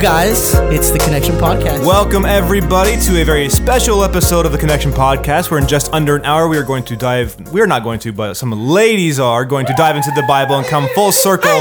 guys. 0.00 0.54
It's 0.72 0.90
the 0.90 0.98
Connection 0.98 1.34
Podcast. 1.34 1.84
Welcome, 1.84 2.24
everybody, 2.24 2.98
to 3.02 3.20
a 3.20 3.24
very 3.24 3.50
special 3.50 4.02
episode 4.02 4.46
of 4.46 4.52
the 4.52 4.56
Connection 4.56 4.92
Podcast. 4.92 5.50
Where 5.50 5.60
in 5.60 5.68
just 5.68 5.92
under 5.92 6.16
an 6.16 6.24
hour, 6.24 6.48
we 6.48 6.56
are 6.56 6.62
going 6.62 6.84
to 6.84 6.96
dive, 6.96 7.38
we're 7.52 7.66
not 7.66 7.82
going 7.82 7.98
to, 8.00 8.12
but 8.12 8.32
some 8.32 8.50
ladies 8.50 9.20
are 9.20 9.44
going 9.44 9.66
to 9.66 9.74
dive 9.74 9.96
into 9.96 10.10
the 10.12 10.22
Bible 10.22 10.54
and 10.54 10.66
come 10.66 10.88
full 10.94 11.12
circle 11.12 11.60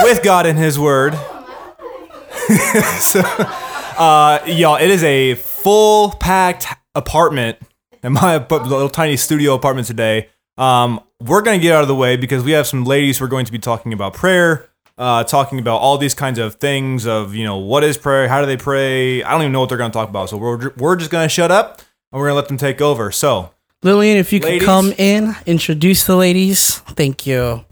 with 0.00 0.22
God 0.22 0.44
and 0.44 0.58
His 0.58 0.78
Word. 0.78 1.14
so, 2.98 3.20
uh, 3.22 4.40
y'all, 4.46 4.76
it 4.76 4.90
is 4.90 5.02
a 5.02 5.36
full 5.36 6.10
packed 6.10 6.66
apartment 6.94 7.56
in 8.02 8.12
my 8.12 8.36
little 8.36 8.90
tiny 8.90 9.16
studio 9.16 9.54
apartment 9.54 9.86
today. 9.86 10.28
Um, 10.58 11.00
we're 11.18 11.40
going 11.40 11.58
to 11.58 11.62
get 11.62 11.74
out 11.74 11.80
of 11.80 11.88
the 11.88 11.94
way 11.94 12.18
because 12.18 12.44
we 12.44 12.52
have 12.52 12.66
some 12.66 12.84
ladies 12.84 13.16
who 13.16 13.24
are 13.24 13.28
going 13.28 13.46
to 13.46 13.52
be 13.52 13.58
talking 13.58 13.94
about 13.94 14.12
prayer, 14.12 14.68
uh, 15.00 15.24
talking 15.24 15.58
about 15.58 15.78
all 15.78 15.96
these 15.96 16.12
kinds 16.12 16.38
of 16.38 16.56
things 16.56 17.06
of, 17.06 17.34
you 17.34 17.42
know, 17.42 17.56
what 17.56 17.82
is 17.82 17.96
prayer? 17.96 18.28
How 18.28 18.42
do 18.42 18.46
they 18.46 18.58
pray? 18.58 19.22
I 19.22 19.30
don't 19.32 19.40
even 19.40 19.52
know 19.52 19.60
what 19.60 19.70
they're 19.70 19.78
going 19.78 19.90
to 19.90 19.96
talk 19.96 20.10
about. 20.10 20.28
So 20.28 20.36
we're, 20.36 20.74
we're 20.76 20.94
just 20.96 21.10
going 21.10 21.24
to 21.24 21.28
shut 21.28 21.50
up 21.50 21.80
and 22.12 22.20
we're 22.20 22.26
going 22.26 22.32
to 22.32 22.40
let 22.40 22.48
them 22.48 22.58
take 22.58 22.82
over. 22.82 23.10
So, 23.10 23.50
Lillian, 23.82 24.18
if 24.18 24.30
you 24.30 24.40
could 24.40 24.60
come 24.60 24.92
in, 24.98 25.34
introduce 25.46 26.04
the 26.04 26.16
ladies. 26.16 26.80
Thank 26.80 27.26
you. 27.26 27.64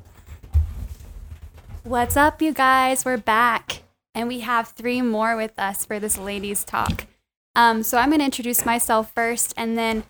What's 1.85 2.17
up, 2.17 2.41
you 2.41 2.55
guys? 2.55 3.05
We're 3.05 3.19
back, 3.19 3.83
and 4.15 4.27
we 4.27 4.41
have 4.41 4.69
three 4.69 5.03
more 5.03 5.37
with 5.37 5.59
us 5.59 5.85
for 5.85 5.99
this 5.99 6.17
ladies' 6.17 6.65
talk. 6.65 7.07
Um, 7.55 7.83
so 7.83 7.99
I'm 7.99 8.09
going 8.09 8.21
to 8.21 8.25
introduce 8.25 8.65
myself 8.65 9.13
first, 9.15 9.53
and 9.57 9.77
then 9.77 10.05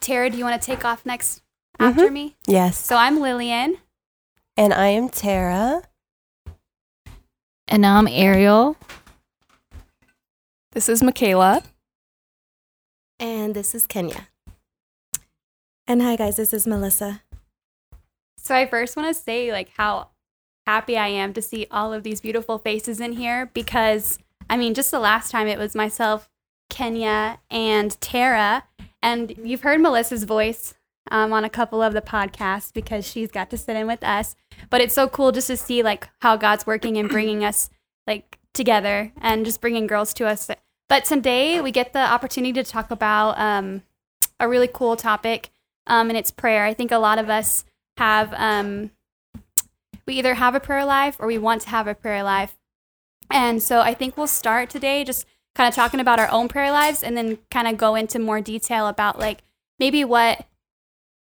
Tara, 0.00 0.28
do 0.28 0.36
you 0.36 0.44
want 0.44 0.60
to 0.60 0.66
take 0.66 0.84
off 0.84 1.06
next 1.06 1.42
after 1.78 2.10
me? 2.10 2.36
Yes. 2.46 2.78
So 2.78 2.96
I'm 2.96 3.20
Lillian. 3.20 3.78
And 4.58 4.74
I 4.74 4.88
am 4.88 5.08
Tara. 5.08 5.82
And 7.70 7.84
I'm 7.84 8.08
Ariel. 8.08 8.78
This 10.72 10.88
is 10.88 11.02
Michaela. 11.02 11.62
And 13.20 13.54
this 13.54 13.74
is 13.74 13.86
Kenya. 13.86 14.28
And 15.86 16.00
hi, 16.00 16.16
guys, 16.16 16.36
this 16.36 16.54
is 16.54 16.66
Melissa. 16.66 17.20
So 18.38 18.54
I 18.54 18.66
first 18.66 18.96
want 18.96 19.14
to 19.14 19.22
say 19.22 19.52
like 19.52 19.68
how 19.76 20.08
happy 20.66 20.96
I 20.96 21.08
am 21.08 21.34
to 21.34 21.42
see 21.42 21.66
all 21.70 21.92
of 21.92 22.04
these 22.04 22.22
beautiful 22.22 22.56
faces 22.56 23.00
in 23.00 23.12
here 23.12 23.50
because 23.52 24.18
I 24.48 24.56
mean 24.56 24.72
just 24.72 24.90
the 24.90 24.98
last 24.98 25.30
time 25.30 25.46
it 25.46 25.58
was 25.58 25.74
myself, 25.74 26.30
Kenya, 26.70 27.38
and 27.50 28.00
Tara, 28.00 28.64
and 29.02 29.34
you've 29.44 29.62
heard 29.62 29.82
Melissa's 29.82 30.24
voice 30.24 30.72
um, 31.10 31.32
on 31.32 31.44
a 31.44 31.50
couple 31.50 31.82
of 31.82 31.92
the 31.92 32.00
podcasts 32.00 32.72
because 32.72 33.06
she's 33.06 33.30
got 33.30 33.50
to 33.50 33.56
sit 33.56 33.76
in 33.76 33.86
with 33.86 34.02
us. 34.02 34.36
But 34.70 34.80
it's 34.80 34.94
so 34.94 35.08
cool 35.08 35.32
just 35.32 35.46
to 35.48 35.56
see 35.56 35.82
like 35.82 36.08
how 36.20 36.36
God's 36.36 36.66
working 36.66 36.96
and 36.96 37.08
bringing 37.08 37.44
us 37.44 37.70
like 38.06 38.38
together 38.54 39.12
and 39.20 39.44
just 39.44 39.60
bringing 39.60 39.86
girls 39.86 40.12
to 40.14 40.26
us. 40.26 40.50
But 40.88 41.04
today 41.04 41.60
we 41.60 41.70
get 41.70 41.92
the 41.92 42.00
opportunity 42.00 42.52
to 42.54 42.64
talk 42.64 42.90
about 42.90 43.38
um, 43.38 43.82
a 44.40 44.48
really 44.48 44.68
cool 44.68 44.96
topic, 44.96 45.50
um, 45.86 46.08
and 46.08 46.16
it's 46.16 46.30
prayer. 46.30 46.64
I 46.64 46.74
think 46.74 46.90
a 46.90 46.98
lot 46.98 47.18
of 47.18 47.28
us 47.28 47.64
have 47.98 48.32
um, 48.34 48.90
we 50.06 50.14
either 50.14 50.34
have 50.34 50.54
a 50.54 50.60
prayer 50.60 50.84
life 50.84 51.16
or 51.18 51.26
we 51.26 51.38
want 51.38 51.62
to 51.62 51.68
have 51.68 51.86
a 51.86 51.94
prayer 51.94 52.22
life. 52.22 52.56
And 53.30 53.62
so 53.62 53.80
I 53.80 53.92
think 53.92 54.16
we'll 54.16 54.26
start 54.26 54.70
today 54.70 55.04
just 55.04 55.26
kind 55.54 55.68
of 55.68 55.74
talking 55.74 56.00
about 56.00 56.18
our 56.18 56.30
own 56.30 56.48
prayer 56.48 56.72
lives 56.72 57.02
and 57.02 57.16
then 57.16 57.38
kind 57.50 57.68
of 57.68 57.76
go 57.76 57.94
into 57.94 58.18
more 58.18 58.40
detail 58.40 58.86
about 58.86 59.18
like 59.18 59.42
maybe 59.78 60.04
what 60.04 60.46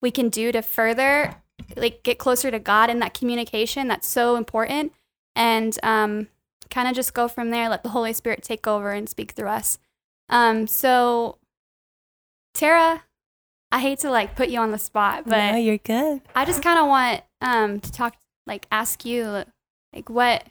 we 0.02 0.12
can 0.12 0.30
do 0.30 0.52
to 0.52 0.62
further 0.62 1.36
like 1.76 2.04
get 2.04 2.18
closer 2.18 2.52
to 2.52 2.60
God 2.60 2.90
in 2.90 3.00
that 3.00 3.14
communication 3.14 3.88
that's 3.88 4.08
so 4.08 4.36
important 4.36 4.94
and 5.36 5.78
um, 5.84 6.28
kind 6.70 6.88
of 6.88 6.96
just 6.96 7.14
go 7.14 7.28
from 7.28 7.50
there 7.50 7.70
let 7.70 7.84
the 7.84 7.90
Holy 7.90 8.14
Spirit 8.14 8.44
take 8.44 8.68
over 8.68 8.92
and 8.92 9.10
speak 9.10 9.32
through 9.32 9.50
us. 9.50 9.80
Um, 10.30 10.68
so 10.68 11.38
Tara, 12.54 13.04
I 13.72 13.80
hate 13.80 14.00
to 14.00 14.10
like 14.10 14.36
put 14.36 14.50
you 14.50 14.60
on 14.60 14.72
the 14.72 14.78
spot, 14.78 15.24
but 15.26 15.52
no, 15.52 15.58
you're 15.58 15.78
good. 15.78 16.22
I 16.36 16.46
just 16.46 16.62
kind 16.62 16.80
of 16.80 16.88
want 16.88 17.22
um 17.42 17.80
to 17.80 17.92
talk 17.92 18.16
like 18.46 18.66
ask 18.72 19.06
you 19.06 19.44
like 19.94 20.10
what 20.10 20.46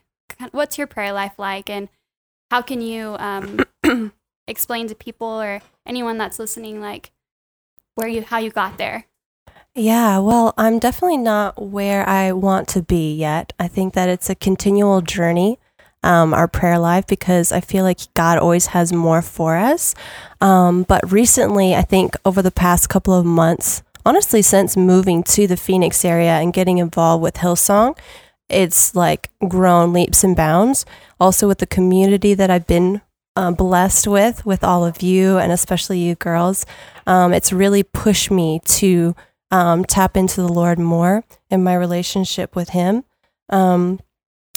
what's 0.53 0.79
your 0.79 0.87
prayer 0.87 1.13
life 1.13 1.39
like 1.39 1.71
and 1.71 1.89
how 2.51 2.63
can 2.63 2.81
you 2.81 3.17
um 3.19 3.61
explain 4.47 4.87
to 4.89 4.95
people 4.95 5.27
or 5.27 5.61
anyone 5.87 6.19
that's 6.19 6.39
listening 6.39 6.81
like 6.81 7.11
where 7.95 8.09
you 8.09 8.23
how 8.23 8.39
you 8.39 8.51
got 8.51 8.79
there. 8.79 9.07
Yeah, 9.79 10.21
well, 10.21 10.55
I'm 10.57 10.79
definitely 10.79 11.19
not 11.19 11.61
where 11.61 12.09
I 12.09 12.33
want 12.33 12.67
to 12.69 12.83
be 12.83 13.15
yet. 13.15 13.53
I 13.61 13.69
think 13.69 13.93
that 13.93 14.09
it's 14.09 14.31
a 14.31 14.35
continual 14.35 15.03
journey, 15.03 15.59
um, 16.03 16.33
our 16.33 16.49
prayer 16.49 16.79
life, 16.79 17.07
because 17.07 17.53
I 17.53 17.61
feel 17.61 17.85
like 17.85 18.01
God 18.15 18.39
always 18.39 18.69
has 18.69 18.91
more 18.91 19.21
for 19.21 19.55
us. 19.55 19.95
Um, 20.41 20.85
but 20.85 21.13
recently, 21.13 21.75
I 21.75 21.83
think 21.83 22.17
over 22.25 22.41
the 22.41 22.51
past 22.51 22.89
couple 22.89 23.13
of 23.13 23.27
months, 23.27 23.83
honestly, 24.07 24.41
since 24.41 24.79
moving 24.79 25.23
to 25.25 25.47
the 25.47 25.59
Phoenix 25.59 26.07
area 26.07 26.39
and 26.39 26.55
getting 26.55 26.79
involved 26.79 27.23
with 27.23 27.35
Hillsong, 27.35 27.99
it's 28.49 28.95
like 28.95 29.29
grown 29.47 29.93
leaps 29.93 30.25
and 30.25 30.35
bounds. 30.35 30.87
Also, 31.21 31.47
with 31.47 31.59
the 31.59 31.67
community 31.67 32.33
that 32.33 32.51
I've 32.51 32.67
been 32.67 33.03
uh, 33.37 33.51
blessed 33.51 34.07
with, 34.07 34.47
with 34.47 34.65
all 34.65 34.87
of 34.87 35.03
you, 35.03 35.37
and 35.37 35.53
especially 35.53 35.99
you 35.99 36.15
girls, 36.15 36.65
um, 37.07 37.35
it's 37.35 37.53
really 37.53 37.83
pushed 37.83 38.31
me 38.31 38.63
to 38.65 39.15
um, 39.51 39.85
tap 39.85 40.17
into 40.17 40.41
the 40.41 40.53
Lord 40.53 40.79
more 40.79 41.25
in 41.51 41.63
my 41.63 41.75
relationship 41.75 42.57
with 42.57 42.71
Him. 42.71 43.05
Um, 43.49 44.01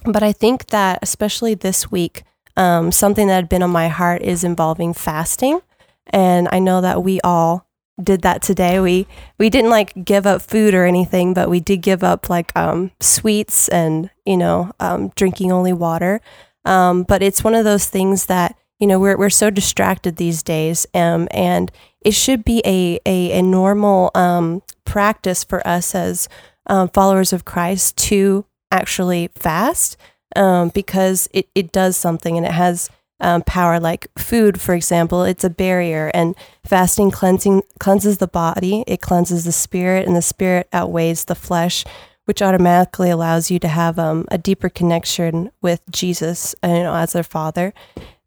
but 0.05 0.23
I 0.23 0.31
think 0.31 0.67
that, 0.67 0.99
especially 1.01 1.53
this 1.53 1.91
week, 1.91 2.23
um, 2.57 2.91
something 2.91 3.27
that 3.27 3.35
had 3.35 3.49
been 3.49 3.63
on 3.63 3.69
my 3.69 3.87
heart 3.87 4.21
is 4.21 4.43
involving 4.43 4.93
fasting. 4.93 5.61
And 6.07 6.47
I 6.51 6.59
know 6.59 6.81
that 6.81 7.03
we 7.03 7.21
all 7.21 7.67
did 8.01 8.21
that 8.21 8.41
today. 8.41 8.79
We 8.79 9.07
we 9.37 9.49
didn't 9.49 9.69
like 9.69 10.05
give 10.05 10.25
up 10.25 10.41
food 10.41 10.73
or 10.73 10.85
anything, 10.85 11.33
but 11.33 11.49
we 11.49 11.59
did 11.59 11.81
give 11.81 12.03
up 12.03 12.29
like 12.29 12.55
um, 12.57 12.91
sweets 12.99 13.67
and 13.69 14.09
you 14.25 14.37
know 14.37 14.71
um, 14.79 15.09
drinking 15.15 15.51
only 15.51 15.73
water. 15.73 16.21
Um, 16.65 17.03
but 17.03 17.21
it's 17.21 17.43
one 17.43 17.55
of 17.55 17.65
those 17.65 17.87
things 17.87 18.25
that 18.27 18.55
you 18.79 18.87
know 18.87 18.99
we're 18.99 19.17
we're 19.17 19.29
so 19.29 19.49
distracted 19.49 20.15
these 20.15 20.43
days, 20.43 20.85
um, 20.93 21.27
and 21.31 21.71
it 22.01 22.13
should 22.13 22.43
be 22.43 22.61
a 22.65 22.99
a, 23.05 23.39
a 23.39 23.41
normal 23.41 24.11
um, 24.15 24.61
practice 24.85 25.43
for 25.43 25.65
us 25.67 25.93
as 25.95 26.29
um, 26.67 26.89
followers 26.89 27.33
of 27.33 27.45
Christ 27.45 27.97
to 27.97 28.45
actually 28.71 29.29
fast 29.35 29.97
um, 30.35 30.69
because 30.69 31.27
it, 31.33 31.49
it 31.55 31.71
does 31.71 31.97
something 31.97 32.37
and 32.37 32.45
it 32.45 32.51
has 32.51 32.89
um, 33.19 33.41
power. 33.41 33.79
Like 33.79 34.07
food 34.17 34.61
for 34.61 34.73
example 34.75 35.23
it's 35.23 35.43
a 35.43 35.49
barrier 35.49 36.11
and 36.13 36.35
fasting 36.63 37.11
cleansing 37.11 37.63
cleanses 37.79 38.17
the 38.19 38.27
body. 38.27 38.83
It 38.87 39.01
cleanses 39.01 39.45
the 39.45 39.51
spirit 39.51 40.07
and 40.07 40.15
the 40.15 40.21
spirit 40.21 40.67
outweighs 40.71 41.25
the 41.25 41.35
flesh 41.35 41.85
which 42.25 42.43
automatically 42.43 43.09
allows 43.09 43.49
you 43.49 43.57
to 43.57 43.67
have 43.67 43.97
um, 43.97 44.23
a 44.29 44.37
deeper 44.37 44.69
connection 44.69 45.49
with 45.63 45.81
jesus 45.89 46.53
you 46.63 46.69
know 46.69 46.93
as 46.93 47.13
their 47.13 47.23
father 47.23 47.73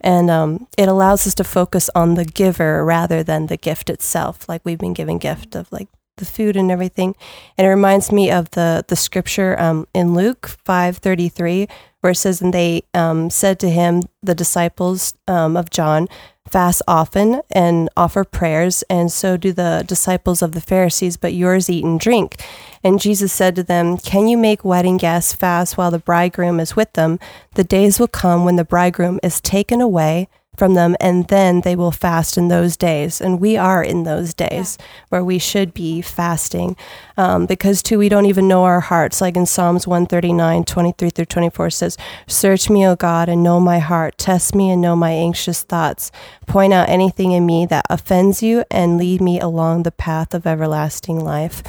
and 0.03 0.31
um, 0.31 0.67
it 0.77 0.89
allows 0.89 1.27
us 1.27 1.35
to 1.35 1.45
focus 1.45 1.89
on 1.95 2.15
the 2.15 2.25
giver 2.25 2.85
rather 2.85 3.23
than 3.23 3.47
the 3.47 3.57
gift 3.57 3.89
itself 3.89 4.49
like 4.49 4.61
we've 4.65 4.79
been 4.79 4.93
given 4.93 5.19
gift 5.19 5.55
of 5.55 5.71
like 5.73 5.89
the 6.17 6.25
food 6.25 6.57
and 6.57 6.71
everything. 6.71 7.15
And 7.57 7.67
it 7.67 7.71
reminds 7.71 8.13
me 8.13 8.31
of 8.31 8.51
the 8.51 8.85
the 8.87 8.97
scripture 8.97 9.59
um, 9.59 9.87
in 9.95 10.15
luke 10.15 10.47
533 10.47 11.69
where 12.01 12.11
it 12.13 12.17
says 12.17 12.43
and 12.43 12.53
they 12.53 12.83
um, 12.95 13.31
said 13.31 13.59
to 13.61 13.71
him 13.71 14.03
the 14.23 14.35
disciples 14.35 15.15
um, 15.29 15.57
of 15.57 15.71
john 15.71 16.09
fast 16.53 16.83
often 16.87 17.41
and 17.51 17.89
offer 17.97 18.25
prayers 18.25 18.85
and 18.91 19.11
so 19.11 19.39
do 19.39 19.53
the 19.53 19.85
disciples 19.87 20.43
of 20.43 20.53
the 20.53 20.61
pharisees 20.61 21.17
but 21.17 21.33
yours 21.33 21.71
eat 21.71 21.85
and 21.85 21.99
drink. 21.99 22.45
And 22.85 23.01
jesus 23.01 23.33
said 23.33 23.57
to 23.57 23.63
them 23.63 23.97
can 23.97 24.29
you 24.29 24.37
make 24.37 24.65
wedding 24.65 24.99
guests 24.99 25.33
fast 25.33 25.79
while 25.79 25.91
the 25.91 25.99
bridegroom 25.99 26.61
is 26.61 26.77
with 26.77 26.93
them? 26.93 27.19
The 27.55 27.65
days 27.65 27.99
will 27.99 28.09
come 28.09 28.45
when 28.45 28.57
the 28.57 28.65
bridegroom 28.65 29.19
is 29.23 29.41
taken 29.41 29.81
away 29.81 30.29
from 30.57 30.75
them, 30.75 30.95
and 31.01 31.29
then 31.29 31.63
they 31.63 31.75
will 31.75 31.91
fast 31.91 32.37
in 32.37 32.49
those 32.49 32.77
days. 32.77 33.21
And 33.21 33.41
we 33.41 33.57
are 33.57 33.83
in 33.83 34.03
those 34.03 34.35
days 34.35 34.77
where 35.09 35.25
we 35.25 35.39
should 35.39 35.73
be 35.73 36.03
fasting 36.03 36.77
um, 37.17 37.47
because, 37.47 37.83
too, 37.83 37.99
we 37.99 38.11
don't 38.11 38.27
even 38.27 38.49
know 38.49 38.65
our 38.65 38.81
hearts. 38.81 39.23
Like 39.23 39.37
in 39.37 39.47
Psalms 39.47 39.87
139, 39.87 40.65
23 40.65 41.11
through 41.11 41.25
24 41.25 41.71
says, 41.71 41.97
Search 42.27 42.69
me, 42.69 42.87
O 42.87 42.97
God, 42.97 43.31
and 43.31 43.43
know 43.43 43.61
my 43.61 43.79
heart. 43.79 44.19
Test 44.19 44.55
me 44.55 44.71
and 44.71 44.83
know 44.83 44.95
my 44.95 45.13
anxious 45.13 45.63
thoughts. 45.63 46.13
Point 46.47 46.75
out 46.75 46.89
anything 46.89 47.33
in 47.33 47.47
me 47.47 47.65
that 47.67 47.87
offends 47.89 48.43
you 48.43 48.65
and 48.71 48.99
lead 48.99 49.23
me 49.23 49.41
along 49.41 49.85
the 49.85 49.93
path 49.93 50.35
of 50.35 50.47
everlasting 50.47 51.19
life. 51.19 51.63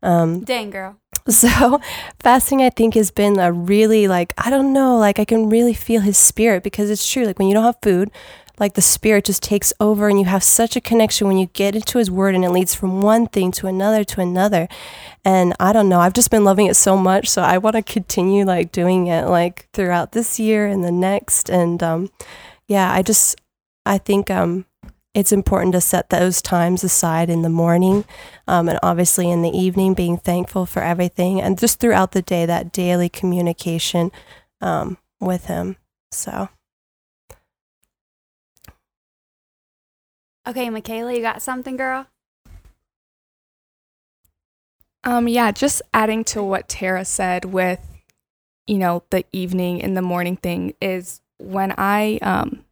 Um, 0.00 0.40
Dang 0.40 0.70
girl. 0.70 0.96
so 1.30 1.80
fasting 2.20 2.62
i 2.62 2.70
think 2.70 2.94
has 2.94 3.10
been 3.10 3.38
a 3.38 3.52
really 3.52 4.08
like 4.08 4.32
i 4.38 4.48
don't 4.48 4.72
know 4.72 4.96
like 4.96 5.18
i 5.18 5.24
can 5.24 5.48
really 5.50 5.74
feel 5.74 6.00
his 6.00 6.16
spirit 6.16 6.62
because 6.62 6.90
it's 6.90 7.10
true 7.10 7.24
like 7.24 7.38
when 7.38 7.48
you 7.48 7.54
don't 7.54 7.64
have 7.64 7.76
food 7.82 8.10
like 8.60 8.74
the 8.74 8.82
spirit 8.82 9.24
just 9.24 9.42
takes 9.42 9.72
over 9.78 10.08
and 10.08 10.18
you 10.18 10.24
have 10.24 10.42
such 10.42 10.76
a 10.76 10.80
connection 10.80 11.26
when 11.26 11.38
you 11.38 11.46
get 11.46 11.76
into 11.76 11.98
his 11.98 12.10
word 12.10 12.34
and 12.34 12.44
it 12.44 12.50
leads 12.50 12.74
from 12.74 13.02
one 13.02 13.26
thing 13.26 13.52
to 13.52 13.66
another 13.66 14.04
to 14.04 14.20
another. 14.20 14.68
And 15.24 15.54
i 15.60 15.72
don't 15.72 15.88
know 15.88 16.00
i've 16.00 16.12
just 16.12 16.30
been 16.30 16.44
loving 16.44 16.66
it 16.66 16.74
so 16.74 16.96
much 16.96 17.28
so 17.28 17.42
i 17.42 17.58
want 17.58 17.76
to 17.76 17.82
continue 17.82 18.44
like 18.44 18.72
doing 18.72 19.06
it 19.06 19.26
like 19.26 19.68
throughout 19.72 20.12
this 20.12 20.38
year 20.40 20.66
and 20.66 20.82
the 20.84 20.92
next. 20.92 21.50
And 21.50 21.82
um 21.82 22.10
yeah 22.66 22.92
i 22.92 23.02
just 23.02 23.36
i 23.86 23.98
think 23.98 24.30
um 24.30 24.64
it's 25.18 25.32
important 25.32 25.72
to 25.72 25.80
set 25.80 26.10
those 26.10 26.40
times 26.40 26.84
aside 26.84 27.28
in 27.28 27.42
the 27.42 27.48
morning 27.48 28.04
um, 28.46 28.68
and 28.68 28.78
obviously 28.84 29.28
in 29.28 29.42
the 29.42 29.50
evening 29.50 29.92
being 29.92 30.16
thankful 30.16 30.64
for 30.64 30.80
everything 30.80 31.40
and 31.40 31.58
just 31.58 31.80
throughout 31.80 32.12
the 32.12 32.22
day 32.22 32.46
that 32.46 32.70
daily 32.70 33.08
communication 33.08 34.12
um, 34.60 34.96
with 35.20 35.46
him 35.46 35.76
so 36.12 36.48
Okay, 40.48 40.70
Michaela, 40.70 41.12
you 41.12 41.20
got 41.20 41.42
something, 41.42 41.76
girl? 41.76 42.06
Um, 45.04 45.28
yeah, 45.28 45.50
just 45.50 45.82
adding 45.92 46.24
to 46.24 46.42
what 46.42 46.70
Tara 46.70 47.04
said 47.04 47.44
with, 47.44 47.80
you 48.66 48.78
know, 48.78 49.02
the 49.10 49.26
evening 49.30 49.82
and 49.82 49.94
the 49.94 50.00
morning 50.00 50.38
thing 50.38 50.74
is 50.80 51.20
when 51.36 51.74
I 51.76 52.18
um 52.22 52.64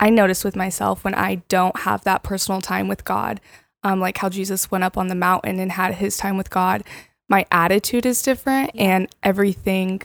I 0.00 0.10
notice 0.10 0.42
with 0.42 0.56
myself 0.56 1.04
when 1.04 1.14
I 1.14 1.36
don't 1.48 1.80
have 1.80 2.02
that 2.04 2.22
personal 2.22 2.60
time 2.62 2.88
with 2.88 3.04
God, 3.04 3.40
um, 3.84 4.00
like 4.00 4.16
how 4.18 4.30
Jesus 4.30 4.70
went 4.70 4.82
up 4.82 4.96
on 4.96 5.08
the 5.08 5.14
mountain 5.14 5.60
and 5.60 5.70
had 5.70 5.94
his 5.94 6.16
time 6.16 6.36
with 6.38 6.50
God, 6.50 6.82
my 7.28 7.46
attitude 7.52 8.06
is 8.06 8.22
different 8.22 8.70
and 8.74 9.08
everything, 9.22 10.02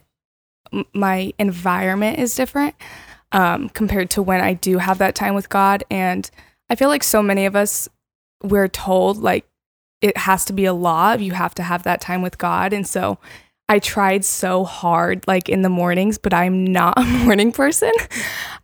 m- 0.74 0.86
my 0.94 1.34
environment 1.40 2.20
is 2.20 2.36
different 2.36 2.76
um, 3.32 3.70
compared 3.70 4.10
to 4.12 4.22
when 4.22 4.42
I 4.42 4.54
do 4.54 4.78
have 4.80 4.98
that 4.98 5.16
time 5.16 5.34
with 5.34 5.50
God. 5.50 5.84
And 5.90 6.30
I 6.70 6.76
feel 6.76 6.90
like 6.90 7.04
so 7.04 7.24
many 7.24 7.46
of 7.46 7.56
us, 7.56 7.88
we're 8.44 8.68
told 8.68 9.18
like 9.18 9.46
it 10.02 10.18
has 10.18 10.46
to 10.46 10.54
be 10.54 10.66
a 10.66 10.74
law. 10.74 11.14
You 11.14 11.32
have 11.32 11.56
to 11.56 11.64
have 11.64 11.84
that 11.84 12.02
time 12.02 12.22
with 12.22 12.38
God. 12.38 12.74
And 12.74 12.86
so 12.86 13.18
I 13.68 13.80
tried 13.80 14.24
so 14.24 14.64
hard, 14.64 15.28
like 15.28 15.50
in 15.50 15.64
the 15.64 15.70
mornings, 15.70 16.18
but 16.18 16.34
I'm 16.34 16.66
not 16.66 16.98
a 16.98 17.04
morning 17.04 17.52
person. 17.52 17.92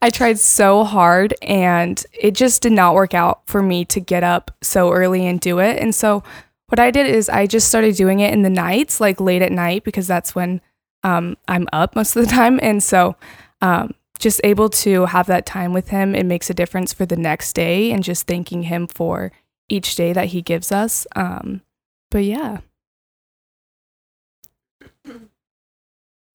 I 0.01 0.09
tried 0.09 0.39
so 0.39 0.83
hard 0.83 1.33
and 1.41 2.03
it 2.19 2.31
just 2.31 2.61
did 2.61 2.71
not 2.71 2.95
work 2.95 3.13
out 3.13 3.41
for 3.47 3.61
me 3.61 3.85
to 3.85 3.99
get 3.99 4.23
up 4.23 4.51
so 4.61 4.91
early 4.91 5.25
and 5.25 5.39
do 5.39 5.59
it. 5.59 5.79
And 5.79 5.93
so 5.93 6.23
what 6.67 6.79
I 6.79 6.91
did 6.91 7.07
is 7.07 7.29
I 7.29 7.47
just 7.47 7.67
started 7.67 7.95
doing 7.95 8.19
it 8.19 8.33
in 8.33 8.43
the 8.43 8.49
nights, 8.49 9.01
like 9.01 9.19
late 9.19 9.41
at 9.41 9.51
night, 9.51 9.83
because 9.83 10.07
that's 10.07 10.35
when 10.35 10.61
um, 11.03 11.35
I'm 11.47 11.67
up 11.73 11.95
most 11.95 12.15
of 12.15 12.23
the 12.23 12.31
time. 12.31 12.59
And 12.61 12.81
so 12.81 13.15
um, 13.61 13.93
just 14.19 14.39
able 14.43 14.69
to 14.69 15.05
have 15.07 15.27
that 15.27 15.45
time 15.45 15.73
with 15.73 15.89
him, 15.89 16.13
it 16.15 16.25
makes 16.25 16.49
a 16.49 16.53
difference 16.53 16.93
for 16.93 17.05
the 17.05 17.17
next 17.17 17.53
day 17.53 17.91
and 17.91 18.03
just 18.03 18.27
thanking 18.27 18.63
him 18.63 18.87
for 18.87 19.31
each 19.67 19.95
day 19.95 20.13
that 20.13 20.27
he 20.27 20.41
gives 20.41 20.71
us. 20.71 21.07
Um, 21.15 21.61
but 22.09 22.23
yeah. 22.23 22.59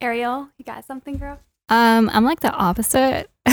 Ariel, 0.01 0.49
you 0.59 0.65
got 0.65 0.85
something, 0.85 1.17
girl? 1.17 1.41
Um, 1.69 2.11
I'm 2.13 2.25
like 2.25 2.41
the 2.41 2.53
opposite. 2.53 3.31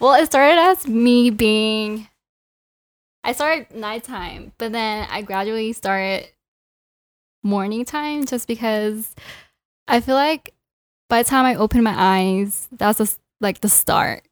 well, 0.00 0.14
it 0.14 0.26
started 0.26 0.58
as 0.58 0.86
me 0.86 1.30
being. 1.30 2.08
I 3.24 3.32
started 3.32 3.74
nighttime, 3.74 4.52
but 4.58 4.72
then 4.72 5.06
I 5.10 5.22
gradually 5.22 5.72
started 5.72 6.28
morning 7.42 7.84
time 7.84 8.26
just 8.26 8.46
because 8.46 9.14
I 9.88 10.00
feel 10.00 10.14
like 10.14 10.54
by 11.08 11.22
the 11.22 11.28
time 11.28 11.44
I 11.44 11.54
open 11.54 11.82
my 11.82 11.94
eyes, 11.96 12.68
that's 12.72 12.98
just 12.98 13.20
like 13.40 13.60
the 13.60 13.68
start. 13.68 14.22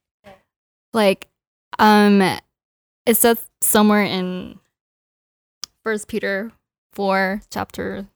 Like, 0.92 1.28
um, 1.78 2.20
it 3.06 3.16
says 3.16 3.48
somewhere 3.60 4.02
in 4.02 4.58
First 5.84 6.08
Peter 6.08 6.52
four, 6.92 7.42
chapter 7.50 8.06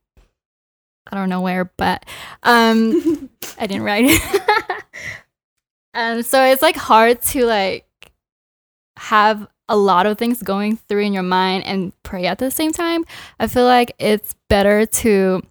I 1.10 1.16
don't 1.16 1.28
know 1.28 1.40
where, 1.40 1.64
but 1.64 2.04
um 2.42 3.30
I 3.58 3.66
didn't 3.66 3.82
write 3.82 4.06
it. 4.06 4.84
um 5.94 6.22
so 6.22 6.42
it's 6.44 6.62
like 6.62 6.76
hard 6.76 7.22
to 7.22 7.44
like 7.46 7.86
have 8.96 9.46
a 9.68 9.76
lot 9.76 10.06
of 10.06 10.18
things 10.18 10.42
going 10.42 10.76
through 10.76 11.02
in 11.02 11.12
your 11.12 11.22
mind 11.22 11.64
and 11.64 11.92
pray 12.02 12.26
at 12.26 12.38
the 12.38 12.50
same 12.50 12.72
time. 12.72 13.04
I 13.40 13.46
feel 13.46 13.64
like 13.64 13.94
it's 13.98 14.34
better 14.48 14.86
to 14.86 15.42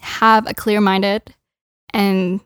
have 0.00 0.46
a 0.48 0.54
clear 0.54 0.80
minded 0.80 1.34
and 1.92 2.40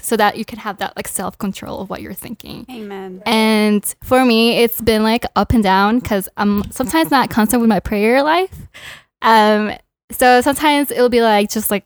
so 0.00 0.16
that 0.16 0.36
you 0.36 0.44
can 0.44 0.58
have 0.58 0.78
that 0.78 0.94
like 0.96 1.08
self 1.08 1.38
control 1.38 1.80
of 1.80 1.90
what 1.90 2.02
you're 2.02 2.14
thinking. 2.14 2.66
Amen. 2.70 3.22
And 3.26 3.84
for 4.02 4.24
me, 4.24 4.58
it's 4.58 4.80
been 4.80 5.02
like 5.02 5.24
up 5.34 5.52
and 5.52 5.62
down 5.62 5.98
because 5.98 6.28
I'm 6.36 6.70
sometimes 6.70 7.10
not 7.10 7.30
constant 7.30 7.60
with 7.60 7.68
my 7.68 7.80
prayer 7.80 8.22
life. 8.22 8.56
Um, 9.22 9.72
so 10.10 10.40
sometimes 10.40 10.90
it'll 10.90 11.08
be 11.08 11.22
like 11.22 11.50
just 11.50 11.70
like, 11.70 11.84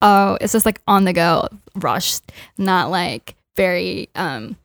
oh, 0.00 0.36
it's 0.40 0.52
just 0.52 0.66
like 0.66 0.80
on 0.86 1.04
the 1.04 1.12
go, 1.12 1.48
rushed, 1.76 2.30
not 2.58 2.90
like 2.90 3.34
very 3.56 4.08
um 4.14 4.56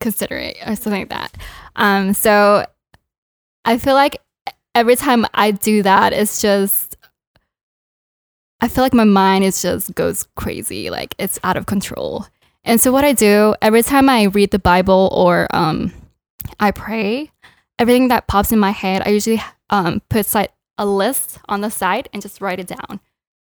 considerate 0.00 0.56
or 0.66 0.76
something 0.76 1.02
like 1.02 1.08
that. 1.10 1.36
Um, 1.76 2.14
so 2.14 2.66
I 3.64 3.78
feel 3.78 3.94
like 3.94 4.20
every 4.74 4.96
time 4.96 5.26
I 5.34 5.50
do 5.50 5.82
that, 5.82 6.12
it's 6.12 6.40
just 6.40 6.96
I 8.60 8.68
feel 8.68 8.84
like 8.84 8.94
my 8.94 9.04
mind 9.04 9.44
is 9.44 9.60
just 9.60 9.94
goes 9.94 10.26
crazy, 10.36 10.90
like 10.90 11.14
it's 11.18 11.38
out 11.44 11.56
of 11.56 11.66
control. 11.66 12.26
And 12.64 12.80
so 12.80 12.90
what 12.90 13.04
I 13.04 13.12
do 13.12 13.54
every 13.62 13.82
time 13.82 14.08
I 14.08 14.24
read 14.24 14.50
the 14.50 14.58
Bible 14.58 15.10
or 15.12 15.46
um, 15.54 15.92
I 16.58 16.70
pray, 16.70 17.30
everything 17.78 18.08
that 18.08 18.26
pops 18.26 18.52
in 18.52 18.58
my 18.58 18.70
head, 18.70 19.02
I 19.04 19.10
usually 19.10 19.40
um, 19.70 20.00
put 20.08 20.34
like 20.34 20.50
a 20.78 20.86
list 20.86 21.38
on 21.48 21.60
the 21.60 21.70
side 21.70 22.08
and 22.12 22.22
just 22.22 22.40
write 22.40 22.60
it 22.60 22.66
down, 22.66 23.00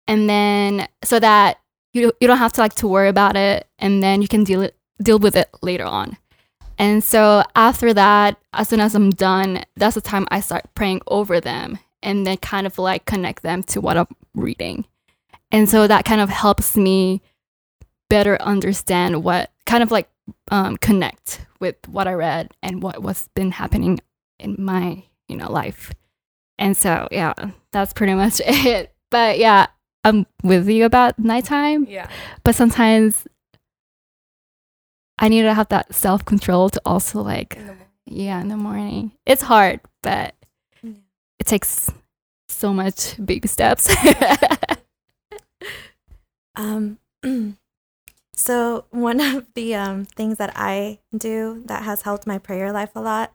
and 0.07 0.29
then 0.29 0.89
so 1.05 1.19
that 1.21 1.59
you 1.93 2.13
you 2.21 2.27
don't 2.29 2.39
have 2.39 2.53
to 2.55 2.61
like 2.61 2.75
to 2.77 2.89
worry 2.89 3.09
about 3.09 3.37
it, 3.37 3.67
and 3.79 4.03
then 4.03 4.23
you 4.23 4.29
can 4.29 4.45
deal 4.45 4.63
it 4.63 4.77
deal 5.03 5.19
with 5.19 5.37
it 5.37 5.49
later 5.63 5.85
on. 5.85 6.17
And 6.79 7.03
so 7.03 7.43
after 7.57 7.93
that, 7.93 8.39
as 8.53 8.69
soon 8.69 8.81
as 8.81 8.95
I'm 8.95 9.11
done, 9.11 9.65
that's 9.77 9.97
the 9.97 10.01
time 10.01 10.29
I 10.31 10.41
start 10.41 10.73
praying 10.75 11.01
over 11.09 11.41
them 11.41 11.79
and 12.03 12.25
then 12.27 12.37
kind 12.37 12.67
of 12.67 12.79
like 12.79 13.05
connect 13.05 13.43
them 13.43 13.65
to 13.65 13.81
what 13.81 13.97
I'm 13.97 14.07
reading. 14.35 14.85
And 15.51 15.69
so 15.69 15.87
that 15.87 16.05
kind 16.05 16.21
of 16.21 16.29
helps 16.29 16.77
me 16.77 17.21
better 18.09 18.41
understand 18.41 19.25
what 19.25 19.51
kind 19.67 19.83
of 19.83 19.91
like 19.91 20.09
um, 20.51 20.77
connect 20.77 21.41
with 21.61 21.77
what 21.89 22.07
I 22.07 22.13
read 22.13 22.53
and 22.63 22.83
what 22.83 23.03
what's 23.03 23.29
been 23.29 23.51
happening 23.51 23.99
in 24.39 24.57
my 24.59 25.05
you 25.27 25.37
know 25.37 25.51
life. 25.51 25.93
And 26.59 26.77
so 26.77 27.09
yeah, 27.11 27.35
that's 27.73 27.93
pretty 27.93 28.15
much 28.15 28.41
it. 28.47 28.93
But 29.11 29.39
yeah, 29.39 29.67
I'm 30.05 30.27
with 30.43 30.69
you 30.69 30.85
about 30.85 31.19
nighttime. 31.19 31.87
Yeah. 31.89 32.09
But 32.45 32.55
sometimes 32.55 33.27
I 35.19 35.29
need 35.29 35.43
to 35.43 35.55
have 35.55 35.69
that 35.69 35.95
self 35.95 36.25
control 36.25 36.69
to 36.71 36.81
also 36.85 37.23
like 37.23 37.59
yeah 38.07 38.41
in 38.41 38.49
the 38.49 38.57
morning. 38.57 39.13
It's 39.27 39.43
hard, 39.43 39.81
but 40.03 40.35
Yeah. 40.83 40.93
it 41.39 41.47
takes 41.47 41.91
so 42.49 42.73
much 42.73 43.15
baby 43.25 43.49
steps. 43.49 43.89
Um, 46.57 46.99
so 48.35 48.85
one 48.91 49.21
of 49.21 49.47
the 49.55 49.75
um, 49.77 50.05
things 50.07 50.39
that 50.39 50.53
I 50.57 50.99
do 51.17 51.63
that 51.67 51.85
has 51.85 52.03
helped 52.03 52.27
my 52.27 52.39
prayer 52.39 52.73
life 52.73 52.91
a 52.97 53.01
lot 53.01 53.33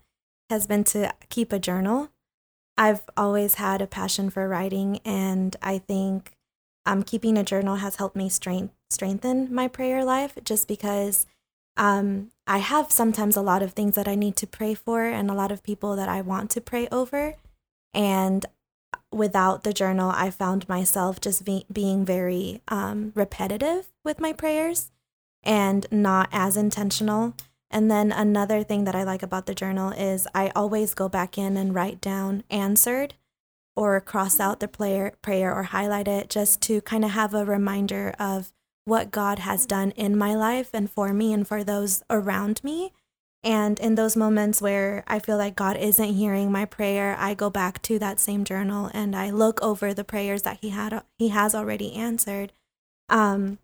has 0.50 0.68
been 0.68 0.84
to 0.86 1.14
keep 1.30 1.54
a 1.54 1.60
journal. 1.60 2.10
I've 2.78 3.02
always 3.16 3.56
had 3.56 3.82
a 3.82 3.88
passion 3.88 4.30
for 4.30 4.48
writing, 4.48 5.00
and 5.06 5.56
I 5.62 5.78
think 5.78 6.32
um, 6.86 7.04
keeping 7.04 7.38
a 7.38 7.44
journal 7.44 7.78
has 7.78 7.98
helped 7.98 8.16
me 8.16 8.30
strength, 8.30 8.74
strengthen 8.90 9.54
my 9.54 9.68
prayer 9.68 10.04
life 10.04 10.38
just 10.44 10.68
because 10.68 11.26
um, 11.78 12.32
I 12.46 12.60
have 12.60 12.92
sometimes 12.92 13.36
a 13.36 13.42
lot 13.42 13.64
of 13.64 13.74
things 13.74 13.96
that 13.96 14.08
I 14.08 14.16
need 14.16 14.36
to 14.38 14.48
pray 14.48 14.74
for 14.74 15.04
and 15.06 15.30
a 15.30 15.36
lot 15.36 15.52
of 15.52 15.64
people 15.64 15.96
that 15.96 16.10
I 16.10 16.22
want 16.22 16.50
to 16.52 16.62
pray 16.62 16.88
over. 16.92 17.36
And 17.94 18.46
without 19.12 19.64
the 19.64 19.74
journal, 19.74 20.12
I 20.14 20.30
found 20.30 20.68
myself 20.68 21.22
just 21.22 21.46
be- 21.46 21.66
being 21.72 22.06
very 22.06 22.62
um, 22.68 23.12
repetitive 23.16 23.88
with 24.04 24.20
my 24.20 24.34
prayers 24.34 24.92
and 25.44 25.86
not 25.92 26.30
as 26.32 26.58
intentional. 26.58 27.34
And 27.74 27.90
then 27.90 28.12
another 28.12 28.64
thing 28.64 28.84
that 28.84 28.94
I 28.94 29.04
like 29.04 29.24
about 29.24 29.48
the 29.48 29.56
journal 29.56 29.90
is 29.90 30.28
I 30.36 30.52
always 30.56 30.94
go 30.94 31.10
back 31.10 31.40
in 31.40 31.58
and 31.58 31.74
write 31.74 32.00
down 32.00 32.44
answered 32.52 33.16
or 33.76 34.00
cross 34.00 34.40
out 34.40 34.60
the 34.60 34.68
prayer, 34.68 35.14
prayer 35.24 35.54
or 35.54 35.64
highlight 35.64 36.08
it 36.08 36.30
just 36.30 36.62
to 36.62 36.82
kind 36.82 37.04
of 37.04 37.12
have 37.12 37.34
a 37.34 37.44
reminder 37.44 38.14
of 38.20 38.54
what 38.86 39.10
God 39.10 39.40
has 39.40 39.66
done 39.66 39.90
in 39.92 40.16
my 40.16 40.36
life 40.36 40.70
and 40.72 40.90
for 40.90 41.14
me 41.14 41.34
and 41.34 41.48
for 41.48 41.64
those 41.64 42.04
around 42.12 42.64
me. 42.64 42.92
And 43.44 43.80
in 43.80 43.96
those 43.96 44.16
moments 44.16 44.62
where 44.62 45.04
I 45.08 45.18
feel 45.18 45.38
like 45.38 45.56
God 45.56 45.76
isn't 45.76 46.14
hearing 46.14 46.52
my 46.52 46.66
prayer, 46.66 47.16
I 47.18 47.34
go 47.34 47.50
back 47.50 47.82
to 47.84 47.98
that 47.98 48.20
same 48.20 48.44
journal 48.44 48.92
and 48.94 49.16
I 49.16 49.32
look 49.32 49.60
over 49.64 49.96
the 49.96 50.04
prayers 50.04 50.44
that 50.44 50.60
He 50.62 50.70
had 50.70 51.02
He 51.18 51.30
has 51.30 51.56
already 51.56 51.94
answered. 51.94 52.54
Um, 53.10 53.58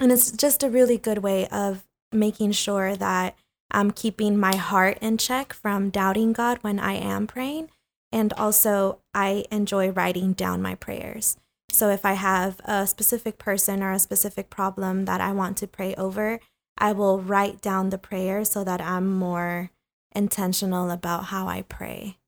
and 0.00 0.10
it's 0.10 0.32
just 0.32 0.64
a 0.64 0.68
really 0.68 0.98
good 0.98 1.18
way 1.18 1.46
of 1.46 1.84
making 2.10 2.52
sure 2.52 2.96
that 2.96 3.36
I'm 3.72 3.90
keeping 3.90 4.38
my 4.38 4.54
heart 4.56 4.98
in 5.00 5.18
check 5.18 5.52
from 5.52 5.90
doubting 5.90 6.32
God 6.32 6.58
when 6.60 6.78
I 6.78 6.94
am 6.94 7.26
praying. 7.26 7.70
And 8.12 8.32
also, 8.34 9.00
I 9.14 9.46
enjoy 9.50 9.90
writing 9.90 10.34
down 10.34 10.60
my 10.60 10.74
prayers. 10.74 11.36
So 11.70 11.88
if 11.88 12.04
I 12.04 12.12
have 12.12 12.60
a 12.66 12.86
specific 12.86 13.38
person 13.38 13.82
or 13.82 13.92
a 13.92 13.98
specific 13.98 14.50
problem 14.50 15.06
that 15.06 15.22
I 15.22 15.32
want 15.32 15.56
to 15.58 15.66
pray 15.66 15.94
over, 15.94 16.38
I 16.76 16.92
will 16.92 17.20
write 17.20 17.62
down 17.62 17.88
the 17.88 17.98
prayer 17.98 18.44
so 18.44 18.62
that 18.64 18.82
I'm 18.82 19.10
more 19.10 19.70
intentional 20.14 20.90
about 20.90 21.26
how 21.26 21.48
I 21.48 21.62
pray. 21.62 22.18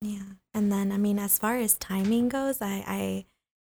Yeah. 0.00 0.34
And 0.54 0.70
then 0.70 0.92
I 0.92 0.96
mean 0.96 1.18
as 1.18 1.38
far 1.38 1.56
as 1.56 1.74
timing 1.74 2.28
goes, 2.28 2.62
I 2.62 2.84
I, 2.86 3.24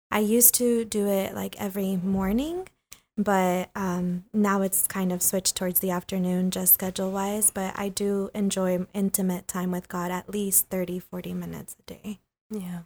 I 0.10 0.20
used 0.20 0.56
to 0.56 0.86
do 0.86 1.08
it 1.08 1.36
like 1.36 1.56
every 1.60 1.98
morning, 1.98 2.68
but 3.17 3.70
um, 3.75 4.25
now 4.34 4.62
it's 4.62 4.88
kind 4.88 5.12
of 5.12 5.22
switched 5.22 5.55
towards 5.55 5.79
the 5.79 5.91
afternoon 5.91 6.51
just 6.51 6.74
schedule 6.74 7.12
wise, 7.12 7.51
but 7.51 7.77
I 7.77 7.89
do 7.89 8.29
enjoy 8.34 8.86
intimate 8.93 9.48
time 9.48 9.72
with 9.72 9.88
God 9.88 10.12
at 10.12 10.29
least 10.29 10.70
30 10.70 11.00
40 11.00 11.34
minutes 11.34 11.75
a 11.79 11.93
day. 11.93 12.20
Yeah. 12.50 12.79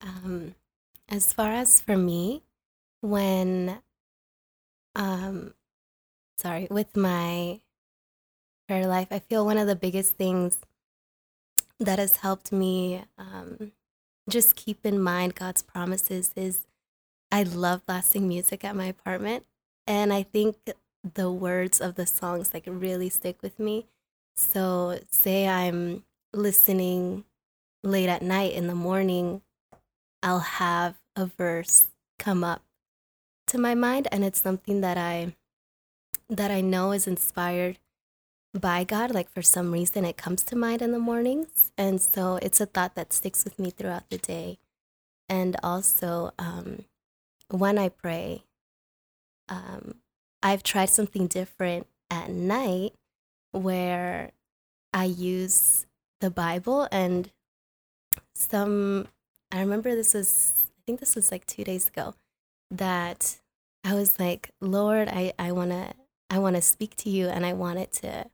Um, 0.00 0.54
as 1.08 1.32
far 1.32 1.52
as 1.52 1.80
for 1.80 1.96
me, 1.96 2.42
when, 3.02 3.78
um, 4.96 5.54
sorry, 6.38 6.66
with 6.70 6.96
my 6.96 7.60
prayer 8.68 8.86
life, 8.86 9.08
I 9.10 9.18
feel 9.18 9.44
one 9.44 9.58
of 9.58 9.66
the 9.66 9.76
biggest 9.76 10.14
things 10.14 10.58
that 11.78 11.98
has 11.98 12.16
helped 12.16 12.52
me 12.52 13.04
um, 13.18 13.72
just 14.28 14.56
keep 14.56 14.86
in 14.86 15.00
mind 15.00 15.34
God's 15.34 15.62
promises 15.62 16.32
is 16.36 16.66
I 17.32 17.42
love 17.44 17.86
blasting 17.86 18.28
music 18.28 18.62
at 18.62 18.76
my 18.76 18.84
apartment. 18.84 19.46
And 19.86 20.12
I 20.12 20.22
think 20.22 20.56
the 21.02 21.32
words 21.32 21.80
of 21.80 21.94
the 21.96 22.06
songs 22.06 22.52
like 22.54 22.64
really 22.66 23.08
stick 23.08 23.42
with 23.42 23.58
me. 23.58 23.86
So, 24.36 25.00
say 25.10 25.48
I'm 25.48 26.04
listening 26.32 27.24
late 27.82 28.08
at 28.08 28.22
night 28.22 28.52
in 28.52 28.66
the 28.66 28.74
morning, 28.74 29.42
I'll 30.22 30.40
have 30.40 30.96
a 31.16 31.26
verse 31.26 31.88
come 32.18 32.44
up 32.44 32.62
to 33.48 33.58
my 33.58 33.74
mind 33.74 34.08
and 34.12 34.24
it's 34.24 34.40
something 34.40 34.80
that 34.80 34.96
I 34.96 35.34
that 36.30 36.50
I 36.50 36.60
know 36.60 36.92
is 36.92 37.06
inspired 37.06 37.78
by 38.58 38.84
God 38.84 39.10
like 39.10 39.28
for 39.28 39.42
some 39.42 39.72
reason 39.72 40.04
it 40.04 40.16
comes 40.16 40.42
to 40.44 40.56
mind 40.56 40.80
in 40.80 40.92
the 40.92 40.98
mornings 40.98 41.72
and 41.76 42.00
so 42.00 42.38
it's 42.40 42.60
a 42.60 42.66
thought 42.66 42.94
that 42.94 43.12
sticks 43.12 43.44
with 43.44 43.58
me 43.58 43.70
throughout 43.70 44.08
the 44.08 44.18
day 44.18 44.58
and 45.28 45.56
also 45.62 46.32
um, 46.38 46.84
when 47.52 47.78
I 47.78 47.88
pray 47.88 48.44
um, 49.48 49.96
I've 50.42 50.62
tried 50.62 50.86
something 50.86 51.26
different 51.26 51.86
at 52.10 52.30
night 52.30 52.94
where 53.52 54.32
I 54.92 55.04
use 55.04 55.86
the 56.20 56.30
Bible 56.30 56.88
and 56.90 57.30
some 58.34 59.08
I 59.50 59.60
remember 59.60 59.94
this 59.94 60.14
was 60.14 60.70
I 60.78 60.80
think 60.86 61.00
this 61.00 61.14
was 61.14 61.30
like 61.30 61.46
2 61.46 61.64
days 61.64 61.88
ago 61.88 62.14
that 62.70 63.38
I 63.84 63.94
was 63.94 64.18
like 64.18 64.50
Lord 64.60 65.08
I 65.08 65.32
I 65.38 65.52
want 65.52 65.70
to 65.70 65.94
I 66.30 66.38
want 66.38 66.56
to 66.56 66.62
speak 66.62 66.96
to 66.96 67.10
you 67.10 67.28
and 67.28 67.44
I 67.44 67.52
want 67.52 67.78
it 67.78 67.92
to 67.94 68.26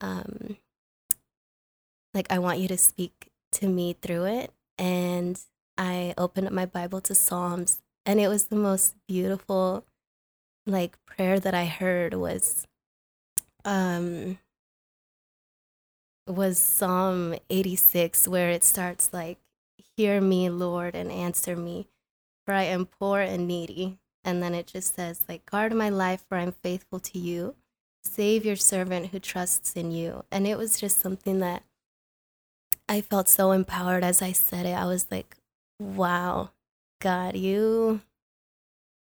um 0.00 0.56
like 2.14 2.30
I 2.30 2.38
want 2.38 2.60
you 2.60 2.68
to 2.68 2.78
speak 2.78 3.30
to 3.52 3.68
me 3.68 3.96
through 4.00 4.24
it. 4.24 4.52
And 4.78 5.38
I 5.76 6.14
opened 6.16 6.46
up 6.46 6.52
my 6.52 6.66
Bible 6.66 7.00
to 7.02 7.14
Psalms 7.14 7.80
and 8.06 8.20
it 8.20 8.28
was 8.28 8.46
the 8.46 8.56
most 8.56 8.94
beautiful 9.06 9.84
like 10.66 10.96
prayer 11.06 11.38
that 11.40 11.54
I 11.54 11.66
heard 11.66 12.14
was 12.14 12.66
um 13.64 14.38
was 16.26 16.58
Psalm 16.58 17.34
86 17.50 18.26
where 18.28 18.50
it 18.50 18.64
starts 18.64 19.10
like 19.12 19.38
hear 19.96 20.20
me 20.20 20.48
Lord 20.48 20.94
and 20.94 21.12
answer 21.12 21.56
me 21.56 21.86
for 22.44 22.54
I 22.54 22.64
am 22.64 22.86
poor 22.86 23.20
and 23.20 23.46
needy. 23.46 23.98
And 24.24 24.42
then 24.42 24.54
it 24.54 24.66
just 24.66 24.94
says 24.94 25.24
like 25.28 25.44
guard 25.46 25.74
my 25.74 25.90
life 25.90 26.24
for 26.28 26.38
I'm 26.38 26.52
faithful 26.52 26.98
to 27.00 27.18
you. 27.18 27.56
Save 28.02 28.44
your 28.44 28.56
servant 28.56 29.08
who 29.08 29.18
trusts 29.18 29.74
in 29.74 29.90
you. 29.90 30.24
And 30.30 30.46
it 30.46 30.56
was 30.56 30.80
just 30.80 30.98
something 30.98 31.40
that 31.40 31.62
I 32.88 33.00
felt 33.00 33.28
so 33.28 33.52
empowered 33.52 34.04
as 34.04 34.22
I 34.22 34.32
said 34.32 34.66
it. 34.66 34.74
I 34.74 34.86
was 34.86 35.06
like 35.10 35.36
wow 35.78 36.50
God 37.04 37.36
you 37.36 38.00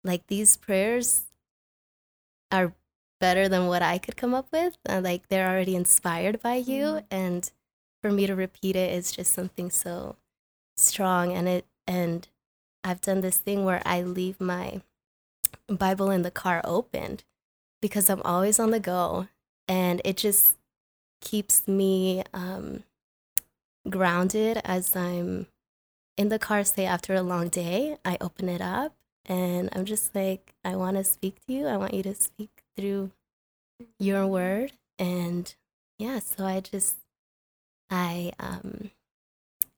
like 0.03 0.25
these 0.25 0.57
prayers 0.57 1.25
are 2.51 2.73
better 3.19 3.47
than 3.47 3.67
what 3.67 3.83
I 3.83 3.99
could 3.99 4.17
come 4.17 4.33
up 4.33 4.47
with. 4.51 4.75
Uh, 4.89 5.01
like 5.03 5.29
they're 5.29 5.47
already 5.47 5.75
inspired 5.75 6.41
by 6.41 6.55
you, 6.55 6.85
mm-hmm. 6.85 7.05
and 7.11 7.51
for 8.01 8.11
me 8.11 8.25
to 8.25 8.35
repeat 8.35 8.75
it 8.75 8.91
is 8.91 9.11
just 9.11 9.31
something 9.31 9.69
so 9.69 10.15
strong. 10.75 11.31
And 11.31 11.47
it 11.47 11.65
and 11.85 12.27
I've 12.83 13.01
done 13.01 13.21
this 13.21 13.37
thing 13.37 13.65
where 13.65 13.83
I 13.85 14.01
leave 14.01 14.41
my 14.41 14.81
Bible 15.69 16.09
in 16.09 16.23
the 16.23 16.31
car 16.31 16.61
opened 16.63 17.23
because 17.83 18.09
I'm 18.09 18.23
always 18.23 18.59
on 18.59 18.71
the 18.71 18.79
go, 18.79 19.27
and 19.67 20.01
it 20.03 20.17
just 20.17 20.57
keeps 21.21 21.67
me 21.67 22.23
um, 22.33 22.83
grounded 23.87 24.59
as 24.65 24.95
I'm 24.95 25.45
in 26.21 26.29
the 26.29 26.39
car. 26.39 26.63
Say 26.63 26.85
after 26.85 27.13
a 27.13 27.23
long 27.23 27.49
day, 27.49 27.97
I 28.05 28.17
open 28.21 28.47
it 28.47 28.61
up 28.61 28.93
and 29.25 29.69
I'm 29.73 29.85
just 29.85 30.15
like, 30.15 30.53
I 30.63 30.75
want 30.75 30.97
to 30.97 31.03
speak 31.03 31.43
to 31.47 31.53
you. 31.53 31.67
I 31.67 31.77
want 31.77 31.93
you 31.93 32.03
to 32.03 32.15
speak 32.15 32.63
through 32.77 33.11
your 33.99 34.27
word. 34.27 34.73
And 34.99 35.53
yeah, 35.97 36.19
so 36.19 36.45
I 36.45 36.59
just, 36.59 36.97
I 37.89 38.31
um, 38.39 38.91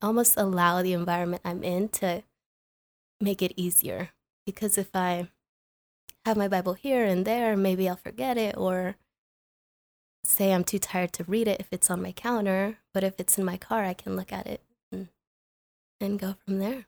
almost 0.02 0.36
allow 0.38 0.82
the 0.84 0.94
environment 0.94 1.42
I'm 1.46 1.64
in 1.64 1.88
to 1.90 2.24
make 3.22 3.42
it 3.42 3.54
easier. 3.56 4.10
Because 4.46 4.78
if 4.78 4.94
I 4.94 5.30
have 6.26 6.36
my 6.36 6.50
Bible 6.50 6.74
here 6.74 7.06
and 7.06 7.26
there, 7.26 7.56
maybe 7.56 7.88
I'll 7.88 7.96
forget 7.96 8.38
it 8.38 8.58
or 8.58 8.96
say 10.26 10.54
I'm 10.54 10.66
too 10.66 10.80
tired 10.80 11.14
to 11.14 11.24
read 11.24 11.48
it 11.48 11.62
if 11.62 11.68
it's 11.72 11.90
on 11.90 12.02
my 12.02 12.12
counter. 12.12 12.80
But 12.94 13.06
if 13.06 13.18
it's 13.18 13.38
in 13.38 13.46
my 13.46 13.56
car, 13.56 13.86
I 13.86 13.94
can 13.94 14.18
look 14.18 14.34
at 14.34 14.46
it 14.46 14.62
and, 16.04 16.20
go 16.20 16.36
from 16.46 16.60
there. 16.60 16.86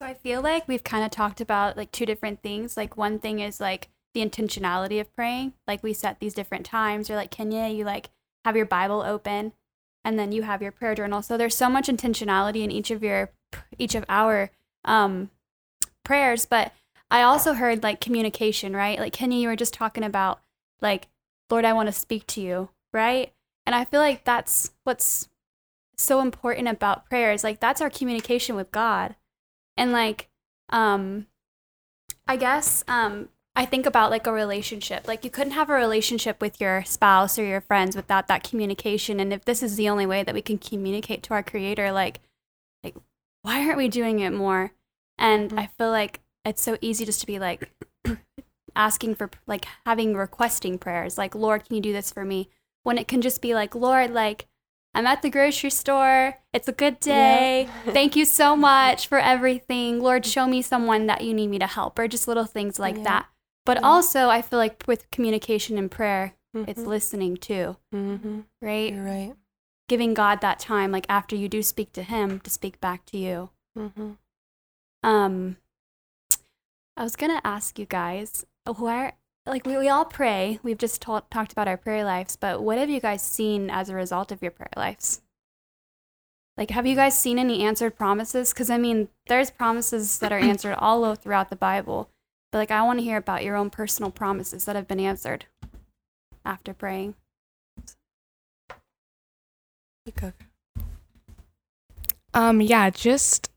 So 0.00 0.08
I 0.08 0.14
feel 0.14 0.42
like 0.42 0.68
we've 0.68 0.84
kind 0.84 1.04
of 1.04 1.10
talked 1.10 1.40
about 1.40 1.76
like 1.76 1.90
two 1.90 2.06
different 2.06 2.42
things. 2.42 2.76
Like 2.76 2.96
one 2.96 3.18
thing 3.18 3.40
is 3.40 3.60
like 3.60 3.88
the 4.12 4.24
intentionality 4.24 5.00
of 5.00 5.14
praying. 5.14 5.54
Like 5.66 5.82
we 5.82 5.92
set 5.92 6.20
these 6.20 6.34
different 6.34 6.66
times, 6.66 7.10
or 7.10 7.16
like 7.16 7.30
Kenya, 7.30 7.68
you 7.68 7.84
like 7.84 8.10
have 8.44 8.56
your 8.56 8.66
Bible 8.66 9.02
open 9.02 9.52
and 10.04 10.18
then 10.18 10.32
you 10.32 10.42
have 10.42 10.60
your 10.60 10.72
prayer 10.72 10.94
journal. 10.94 11.22
So 11.22 11.36
there's 11.36 11.56
so 11.56 11.70
much 11.70 11.88
intentionality 11.88 12.62
in 12.62 12.70
each 12.70 12.90
of 12.90 13.02
your 13.02 13.30
each 13.78 13.94
of 13.94 14.04
our 14.08 14.50
um 14.84 15.30
prayers, 16.04 16.46
but 16.46 16.72
I 17.10 17.22
also 17.22 17.54
heard 17.54 17.82
like 17.82 18.00
communication, 18.00 18.74
right? 18.74 18.98
Like 18.98 19.12
Kenya, 19.12 19.38
you 19.38 19.48
were 19.48 19.56
just 19.56 19.74
talking 19.74 20.04
about 20.04 20.40
like, 20.80 21.08
Lord, 21.50 21.64
I 21.64 21.72
want 21.72 21.86
to 21.86 21.92
speak 21.92 22.26
to 22.28 22.40
you, 22.40 22.70
right? 22.92 23.32
And 23.66 23.74
I 23.74 23.84
feel 23.84 24.00
like 24.00 24.24
that's 24.24 24.72
what's 24.84 25.28
so 26.02 26.20
important 26.20 26.68
about 26.68 27.08
prayers. 27.08 27.44
Like 27.44 27.60
that's 27.60 27.80
our 27.80 27.90
communication 27.90 28.56
with 28.56 28.72
God 28.72 29.16
and 29.76 29.92
like 29.92 30.28
um 30.70 31.26
i 32.26 32.36
guess 32.36 32.84
um 32.88 33.28
i 33.56 33.64
think 33.64 33.86
about 33.86 34.10
like 34.10 34.26
a 34.26 34.32
relationship 34.32 35.06
like 35.06 35.24
you 35.24 35.30
couldn't 35.30 35.52
have 35.52 35.70
a 35.70 35.74
relationship 35.74 36.40
with 36.40 36.60
your 36.60 36.84
spouse 36.84 37.38
or 37.38 37.44
your 37.44 37.60
friends 37.60 37.96
without 37.96 38.28
that 38.28 38.48
communication 38.48 39.20
and 39.20 39.32
if 39.32 39.44
this 39.44 39.62
is 39.62 39.76
the 39.76 39.88
only 39.88 40.06
way 40.06 40.22
that 40.22 40.34
we 40.34 40.42
can 40.42 40.58
communicate 40.58 41.22
to 41.22 41.34
our 41.34 41.42
creator 41.42 41.92
like 41.92 42.20
like 42.82 42.94
why 43.42 43.60
aren't 43.64 43.78
we 43.78 43.88
doing 43.88 44.20
it 44.20 44.32
more 44.32 44.72
and 45.18 45.50
mm-hmm. 45.50 45.58
i 45.58 45.66
feel 45.78 45.90
like 45.90 46.20
it's 46.44 46.62
so 46.62 46.76
easy 46.80 47.04
just 47.04 47.20
to 47.20 47.26
be 47.26 47.38
like 47.38 47.70
asking 48.76 49.14
for 49.14 49.30
like 49.46 49.66
having 49.86 50.14
requesting 50.14 50.78
prayers 50.78 51.18
like 51.18 51.34
lord 51.34 51.64
can 51.64 51.76
you 51.76 51.82
do 51.82 51.92
this 51.92 52.10
for 52.10 52.24
me 52.24 52.48
when 52.82 52.98
it 52.98 53.08
can 53.08 53.20
just 53.20 53.40
be 53.40 53.54
like 53.54 53.74
lord 53.74 54.10
like 54.10 54.46
I'm 54.94 55.06
at 55.06 55.22
the 55.22 55.30
grocery 55.30 55.70
store. 55.70 56.38
It's 56.52 56.68
a 56.68 56.72
good 56.72 57.00
day. 57.00 57.68
Yeah. 57.86 57.92
Thank 57.92 58.14
you 58.14 58.24
so 58.24 58.54
much 58.54 59.08
for 59.08 59.18
everything. 59.18 60.00
Lord, 60.00 60.24
show 60.24 60.46
me 60.46 60.62
someone 60.62 61.06
that 61.06 61.22
you 61.22 61.34
need 61.34 61.48
me 61.48 61.58
to 61.58 61.66
help, 61.66 61.98
or 61.98 62.06
just 62.06 62.28
little 62.28 62.44
things 62.44 62.78
like 62.78 62.96
yeah. 62.98 63.02
that. 63.02 63.26
But 63.66 63.78
yeah. 63.78 63.86
also, 63.86 64.28
I 64.28 64.42
feel 64.42 64.58
like 64.58 64.84
with 64.86 65.10
communication 65.10 65.78
and 65.78 65.90
prayer, 65.90 66.34
mm-hmm. 66.56 66.70
it's 66.70 66.80
listening 66.80 67.36
too. 67.36 67.76
Mm-hmm. 67.92 68.40
Right? 68.62 68.92
You're 68.92 69.04
right. 69.04 69.34
Giving 69.88 70.14
God 70.14 70.40
that 70.40 70.60
time, 70.60 70.92
like 70.92 71.06
after 71.08 71.34
you 71.34 71.48
do 71.48 71.62
speak 71.62 71.92
to 71.94 72.02
Him, 72.02 72.40
to 72.40 72.50
speak 72.50 72.80
back 72.80 73.04
to 73.06 73.18
you. 73.18 73.50
Mm-hmm. 73.76 74.12
Um, 75.02 75.56
I 76.96 77.02
was 77.02 77.16
gonna 77.16 77.40
ask 77.44 77.78
you 77.78 77.86
guys, 77.86 78.46
where 78.76 79.14
like 79.46 79.66
we, 79.66 79.76
we 79.76 79.88
all 79.88 80.04
pray. 80.04 80.58
We've 80.62 80.78
just 80.78 81.02
talked 81.02 81.30
talked 81.30 81.52
about 81.52 81.68
our 81.68 81.76
prayer 81.76 82.04
lives, 82.04 82.36
but 82.36 82.62
what 82.62 82.78
have 82.78 82.90
you 82.90 83.00
guys 83.00 83.22
seen 83.22 83.70
as 83.70 83.88
a 83.88 83.94
result 83.94 84.32
of 84.32 84.42
your 84.42 84.50
prayer 84.50 84.72
lives? 84.76 85.20
Like, 86.56 86.70
have 86.70 86.86
you 86.86 86.94
guys 86.94 87.18
seen 87.18 87.38
any 87.38 87.62
answered 87.62 87.96
promises? 87.96 88.52
Because 88.52 88.70
I 88.70 88.78
mean, 88.78 89.08
there's 89.26 89.50
promises 89.50 90.18
that 90.20 90.32
are 90.32 90.38
answered 90.38 90.76
all 90.78 91.14
throughout 91.14 91.50
the 91.50 91.56
Bible, 91.56 92.10
But 92.52 92.58
like 92.58 92.70
I 92.70 92.82
want 92.82 93.00
to 93.00 93.04
hear 93.04 93.16
about 93.16 93.44
your 93.44 93.56
own 93.56 93.70
personal 93.70 94.10
promises 94.10 94.64
that 94.64 94.76
have 94.76 94.88
been 94.88 95.00
answered 95.00 95.46
after 96.44 96.72
praying. 96.72 97.16
Um, 102.32 102.60
yeah, 102.60 102.90
just 102.90 103.50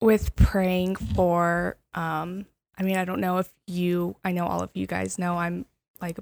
with 0.00 0.36
praying 0.36 0.96
for 0.96 1.76
um 1.94 2.46
I 2.78 2.82
mean, 2.82 2.96
I 2.96 3.04
don't 3.04 3.20
know 3.20 3.38
if 3.38 3.48
you 3.66 4.16
I 4.24 4.32
know 4.32 4.46
all 4.46 4.60
of 4.60 4.70
you 4.74 4.86
guys 4.86 5.18
know 5.18 5.36
I'm 5.36 5.66
like 6.00 6.18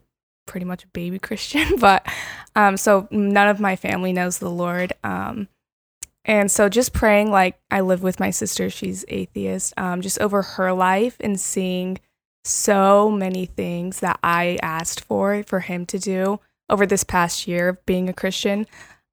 pretty 0.46 0.66
much 0.66 0.84
a 0.84 0.88
baby 0.88 1.18
Christian, 1.20 1.76
but 1.78 2.06
um 2.54 2.76
so 2.76 3.08
none 3.11 3.49
of 3.49 3.61
my 3.61 3.76
family 3.76 4.12
knows 4.12 4.38
the 4.38 4.50
Lord. 4.50 4.92
Um 5.02 5.49
and 6.26 6.50
so 6.50 6.68
just 6.68 6.92
praying 6.92 7.30
like 7.30 7.58
I 7.70 7.80
live 7.80 8.02
with 8.02 8.18
my 8.20 8.30
sister, 8.30 8.70
she's 8.70 9.04
atheist, 9.08 9.75
um 9.76 10.00
just 10.00 10.20
over 10.20 10.42
her 10.42 10.73
life 10.73 11.16
and 11.20 11.40
seeing 11.40 11.99
so 12.44 13.11
many 13.11 13.46
things 13.46 14.00
that 14.00 14.18
I 14.23 14.58
asked 14.62 15.02
for 15.02 15.42
for 15.44 15.61
him 15.61 15.87
to 15.87 15.99
do 15.99 16.40
over 16.68 16.87
this 16.87 17.04
past 17.04 17.46
year 17.46 17.70
of 17.70 17.87
being 17.87 18.08
a 18.08 18.14
Christian 18.14 18.66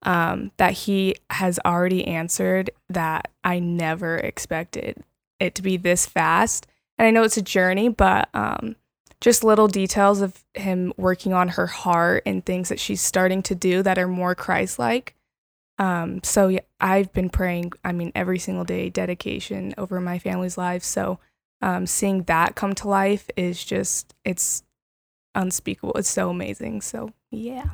um, 0.04 0.52
that 0.58 0.74
he 0.74 1.16
has 1.30 1.60
already 1.66 2.06
answered 2.08 2.72
that 2.90 3.30
I 3.44 3.60
never 3.60 4.18
expected 4.18 5.04
it 5.40 5.56
to 5.56 5.62
be 5.62 5.78
this 5.78 6.06
fast. 6.06 6.68
And 7.02 7.08
I 7.08 7.10
know 7.10 7.24
it's 7.24 7.38
a 7.38 7.42
journey, 7.42 7.90
but 7.90 8.30
um, 8.36 8.76
just 9.22 9.44
little 9.44 9.68
details 9.68 10.22
of 10.22 10.44
him 10.54 10.94
working 10.98 11.34
on 11.34 11.48
her 11.48 11.66
heart 11.66 12.22
and 12.28 12.46
things 12.46 12.70
that 12.70 12.80
she's 12.80 13.02
starting 13.02 13.42
to 13.42 13.56
do 13.56 13.82
that 13.82 13.98
are 13.98 14.08
more 14.08 14.36
Christ 14.36 14.78
like. 14.78 15.16
Um, 15.80 16.22
so 16.22 16.48
yeah, 16.48 16.60
I've 16.80 17.12
been 17.12 17.32
praying, 17.32 17.74
I 17.84 17.92
mean, 17.92 18.12
every 18.14 18.38
single 18.38 18.66
day, 18.66 18.92
dedication 18.92 19.74
over 19.80 20.00
my 20.00 20.20
family's 20.20 20.60
lives. 20.60 20.86
So 20.86 21.18
um, 21.60 21.88
seeing 21.88 22.22
that 22.26 22.54
come 22.54 22.76
to 22.76 22.88
life 22.88 23.32
is 23.36 23.66
just, 23.66 24.14
it's 24.24 24.62
unspeakable. 25.34 25.94
It's 25.96 26.08
so 26.08 26.30
amazing. 26.30 26.82
So 26.82 27.14
yeah. 27.32 27.72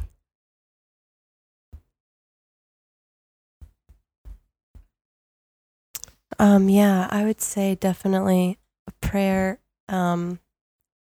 Um, 6.39 6.69
yeah, 6.69 7.09
I 7.11 7.25
would 7.25 7.41
say 7.41 7.75
definitely 7.75 8.57
prayer 9.07 9.59
um, 9.87 10.39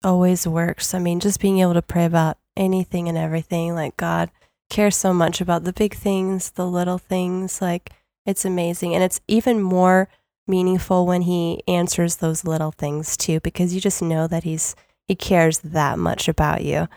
always 0.04 0.46
works. 0.46 0.94
I 0.94 0.98
mean, 0.98 1.20
just 1.20 1.40
being 1.40 1.58
able 1.58 1.74
to 1.74 1.82
pray 1.82 2.04
about 2.04 2.38
anything 2.56 3.08
and 3.08 3.18
everything, 3.18 3.74
like 3.74 3.96
God 3.96 4.30
cares 4.70 4.96
so 4.96 5.12
much 5.12 5.40
about 5.40 5.64
the 5.64 5.72
big 5.72 5.94
things, 5.94 6.52
the 6.52 6.66
little 6.66 6.98
things, 6.98 7.60
like 7.60 7.90
it's 8.24 8.44
amazing. 8.44 8.94
And 8.94 9.02
it's 9.02 9.20
even 9.26 9.60
more 9.60 10.08
meaningful 10.46 11.06
when 11.06 11.22
he 11.22 11.62
answers 11.66 12.16
those 12.16 12.44
little 12.44 12.70
things 12.70 13.16
too, 13.16 13.40
because 13.40 13.74
you 13.74 13.80
just 13.80 14.00
know 14.00 14.26
that 14.28 14.44
he's 14.44 14.76
he 15.08 15.14
cares 15.14 15.58
that 15.60 15.98
much 15.98 16.28
about 16.28 16.64
you. 16.64 16.88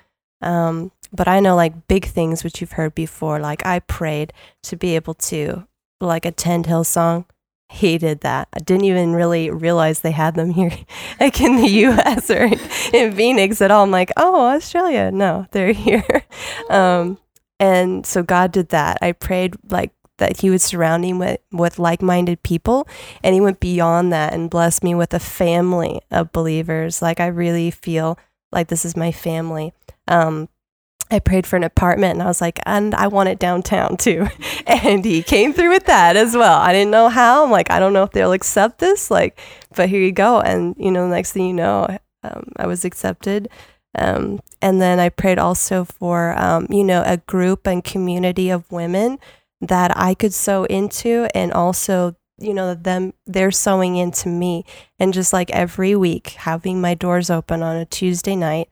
Um, 0.42 0.92
but 1.12 1.28
I 1.28 1.40
know 1.40 1.56
like 1.56 1.88
big 1.88 2.06
things 2.06 2.44
which 2.44 2.62
you've 2.62 2.74
heard 2.74 2.96
before, 2.96 3.40
like 3.40 3.66
I 3.66 3.80
prayed 3.80 4.32
to 4.64 4.76
be 4.76 4.96
able 4.96 5.16
to 5.16 5.68
like 6.00 6.26
attend 6.26 6.66
Hillsong 6.66 7.26
hated 7.70 8.22
that. 8.22 8.48
I 8.54 8.60
didn't 8.60 8.86
even 8.86 9.14
really 9.14 9.50
realize 9.50 10.02
they 10.02 10.12
had 10.12 10.36
them 10.36 10.50
here, 10.52 10.72
like 11.20 11.40
in 11.40 11.56
the 11.56 11.68
U.S. 11.68 12.30
or 12.30 12.50
in 12.94 13.14
Phoenix 13.14 13.62
at 13.62 13.72
all. 13.72 13.84
I'm 13.84 13.92
like, 13.92 14.12
oh, 14.18 14.48
Australia. 14.50 15.12
No, 15.12 15.46
they're 15.52 15.74
here. 15.74 16.24
Um, 16.70 17.18
and 17.60 18.06
so 18.06 18.24
God 18.24 18.52
did 18.52 18.70
that. 18.70 18.98
I 19.02 19.12
prayed 19.12 19.56
like 19.70 19.92
that 20.18 20.42
He 20.42 20.50
would 20.50 20.62
surround 20.62 21.02
me 21.02 21.14
with 21.14 21.40
with 21.52 21.80
like 21.80 22.02
minded 22.02 22.44
people, 22.44 22.88
and 23.24 23.34
He 23.34 23.42
went 23.42 23.60
beyond 23.60 24.12
that 24.14 24.34
and 24.34 24.50
blessed 24.50 24.84
me 24.84 24.96
with 24.96 25.14
a 25.14 25.20
family 25.20 26.02
of 26.12 26.32
believers. 26.32 27.02
Like 27.02 27.20
I 27.20 27.28
really 27.28 27.72
feel 27.72 28.18
like 28.52 28.68
this 28.68 28.86
is 28.86 28.96
my 28.96 29.12
family. 29.12 29.74
Um, 30.08 30.50
I 31.12 31.20
prayed 31.20 31.48
for 31.48 31.56
an 31.56 31.64
apartment 31.64 32.14
and 32.14 32.24
I 32.24 32.28
was 32.28 32.42
like, 32.42 32.60
and 32.66 32.94
I 32.94 33.08
want 33.08 33.30
it 33.30 33.40
downtown 33.40 33.98
too. 33.98 34.28
And 34.68 35.04
he 35.04 35.24
came 35.24 35.52
through 35.52 35.72
with 35.72 35.88
that 35.88 36.16
as 36.16 36.36
well. 36.36 36.60
I 36.60 36.72
didn't 36.72 36.92
know 36.92 37.10
how. 37.10 37.44
I'm 37.44 37.50
like, 37.50 37.72
I 37.72 37.80
don't 37.80 37.92
know 37.92 38.04
if 38.04 38.12
they'll 38.12 38.34
accept 38.34 38.78
this. 38.78 39.10
Like, 39.10 39.40
but 39.76 39.90
here 39.90 40.00
you 40.00 40.12
go. 40.12 40.40
And, 40.42 40.76
you 40.78 40.92
know, 40.92 41.08
next 41.08 41.32
thing 41.32 41.48
you 41.48 41.54
know, 41.54 41.98
um, 42.24 42.52
I 42.56 42.68
was 42.68 42.86
accepted. 42.86 43.50
Um, 43.98 44.40
and 44.62 44.80
then 44.80 45.00
I 45.00 45.10
prayed 45.10 45.40
also 45.40 45.86
for, 45.86 46.38
um, 46.38 46.68
you 46.70 46.84
know, 46.84 47.02
a 47.04 47.18
group 47.18 47.66
and 47.66 47.84
community 47.84 48.52
of 48.52 48.72
women 48.72 49.18
that 49.62 49.98
I 49.98 50.14
could 50.14 50.34
sow 50.34 50.66
into 50.66 51.28
and 51.34 51.52
also 51.52 52.16
you 52.42 52.54
know 52.54 52.74
them 52.74 53.14
they're 53.26 53.52
sowing 53.52 53.98
into 53.98 54.30
me 54.30 54.64
and 54.98 55.14
just 55.14 55.34
like 55.34 55.52
every 55.52 55.96
week 55.96 56.30
having 56.30 56.80
my 56.80 56.94
doors 56.94 57.30
open 57.30 57.62
on 57.62 57.76
a 57.76 57.86
tuesday 57.86 58.36
night 58.36 58.70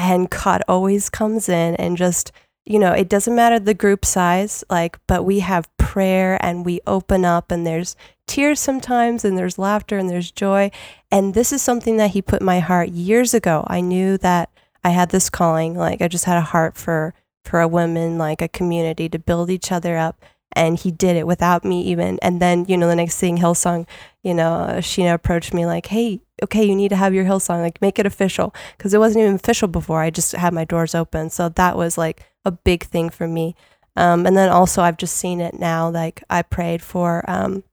and 0.00 0.30
God 0.30 0.62
always 0.66 1.10
comes 1.10 1.48
in 1.48 1.76
and 1.76 1.96
just, 1.96 2.32
you 2.64 2.78
know, 2.78 2.92
it 2.92 3.08
doesn't 3.08 3.34
matter 3.34 3.58
the 3.58 3.74
group 3.74 4.04
size, 4.04 4.64
like, 4.70 4.98
but 5.06 5.24
we 5.24 5.40
have 5.40 5.74
prayer 5.76 6.38
and 6.44 6.64
we 6.64 6.80
open 6.86 7.24
up 7.24 7.50
and 7.50 7.66
there's 7.66 7.96
tears 8.26 8.60
sometimes 8.60 9.24
and 9.24 9.36
there's 9.36 9.58
laughter 9.58 9.98
and 9.98 10.08
there's 10.08 10.30
joy. 10.30 10.70
And 11.10 11.34
this 11.34 11.52
is 11.52 11.60
something 11.60 11.98
that 11.98 12.12
He 12.12 12.22
put 12.22 12.40
in 12.40 12.46
my 12.46 12.60
heart 12.60 12.88
years 12.88 13.34
ago. 13.34 13.64
I 13.66 13.80
knew 13.80 14.16
that 14.18 14.50
I 14.82 14.90
had 14.90 15.10
this 15.10 15.28
calling, 15.28 15.74
like, 15.74 16.00
I 16.00 16.08
just 16.08 16.24
had 16.24 16.38
a 16.38 16.42
heart 16.42 16.76
for 16.76 17.14
for 17.44 17.60
a 17.60 17.68
woman, 17.68 18.18
like 18.18 18.42
a 18.42 18.48
community 18.48 19.08
to 19.08 19.18
build 19.18 19.50
each 19.50 19.72
other 19.72 19.96
up. 19.96 20.22
And 20.52 20.78
he 20.78 20.90
did 20.90 21.16
it 21.16 21.26
without 21.26 21.64
me 21.64 21.82
even. 21.82 22.18
And 22.22 22.40
then, 22.40 22.64
you 22.68 22.76
know, 22.76 22.88
the 22.88 22.96
next 22.96 23.18
thing, 23.18 23.38
Hillsong, 23.38 23.86
you 24.22 24.34
know, 24.34 24.66
Sheena 24.78 25.14
approached 25.14 25.54
me 25.54 25.64
like, 25.64 25.86
hey, 25.86 26.20
okay, 26.42 26.64
you 26.64 26.74
need 26.74 26.88
to 26.88 26.96
have 26.96 27.14
your 27.14 27.24
Hillsong, 27.24 27.62
like 27.62 27.80
make 27.80 27.98
it 27.98 28.06
official. 28.06 28.54
Because 28.76 28.92
it 28.92 28.98
wasn't 28.98 29.22
even 29.22 29.36
official 29.36 29.68
before. 29.68 30.00
I 30.00 30.10
just 30.10 30.32
had 30.32 30.52
my 30.52 30.64
doors 30.64 30.94
open. 30.94 31.30
So 31.30 31.48
that 31.50 31.76
was 31.76 31.96
like 31.96 32.24
a 32.44 32.50
big 32.50 32.84
thing 32.84 33.10
for 33.10 33.28
me. 33.28 33.54
Um, 33.96 34.26
and 34.26 34.36
then 34.36 34.48
also, 34.50 34.82
I've 34.82 34.96
just 34.96 35.16
seen 35.16 35.40
it 35.40 35.58
now. 35.58 35.90
Like, 35.90 36.22
I 36.30 36.42
prayed 36.42 36.80
for 36.82 37.28
um, 37.28 37.64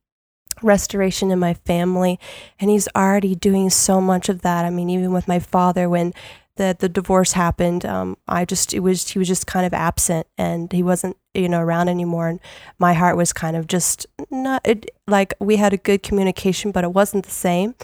restoration 0.62 1.32
in 1.32 1.40
my 1.40 1.54
family, 1.54 2.20
and 2.60 2.70
he's 2.70 2.88
already 2.96 3.36
doing 3.36 3.70
so 3.70 4.02
much 4.02 4.28
of 4.28 4.42
that. 4.42 4.66
I 4.66 4.70
mean, 4.70 4.90
even 4.90 5.14
with 5.14 5.28
my 5.28 5.40
father, 5.40 5.88
when 5.88 6.14
the 6.58 6.76
the 6.78 6.90
divorce 6.90 7.34
happened, 7.34 7.86
um, 7.86 8.18
I 8.28 8.46
just 8.46 8.74
it 8.74 8.80
was 8.80 9.08
he 9.08 9.20
was 9.20 9.28
just 9.28 9.48
kind 9.48 9.66
of 9.66 9.74
absent 9.74 10.28
and 10.38 10.72
he 10.72 10.84
wasn't 10.84 11.18
you 11.34 11.50
know 11.50 11.62
around 11.62 11.90
anymore, 11.90 12.28
and 12.28 12.40
my 12.80 12.94
heart 12.94 13.18
was 13.18 13.34
kind 13.34 13.56
of 13.56 13.68
just 13.68 14.06
not 14.30 14.68
it, 14.68 14.92
like 15.08 15.34
we 15.40 15.56
had 15.56 15.74
a 15.74 15.78
good 15.78 16.04
communication, 16.04 16.72
but 16.72 16.84
it 16.84 16.94
wasn't 16.94 17.26
the 17.26 17.32
same. 17.32 17.76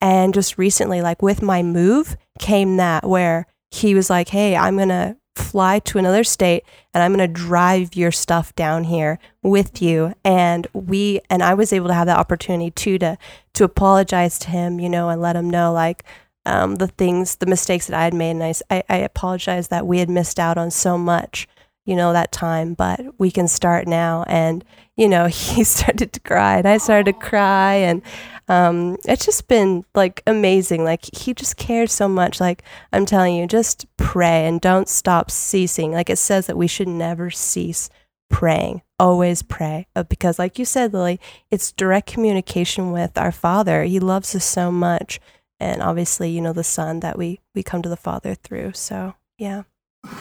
And 0.00 0.32
just 0.32 0.58
recently, 0.58 1.02
like 1.02 1.22
with 1.22 1.42
my 1.42 1.62
move, 1.62 2.16
came 2.38 2.76
that 2.76 3.06
where 3.06 3.46
he 3.70 3.94
was 3.94 4.08
like, 4.08 4.28
"Hey, 4.28 4.56
I'm 4.56 4.78
gonna 4.78 5.16
fly 5.38 5.78
to 5.78 5.98
another 5.98 6.24
state 6.24 6.64
and 6.92 7.02
I'm 7.02 7.14
going 7.14 7.26
to 7.26 7.32
drive 7.32 7.94
your 7.94 8.10
stuff 8.10 8.54
down 8.54 8.84
here 8.84 9.18
with 9.42 9.80
you. 9.80 10.14
And 10.24 10.66
we, 10.72 11.20
and 11.30 11.42
I 11.42 11.54
was 11.54 11.72
able 11.72 11.88
to 11.88 11.94
have 11.94 12.06
that 12.06 12.18
opportunity 12.18 12.70
too 12.70 12.98
to, 12.98 13.16
to 13.54 13.64
apologize 13.64 14.38
to 14.40 14.50
him, 14.50 14.80
you 14.80 14.88
know, 14.88 15.08
and 15.08 15.22
let 15.22 15.36
him 15.36 15.48
know 15.48 15.72
like, 15.72 16.04
um, 16.48 16.76
the 16.76 16.88
things, 16.88 17.36
the 17.36 17.46
mistakes 17.46 17.86
that 17.86 17.98
I 17.98 18.04
had 18.04 18.14
made. 18.14 18.30
And 18.32 18.42
I, 18.70 18.82
I, 18.88 18.96
apologize 18.96 19.68
that 19.68 19.86
we 19.86 19.98
had 19.98 20.08
missed 20.08 20.40
out 20.40 20.56
on 20.56 20.70
so 20.70 20.96
much, 20.96 21.46
you 21.84 21.94
know, 21.94 22.12
that 22.12 22.32
time, 22.32 22.74
but 22.74 23.00
we 23.18 23.30
can 23.30 23.46
start 23.48 23.86
now. 23.86 24.24
And, 24.26 24.64
you 24.96 25.08
know, 25.08 25.26
he 25.26 25.62
started 25.62 26.12
to 26.14 26.20
cry 26.20 26.56
and 26.56 26.66
I 26.66 26.78
started 26.78 27.12
to 27.12 27.18
cry. 27.18 27.74
And 27.74 28.02
um, 28.48 28.96
it's 29.04 29.26
just 29.26 29.46
been 29.46 29.84
like 29.94 30.22
amazing. 30.26 30.84
Like 30.84 31.04
he 31.14 31.34
just 31.34 31.58
cares 31.58 31.92
so 31.92 32.08
much. 32.08 32.40
Like 32.40 32.62
I'm 32.92 33.04
telling 33.04 33.36
you, 33.36 33.46
just 33.46 33.84
pray 33.98 34.46
and 34.46 34.60
don't 34.60 34.88
stop 34.88 35.30
ceasing. 35.30 35.92
Like 35.92 36.08
it 36.08 36.18
says 36.18 36.46
that 36.46 36.56
we 36.56 36.66
should 36.66 36.88
never 36.88 37.30
cease 37.30 37.90
praying. 38.30 38.82
Always 38.98 39.42
pray. 39.42 39.86
Uh, 39.94 40.02
Because, 40.02 40.38
like 40.38 40.58
you 40.58 40.64
said, 40.64 40.92
Lily, 40.92 41.20
it's 41.50 41.72
direct 41.72 42.10
communication 42.10 42.90
with 42.90 43.16
our 43.16 43.32
Father. 43.32 43.84
He 43.84 44.00
loves 44.00 44.34
us 44.34 44.44
so 44.44 44.72
much 44.72 45.20
and 45.60 45.82
obviously 45.82 46.30
you 46.30 46.40
know 46.40 46.52
the 46.52 46.64
son 46.64 47.00
that 47.00 47.18
we 47.18 47.40
we 47.54 47.62
come 47.62 47.82
to 47.82 47.88
the 47.88 47.96
father 47.96 48.34
through 48.34 48.72
so 48.72 49.14
yeah. 49.38 49.62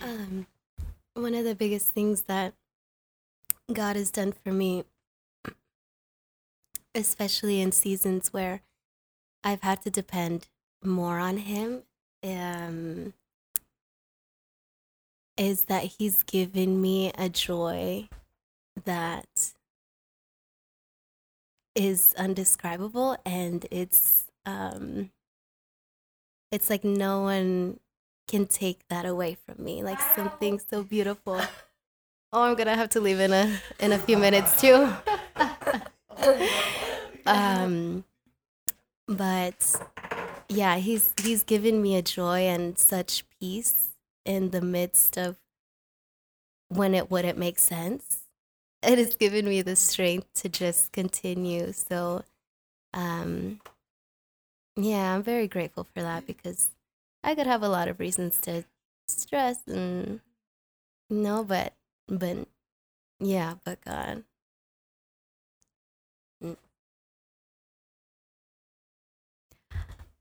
Um, 0.00 0.46
one 1.14 1.34
of 1.34 1.44
the 1.44 1.54
biggest 1.54 1.88
things 1.88 2.22
that 2.22 2.54
God 3.72 3.96
has 3.96 4.10
done 4.10 4.32
for 4.32 4.52
me, 4.52 4.84
especially 6.94 7.60
in 7.60 7.72
seasons 7.72 8.32
where 8.32 8.62
I've 9.42 9.62
had 9.62 9.82
to 9.82 9.90
depend 9.90 10.48
more 10.84 11.18
on 11.18 11.38
Him, 11.38 11.82
um, 12.22 13.12
is 15.36 15.64
that 15.64 15.84
He's 15.84 16.22
given 16.22 16.80
me 16.80 17.12
a 17.18 17.28
joy 17.28 18.08
that 18.84 19.52
is 21.78 22.14
undescribable 22.18 23.16
and 23.24 23.66
it's 23.70 24.26
um 24.44 25.10
it's 26.50 26.68
like 26.68 26.82
no 26.84 27.22
one 27.22 27.78
can 28.26 28.46
take 28.46 28.80
that 28.88 29.06
away 29.06 29.36
from 29.46 29.64
me 29.64 29.82
like 29.82 30.00
something 30.14 30.58
so 30.58 30.82
beautiful 30.82 31.40
oh 32.32 32.42
i'm 32.42 32.56
gonna 32.56 32.74
have 32.74 32.88
to 32.88 33.00
leave 33.00 33.20
in 33.20 33.32
a 33.32 33.60
in 33.78 33.92
a 33.92 33.98
few 33.98 34.16
minutes 34.16 34.60
too 34.60 34.92
um 37.26 38.04
but 39.08 39.80
yeah, 40.48 40.76
he's 40.76 41.14
he's 41.20 41.42
given 41.42 41.82
me 41.82 41.96
a 41.96 42.02
joy 42.02 42.40
and 42.40 42.78
such 42.78 43.24
peace 43.40 43.90
in 44.24 44.50
the 44.50 44.60
midst 44.60 45.16
of 45.16 45.36
when 46.68 46.94
it 46.94 47.10
wouldn't 47.10 47.38
make 47.38 47.58
sense. 47.58 48.27
It 48.82 48.98
has 48.98 49.16
given 49.16 49.46
me 49.48 49.62
the 49.62 49.76
strength 49.76 50.32
to 50.42 50.48
just 50.48 50.92
continue. 50.92 51.72
So 51.72 52.24
um 52.94 53.60
yeah, 54.76 55.14
I'm 55.14 55.22
very 55.22 55.48
grateful 55.48 55.84
for 55.84 56.02
that 56.02 56.26
because 56.26 56.70
I 57.24 57.34
could 57.34 57.46
have 57.46 57.62
a 57.62 57.68
lot 57.68 57.88
of 57.88 58.00
reasons 58.00 58.40
to 58.42 58.64
stress 59.08 59.66
and 59.66 60.20
no, 61.10 61.44
but 61.44 61.74
but 62.08 62.48
yeah, 63.20 63.54
but 63.64 63.80
God. 63.84 64.24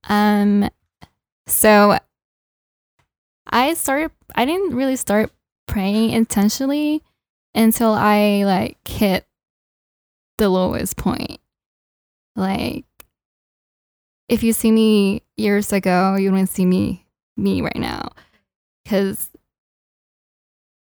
Um, 0.09 0.69
so 1.47 1.97
I 3.49 3.73
started. 3.73 4.11
I 4.35 4.45
didn't 4.45 4.75
really 4.75 4.95
start 4.95 5.31
praying 5.67 6.11
intentionally 6.11 7.03
until 7.57 7.91
I 7.91 8.43
like 8.45 8.87
hit 8.87 9.25
the 10.37 10.47
lowest 10.49 10.95
point. 10.95 11.39
Like, 12.35 12.85
if 14.29 14.43
you 14.43 14.53
see 14.53 14.71
me 14.71 15.23
years 15.35 15.73
ago, 15.73 16.15
you 16.15 16.31
wouldn't 16.31 16.49
see 16.49 16.65
me 16.65 17.05
me 17.35 17.61
right 17.61 17.75
now, 17.75 18.09
because 18.83 19.29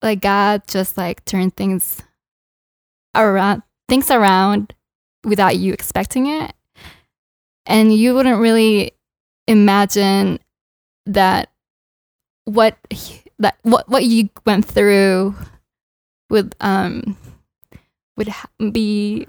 like 0.03 0.21
God 0.21 0.63
just 0.69 0.97
like 0.97 1.25
turned 1.25 1.57
things 1.57 2.03
around 3.15 3.63
things 3.89 4.11
around 4.11 4.75
without 5.25 5.57
you 5.57 5.73
expecting 5.73 6.27
it, 6.27 6.53
and 7.67 7.95
you 7.95 8.15
wouldn't 8.15 8.41
really 8.41 8.93
imagine 9.47 10.39
that 11.07 11.51
what 12.45 12.77
he- 12.91 13.23
that 13.39 13.57
what 13.63 13.89
what 13.89 14.05
you 14.05 14.29
went 14.45 14.65
through 14.65 15.35
would 16.31 16.55
um 16.61 17.17
would 18.17 18.33
be 18.73 19.27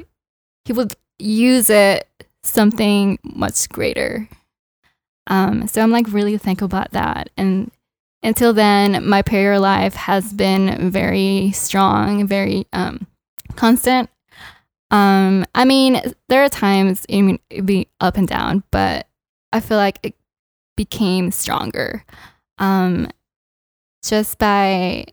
he 0.65 0.73
would 0.73 0.93
use 1.17 1.69
it 1.69 2.07
something 2.43 3.19
much 3.23 3.69
greater. 3.69 4.27
Um 5.27 5.67
so 5.67 5.81
i'm 5.81 5.91
like 5.91 6.11
really 6.11 6.37
thankful 6.37 6.65
about 6.65 6.91
that. 6.91 7.29
And 7.37 7.71
until 8.23 8.53
then 8.53 9.07
my 9.07 9.21
prayer 9.21 9.59
life 9.59 9.95
has 9.95 10.33
been 10.33 10.91
very 10.91 11.51
strong 11.51 12.27
very 12.27 12.67
um 12.73 13.07
constant. 13.55 14.09
Um 14.91 15.45
i 15.55 15.65
mean 15.65 16.01
there 16.29 16.43
are 16.43 16.49
times 16.49 17.05
i 17.11 17.21
mean 17.21 17.39
it'd 17.49 17.65
be 17.65 17.87
up 18.01 18.17
and 18.17 18.27
down 18.27 18.63
but 18.71 19.07
I 19.51 19.59
feel 19.59 19.77
like 19.77 19.99
it 20.03 20.15
became 20.75 21.31
stronger. 21.31 22.05
Um, 22.57 23.09
just 24.03 24.37
by 24.37 25.05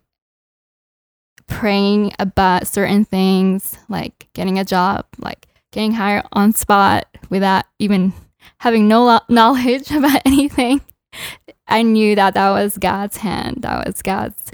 praying 1.46 2.12
about 2.18 2.66
certain 2.66 3.04
things, 3.04 3.78
like 3.88 4.28
getting 4.34 4.58
a 4.58 4.64
job, 4.64 5.06
like 5.18 5.46
getting 5.72 5.92
hired 5.92 6.24
on 6.32 6.52
spot 6.52 7.06
without 7.30 7.64
even 7.78 8.12
having 8.58 8.88
no 8.88 9.04
lo- 9.04 9.20
knowledge 9.28 9.90
about 9.90 10.22
anything. 10.24 10.80
I 11.66 11.82
knew 11.82 12.14
that 12.14 12.34
that 12.34 12.50
was 12.50 12.78
God's 12.78 13.18
hand, 13.18 13.58
that 13.60 13.86
was 13.86 14.02
God's 14.02 14.50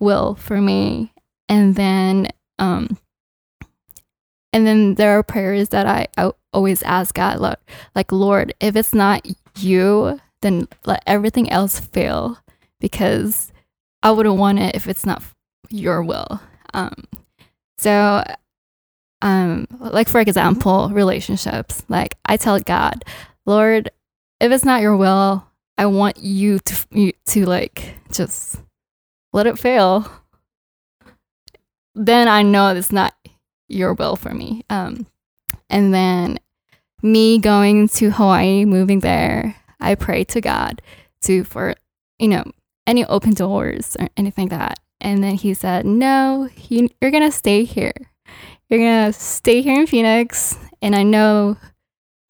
will 0.00 0.34
for 0.34 0.60
me. 0.60 1.12
And 1.48 1.74
then, 1.74 2.28
um, 2.58 2.98
and 4.52 4.66
then 4.66 4.94
there 4.94 5.18
are 5.18 5.22
prayers 5.22 5.68
that 5.70 5.86
I, 5.86 6.06
I 6.16 6.32
always 6.52 6.82
ask 6.82 7.14
God, 7.14 7.56
like, 7.94 8.12
Lord, 8.12 8.54
if 8.60 8.74
it's 8.74 8.94
not 8.94 9.26
you, 9.58 10.20
then 10.42 10.68
let 10.86 11.02
everything 11.06 11.50
else 11.50 11.78
fail 11.78 12.38
because 12.80 13.52
I 14.02 14.10
wouldn't 14.10 14.36
want 14.36 14.58
it 14.58 14.74
if 14.74 14.88
it's 14.88 15.04
not 15.04 15.22
your 15.70 16.02
will. 16.02 16.40
Um, 16.74 17.04
so, 17.78 18.24
um, 19.22 19.66
like 19.80 20.08
for 20.08 20.20
example, 20.20 20.90
relationships. 20.90 21.84
Like 21.88 22.16
I 22.26 22.36
tell 22.36 22.58
God, 22.60 23.04
Lord, 23.44 23.90
if 24.40 24.52
it's 24.52 24.64
not 24.64 24.82
your 24.82 24.96
will, 24.96 25.46
I 25.78 25.86
want 25.86 26.18
you 26.18 26.58
to 26.60 26.86
you, 26.90 27.12
to 27.26 27.46
like 27.46 27.94
just 28.12 28.60
let 29.32 29.46
it 29.46 29.58
fail. 29.58 30.10
Then 31.94 32.28
I 32.28 32.42
know 32.42 32.74
it's 32.74 32.92
not 32.92 33.14
your 33.68 33.94
will 33.94 34.16
for 34.16 34.32
me. 34.32 34.64
Um, 34.68 35.06
and 35.70 35.92
then 35.92 36.38
me 37.02 37.38
going 37.38 37.88
to 37.88 38.10
Hawaii, 38.10 38.64
moving 38.64 39.00
there, 39.00 39.56
I 39.80 39.94
pray 39.94 40.24
to 40.24 40.40
God 40.40 40.82
to 41.22 41.44
for 41.44 41.74
you 42.18 42.28
know 42.28 42.44
any 42.86 43.04
open 43.04 43.34
doors 43.34 43.96
or 43.98 44.08
anything 44.16 44.48
like 44.48 44.58
that. 44.58 44.78
And 45.06 45.22
then 45.22 45.36
he 45.36 45.54
said, 45.54 45.86
"No, 45.86 46.48
you, 46.68 46.88
you're 47.00 47.12
gonna 47.12 47.30
stay 47.30 47.62
here. 47.62 47.92
You're 48.68 48.80
gonna 48.80 49.12
stay 49.12 49.62
here 49.62 49.80
in 49.80 49.86
Phoenix, 49.86 50.58
and 50.82 50.96
I 50.96 51.04
know 51.04 51.56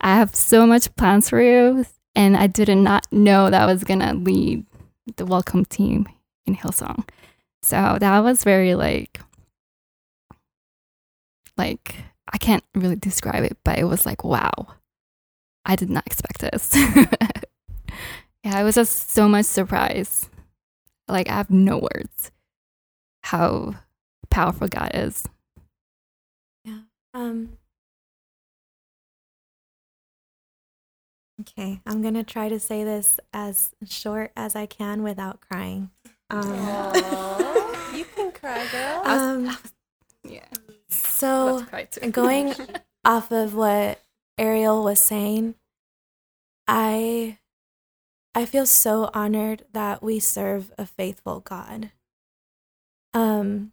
I 0.03 0.17
have 0.17 0.35
so 0.35 0.67
much 0.67 0.95
plans 0.95 1.31
for 1.31 1.41
you." 1.41 1.87
And 2.15 2.37
I 2.37 2.47
did 2.47 2.69
not 2.77 3.07
know 3.11 3.49
that 3.49 3.63
I 3.63 3.65
was 3.65 3.83
gonna 3.83 4.13
lead 4.13 4.67
the 5.17 5.25
welcome 5.25 5.65
team 5.65 6.07
in 6.45 6.55
Hillsong. 6.55 7.09
So 7.63 7.97
that 7.99 8.19
was 8.21 8.45
very 8.45 8.75
like 8.75 9.21
like 11.57 11.95
I 12.31 12.37
can't 12.37 12.65
really 12.75 12.97
describe 12.97 13.43
it, 13.43 13.57
but 13.65 13.79
it 13.79 13.85
was 13.85 14.05
like 14.05 14.23
wow. 14.23 14.67
I 15.65 15.77
did 15.77 15.89
not 15.89 16.07
expect 16.07 16.41
this. 16.41 16.77
yeah, 18.45 18.61
it 18.61 18.65
was 18.65 18.75
just 18.75 19.13
so 19.13 19.27
much 19.29 19.47
surprise. 19.47 20.29
Like 21.09 21.31
I 21.31 21.37
have 21.37 21.49
no 21.51 21.79
words 21.79 22.33
how 23.27 23.75
powerful 24.31 24.69
God 24.69 24.93
is. 24.95 25.29
Yeah. 26.65 26.81
Um. 27.15 27.59
Okay, 31.41 31.81
I'm 31.87 32.03
gonna 32.03 32.25
try 32.25 32.49
to 32.49 32.59
say 32.61 32.85
this 32.85 33.21
as 33.33 33.73
short 33.87 34.33
as 34.37 34.57
I 34.57 34.67
can 34.67 35.03
without 35.03 35.41
crying. 35.41 35.91
Um, 36.31 36.45
you 37.95 38.05
can 38.15 38.33
cry, 38.33 38.67
girl. 38.73 39.03
um 39.07 39.59
Yeah. 40.25 40.47
so 40.89 41.67
going 42.13 42.55
off 43.05 43.31
of 43.33 43.55
what 43.55 44.01
Ariel 44.39 44.83
was 44.85 45.01
saying, 45.01 45.57
I 46.69 47.39
I 48.35 48.47
feel 48.47 48.67
so 48.67 49.11
honored 49.15 49.65
that 49.73 50.03
we 50.03 50.21
serve 50.21 50.73
a 50.79 50.87
faithful 50.87 51.41
God. 51.41 51.91
Um 53.17 53.73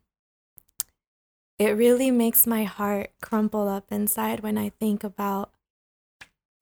it 1.59 1.71
really 1.71 2.11
makes 2.11 2.47
my 2.47 2.63
heart 2.63 3.11
crumple 3.21 3.67
up 3.67 3.91
inside 3.91 4.39
when 4.39 4.57
I 4.57 4.69
think 4.69 5.03
about 5.03 5.51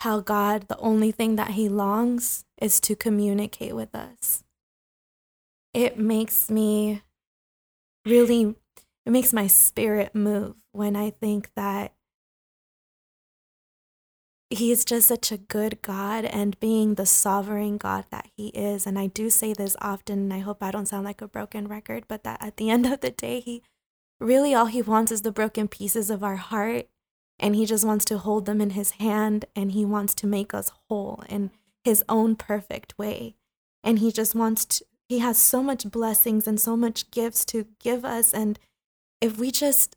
how 0.02 0.20
God, 0.20 0.68
the 0.68 0.78
only 0.80 1.12
thing 1.12 1.36
that 1.36 1.52
he 1.52 1.70
longs 1.70 2.44
is 2.60 2.80
to 2.82 2.96
communicate 2.96 3.76
with 3.76 3.94
us. 3.94 4.44
It 5.76 5.98
makes 5.98 6.50
me 6.50 7.04
really 8.04 8.56
it 9.06 9.12
makes 9.12 9.32
my 9.32 9.46
spirit 9.46 10.16
move 10.16 10.56
when 10.72 10.96
I 10.96 11.12
think 11.12 11.52
that 11.56 11.94
he 14.52 14.70
is 14.72 14.84
just 14.84 15.08
such 15.08 15.32
a 15.32 15.38
good 15.38 15.82
God 15.82 16.26
and 16.26 16.60
being 16.60 16.96
the 16.96 17.06
sovereign 17.06 17.78
God 17.78 18.06
that 18.12 18.28
he 18.36 18.50
is. 18.50 18.86
And 18.86 19.00
I 19.00 19.08
do 19.08 19.30
say 19.30 19.54
this 19.54 19.78
often, 19.80 20.20
and 20.20 20.34
I 20.34 20.40
hope 20.40 20.62
I 20.62 20.72
don't 20.72 20.88
sound 20.88 21.06
like 21.06 21.22
a 21.22 21.28
broken 21.28 21.70
record, 21.70 22.04
but 22.10 22.24
that 22.24 22.44
at 22.44 22.58
the 22.58 22.70
end 22.70 22.86
of 22.86 23.00
the 23.00 23.12
day, 23.12 23.40
he 23.40 23.64
really 24.20 24.54
all 24.54 24.66
he 24.66 24.82
wants 24.82 25.12
is 25.12 25.22
the 25.22 25.32
broken 25.32 25.68
pieces 25.68 26.10
of 26.10 26.24
our 26.24 26.36
heart. 26.36 26.88
And 27.40 27.56
he 27.56 27.66
just 27.66 27.86
wants 27.86 28.06
to 28.06 28.20
hold 28.20 28.46
them 28.46 28.62
in 28.62 28.72
his 28.72 28.92
hand 28.92 29.46
and 29.56 29.72
he 29.72 29.84
wants 29.84 30.14
to 30.16 30.28
make 30.28 30.54
us 30.54 30.72
whole 30.88 31.24
in 31.28 31.50
his 31.84 32.04
own 32.08 32.36
perfect 32.36 32.96
way. 33.00 33.36
And 33.84 33.98
he 33.98 34.12
just 34.12 34.36
wants 34.36 34.66
to, 34.66 34.86
he 35.10 35.20
has 35.20 35.40
so 35.40 35.64
much 35.64 35.90
blessings 35.90 36.46
and 36.46 36.60
so 36.60 36.78
much 36.78 37.10
gifts 37.10 37.44
to 37.46 37.66
give 37.80 38.06
us. 38.06 38.32
And 38.32 38.60
if 39.22 39.40
we 39.40 39.50
just 39.50 39.96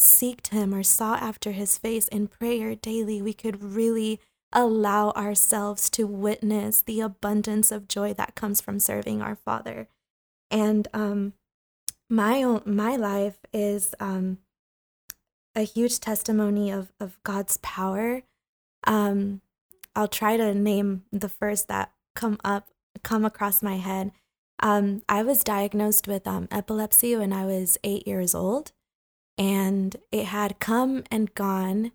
seeked 0.00 0.48
him 0.48 0.74
or 0.74 0.82
sought 0.82 1.22
after 1.22 1.52
his 1.52 1.78
face 1.78 2.08
in 2.08 2.26
prayer 2.26 2.74
daily, 2.74 3.20
we 3.20 3.34
could 3.34 3.62
really 3.62 4.20
allow 4.52 5.10
ourselves 5.10 5.88
to 5.90 6.06
witness 6.06 6.80
the 6.82 7.00
abundance 7.00 7.70
of 7.70 7.86
joy 7.86 8.12
that 8.14 8.34
comes 8.34 8.60
from 8.60 8.80
serving 8.80 9.22
our 9.22 9.36
Father. 9.36 9.86
And 10.50 10.88
um, 10.92 11.34
my 12.08 12.42
own, 12.42 12.62
my 12.64 12.96
life 12.96 13.38
is 13.52 13.94
um, 14.00 14.38
a 15.54 15.62
huge 15.62 16.00
testimony 16.00 16.70
of 16.70 16.92
of 16.98 17.22
God's 17.22 17.58
power. 17.58 18.22
Um, 18.84 19.42
I'll 19.94 20.08
try 20.08 20.36
to 20.36 20.54
name 20.54 21.04
the 21.12 21.28
first 21.28 21.68
that 21.68 21.92
come 22.14 22.38
up 22.42 22.68
come 23.02 23.24
across 23.24 23.62
my 23.62 23.76
head. 23.76 24.12
Um, 24.60 25.02
I 25.08 25.22
was 25.22 25.44
diagnosed 25.44 26.08
with 26.08 26.26
um, 26.26 26.48
epilepsy 26.50 27.16
when 27.16 27.32
I 27.32 27.46
was 27.46 27.78
eight 27.84 28.06
years 28.06 28.34
old 28.34 28.72
and 29.40 29.96
it 30.12 30.26
had 30.26 30.60
come 30.60 31.02
and 31.10 31.34
gone. 31.34 31.92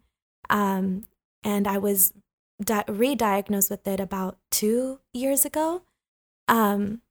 Um, 0.49 1.05
and 1.43 1.67
I 1.67 1.77
was 1.77 2.11
di- 2.59 2.83
re-diagnosed 2.87 3.69
with 3.69 3.87
it 3.87 3.99
about 3.99 4.39
two 4.49 4.99
years 5.13 5.45
ago. 5.45 5.83
Um, 6.47 7.01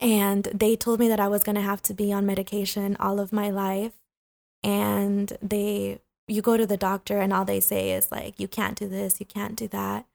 and 0.00 0.44
they 0.54 0.76
told 0.76 1.00
me 1.00 1.08
that 1.08 1.18
I 1.18 1.26
was 1.26 1.42
going 1.42 1.56
to 1.56 1.62
have 1.62 1.82
to 1.82 1.94
be 1.94 2.12
on 2.12 2.24
medication 2.24 2.96
all 3.00 3.18
of 3.18 3.32
my 3.32 3.50
life. 3.50 3.94
And 4.62 5.36
they, 5.42 5.98
you 6.28 6.42
go 6.42 6.56
to 6.56 6.66
the 6.66 6.76
doctor, 6.76 7.18
and 7.18 7.32
all 7.32 7.44
they 7.44 7.60
say 7.60 7.90
is 7.90 8.12
like, 8.12 8.38
you 8.38 8.46
can't 8.46 8.78
do 8.78 8.88
this, 8.88 9.18
you 9.18 9.26
can't 9.26 9.56
do 9.56 9.66
that. 9.68 10.06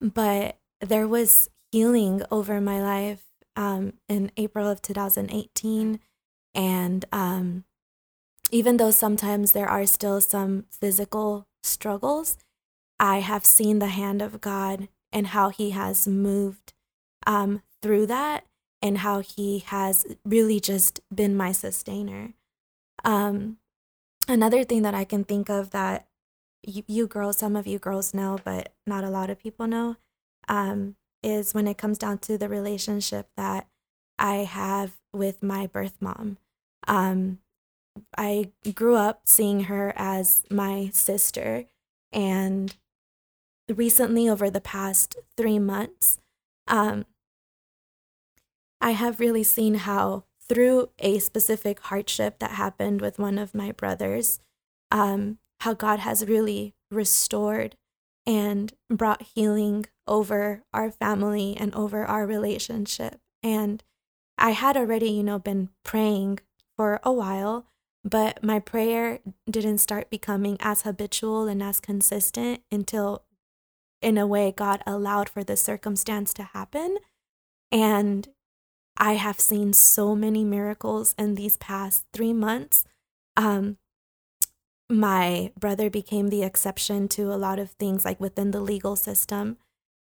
But 0.00 0.58
there 0.80 1.06
was 1.06 1.48
healing 1.70 2.22
over 2.32 2.60
my 2.60 2.82
life 2.82 3.22
um, 3.54 3.92
in 4.08 4.32
April 4.36 4.68
of 4.68 4.82
2018. 4.82 6.00
And 6.56 7.04
um, 7.12 7.64
even 8.50 8.76
though 8.76 8.90
sometimes 8.90 9.52
there 9.52 9.68
are 9.68 9.86
still 9.86 10.20
some 10.20 10.64
physical 10.70 11.46
struggles, 11.62 12.36
I 12.98 13.20
have 13.20 13.44
seen 13.44 13.78
the 13.78 13.88
hand 13.88 14.22
of 14.22 14.40
God 14.40 14.88
and 15.12 15.28
how 15.28 15.50
He 15.50 15.70
has 15.70 16.06
moved 16.06 16.72
um, 17.26 17.62
through 17.82 18.06
that 18.06 18.44
and 18.82 18.98
how 18.98 19.20
He 19.20 19.60
has 19.66 20.06
really 20.24 20.60
just 20.60 21.00
been 21.14 21.36
my 21.36 21.52
sustainer. 21.52 22.34
Um, 23.04 23.58
another 24.28 24.64
thing 24.64 24.82
that 24.82 24.94
I 24.94 25.04
can 25.04 25.24
think 25.24 25.48
of 25.48 25.70
that 25.70 26.06
you, 26.62 26.82
you 26.86 27.06
girls, 27.06 27.38
some 27.38 27.56
of 27.56 27.66
you 27.66 27.78
girls 27.78 28.12
know, 28.12 28.38
but 28.44 28.72
not 28.86 29.04
a 29.04 29.10
lot 29.10 29.30
of 29.30 29.38
people 29.38 29.66
know, 29.66 29.96
um, 30.48 30.96
is 31.22 31.54
when 31.54 31.66
it 31.66 31.78
comes 31.78 31.98
down 31.98 32.18
to 32.18 32.36
the 32.36 32.48
relationship 32.48 33.28
that 33.36 33.66
I 34.18 34.36
have 34.36 34.98
with 35.12 35.42
my 35.42 35.66
birth 35.66 35.96
mom. 36.00 36.38
Um, 36.86 37.38
I 38.16 38.52
grew 38.74 38.96
up 38.96 39.22
seeing 39.24 39.64
her 39.64 39.92
as 39.96 40.44
my 40.50 40.90
sister, 40.92 41.64
and 42.12 42.74
recently, 43.68 44.28
over 44.28 44.50
the 44.50 44.60
past 44.60 45.16
three 45.36 45.58
months, 45.58 46.18
um, 46.66 47.04
I 48.80 48.92
have 48.92 49.20
really 49.20 49.44
seen 49.44 49.74
how, 49.74 50.24
through 50.48 50.90
a 50.98 51.18
specific 51.18 51.80
hardship 51.80 52.38
that 52.38 52.52
happened 52.52 53.00
with 53.00 53.18
one 53.18 53.38
of 53.38 53.54
my 53.54 53.72
brothers, 53.72 54.40
um, 54.90 55.38
how 55.60 55.74
God 55.74 56.00
has 56.00 56.26
really 56.26 56.74
restored 56.90 57.76
and 58.26 58.72
brought 58.88 59.22
healing 59.34 59.86
over 60.06 60.62
our 60.72 60.90
family 60.90 61.56
and 61.56 61.74
over 61.74 62.04
our 62.04 62.26
relationship. 62.26 63.20
And 63.42 63.82
I 64.36 64.50
had 64.50 64.76
already, 64.76 65.10
you 65.10 65.22
know, 65.22 65.38
been 65.38 65.68
praying 65.84 66.40
for 66.76 67.00
a 67.02 67.12
while, 67.12 67.66
but 68.04 68.42
my 68.42 68.58
prayer 68.58 69.20
didn't 69.48 69.78
start 69.78 70.10
becoming 70.10 70.56
as 70.60 70.82
habitual 70.82 71.48
and 71.48 71.62
as 71.62 71.80
consistent 71.80 72.62
until, 72.72 73.24
in 74.00 74.16
a 74.16 74.26
way, 74.26 74.52
God 74.56 74.82
allowed 74.86 75.28
for 75.28 75.44
the 75.44 75.56
circumstance 75.56 76.32
to 76.34 76.42
happen. 76.44 76.98
And 77.70 78.28
I 78.96 79.14
have 79.14 79.40
seen 79.40 79.72
so 79.72 80.14
many 80.14 80.44
miracles 80.44 81.14
in 81.18 81.34
these 81.34 81.56
past 81.56 82.04
three 82.12 82.32
months. 82.32 82.84
Um, 83.36 83.76
my 84.88 85.52
brother 85.58 85.88
became 85.88 86.28
the 86.28 86.42
exception 86.42 87.06
to 87.08 87.32
a 87.32 87.36
lot 87.36 87.58
of 87.58 87.70
things, 87.72 88.04
like 88.04 88.20
within 88.20 88.50
the 88.50 88.60
legal 88.60 88.96
system. 88.96 89.56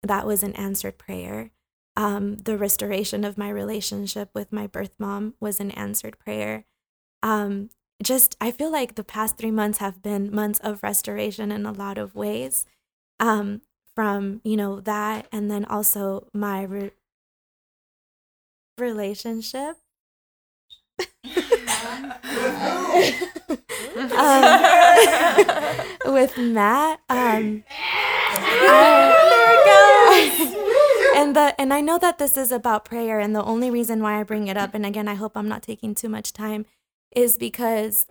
That 0.02 0.26
was 0.26 0.42
an 0.42 0.52
answered 0.52 0.98
prayer. 0.98 1.50
Um, 1.96 2.37
the 2.37 2.56
restoration 2.56 3.24
of 3.24 3.38
my 3.38 3.48
relationship 3.48 4.30
with 4.35 4.52
my 4.52 4.66
birth 4.66 4.92
mom 4.98 5.35
was 5.40 5.61
an 5.61 5.70
answered 5.72 6.18
prayer. 6.18 6.66
Um, 7.22 7.70
just, 8.02 8.37
I 8.40 8.50
feel 8.50 8.70
like 8.70 8.94
the 8.94 9.04
past 9.04 9.37
three 9.38 9.50
months 9.50 9.78
have 9.78 10.02
been 10.02 10.35
months 10.35 10.59
of 10.61 10.82
restoration 10.82 11.50
in 11.50 11.64
a 11.66 11.72
lot 11.72 11.98
of 11.98 12.14
ways. 12.14 12.64
Um, 13.18 13.62
from, 13.94 14.42
you 14.44 14.56
know, 14.59 14.80
that, 14.80 15.26
and 15.32 15.50
then 15.50 15.64
also 15.64 16.26
my 16.35 16.62
re- 16.64 16.90
relationship. 18.78 19.76
um, 24.12 24.62
with 26.12 26.37
Matt. 26.38 27.00
Um, 27.09 27.64
I- 30.09 31.12
and 31.16 31.35
the 31.35 31.54
and 31.59 31.72
I 31.72 31.80
know 31.80 31.98
that 31.98 32.18
this 32.18 32.37
is 32.37 32.52
about 32.52 32.85
prayer, 32.85 33.18
and 33.18 33.35
the 33.35 33.42
only 33.42 33.70
reason 33.70 34.02
why 34.02 34.20
I 34.20 34.22
bring 34.24 34.48
it 34.48 34.56
up, 34.56 34.74
and 34.74 34.85
again, 34.85 35.09
I 35.09 35.14
hope 35.14 35.37
I'm 35.37 35.48
not 35.48 35.62
taking 35.62 35.94
too 35.94 36.09
much 36.09 36.32
time, 36.32 36.66
is 37.14 37.38
because 37.38 38.07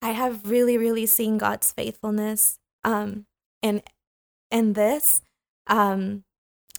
I 0.00 0.10
have 0.10 0.48
really, 0.48 0.78
really 0.78 1.06
seen 1.06 1.38
God's 1.38 1.72
faithfulness 1.72 2.58
um, 2.84 3.26
in 3.62 3.82
in 4.50 4.74
this. 4.74 5.22
Um, 5.66 6.24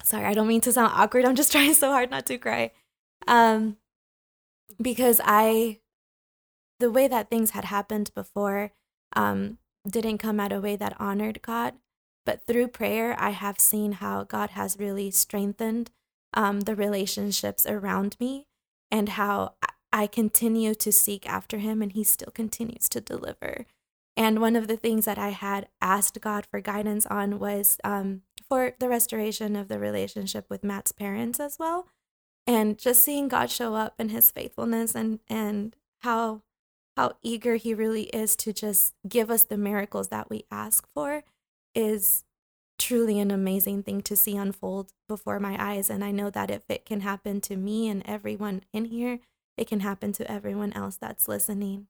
sorry, 0.03 0.25
I 0.25 0.33
don't 0.33 0.47
mean 0.47 0.61
to 0.61 0.71
sound 0.71 0.93
awkward. 0.95 1.25
I'm 1.25 1.35
just 1.35 1.51
trying 1.53 1.73
so 1.73 1.91
hard 1.91 2.09
not 2.09 2.25
to 2.27 2.37
cry. 2.37 2.71
Um, 3.27 3.77
because 4.81 5.19
I, 5.23 5.79
the 6.79 6.91
way 6.91 7.07
that 7.07 7.29
things 7.29 7.51
had 7.51 7.65
happened 7.65 8.11
before, 8.15 8.71
um, 9.15 9.57
didn't 9.87 10.19
come 10.19 10.39
out 10.39 10.53
a 10.53 10.61
way 10.61 10.75
that 10.75 10.99
honored 10.99 11.41
God. 11.41 11.75
But 12.25 12.45
through 12.45 12.67
prayer, 12.69 13.15
I 13.19 13.31
have 13.31 13.59
seen 13.59 13.93
how 13.93 14.23
God 14.23 14.51
has 14.51 14.77
really 14.79 15.09
strengthened 15.11 15.91
um, 16.33 16.61
the 16.61 16.75
relationships 16.75 17.65
around 17.65 18.15
me 18.19 18.45
and 18.91 19.09
how 19.09 19.55
I- 19.91 20.07
continue 20.07 20.75
to 20.75 20.91
seek 20.91 21.27
after 21.27 21.57
Him 21.57 21.81
and 21.81 21.91
He 21.91 22.03
still 22.03 22.31
continues 22.31 22.89
to 22.89 23.01
deliver. 23.01 23.65
And 24.17 24.41
one 24.41 24.55
of 24.55 24.67
the 24.67 24.77
things 24.77 25.05
that 25.05 25.17
I 25.17 25.29
had 25.29 25.69
asked 25.81 26.19
God 26.19 26.45
for 26.45 26.59
guidance 26.59 27.05
on 27.05 27.39
was 27.39 27.77
um, 27.83 28.23
for 28.47 28.73
the 28.79 28.89
restoration 28.89 29.55
of 29.55 29.69
the 29.69 29.79
relationship 29.79 30.45
with 30.49 30.63
Matt's 30.63 30.91
parents 30.91 31.39
as 31.39 31.57
well. 31.57 31.87
And 32.45 32.77
just 32.77 33.03
seeing 33.03 33.27
God 33.27 33.49
show 33.49 33.75
up 33.75 33.93
in 33.99 34.09
his 34.09 34.31
faithfulness 34.31 34.95
and, 34.95 35.19
and 35.29 35.75
how 35.99 36.41
how 36.97 37.13
eager 37.21 37.55
he 37.55 37.73
really 37.73 38.03
is 38.07 38.35
to 38.35 38.51
just 38.51 38.93
give 39.07 39.31
us 39.31 39.43
the 39.43 39.57
miracles 39.57 40.09
that 40.09 40.29
we 40.29 40.43
ask 40.51 40.85
for 40.93 41.23
is 41.73 42.25
truly 42.77 43.19
an 43.19 43.31
amazing 43.31 43.83
thing 43.83 44.01
to 44.01 44.17
see 44.17 44.35
unfold 44.35 44.91
before 45.07 45.39
my 45.39 45.55
eyes. 45.57 45.89
And 45.89 46.03
I 46.03 46.11
know 46.11 46.29
that 46.29 46.51
if 46.51 46.63
it 46.67 46.85
can 46.85 46.99
happen 46.99 47.39
to 47.41 47.55
me 47.55 47.87
and 47.87 48.03
everyone 48.05 48.63
in 48.73 48.83
here, 48.85 49.19
it 49.59 49.67
can 49.67 49.81
happen 49.81 50.13
to 50.13 50.31
everyone 50.31 50.71
else 50.71 50.95
that's 50.95 51.27
listening. 51.27 51.87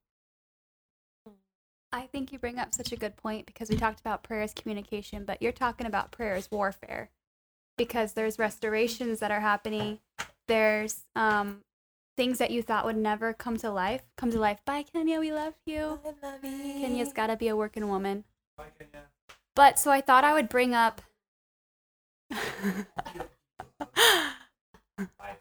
I 1.91 2.07
think 2.07 2.31
you 2.31 2.39
bring 2.39 2.57
up 2.57 2.73
such 2.73 2.91
a 2.91 2.95
good 2.95 3.15
point 3.15 3.45
because 3.45 3.69
we 3.69 3.77
talked 3.77 3.99
about 3.99 4.23
prayer 4.23 4.41
as 4.41 4.53
communication, 4.53 5.23
but 5.23 5.39
you're 5.39 5.51
talking 5.51 5.85
about 5.85 6.11
prayer 6.11 6.33
as 6.33 6.49
warfare 6.49 7.11
because 7.77 8.13
there's 8.13 8.39
restorations 8.39 9.19
that 9.19 9.29
are 9.29 9.39
happening. 9.39 9.99
There's 10.47 11.05
um, 11.15 11.61
things 12.17 12.39
that 12.39 12.49
you 12.49 12.63
thought 12.63 12.85
would 12.85 12.97
never 12.97 13.33
come 13.33 13.57
to 13.57 13.69
life 13.69 14.01
come 14.17 14.31
to 14.31 14.39
life. 14.39 14.59
Bye, 14.65 14.83
Kenya. 14.83 15.19
We 15.19 15.31
love 15.31 15.53
you. 15.67 15.99
Kenya's 16.41 17.13
got 17.13 17.27
to 17.27 17.37
be 17.37 17.49
a 17.49 17.55
working 17.55 17.87
woman. 17.87 18.23
But 19.55 19.77
so 19.77 19.91
I 19.91 20.01
thought 20.01 20.23
I 20.23 20.33
would 20.33 20.49
bring 20.49 20.73
up. 20.73 21.03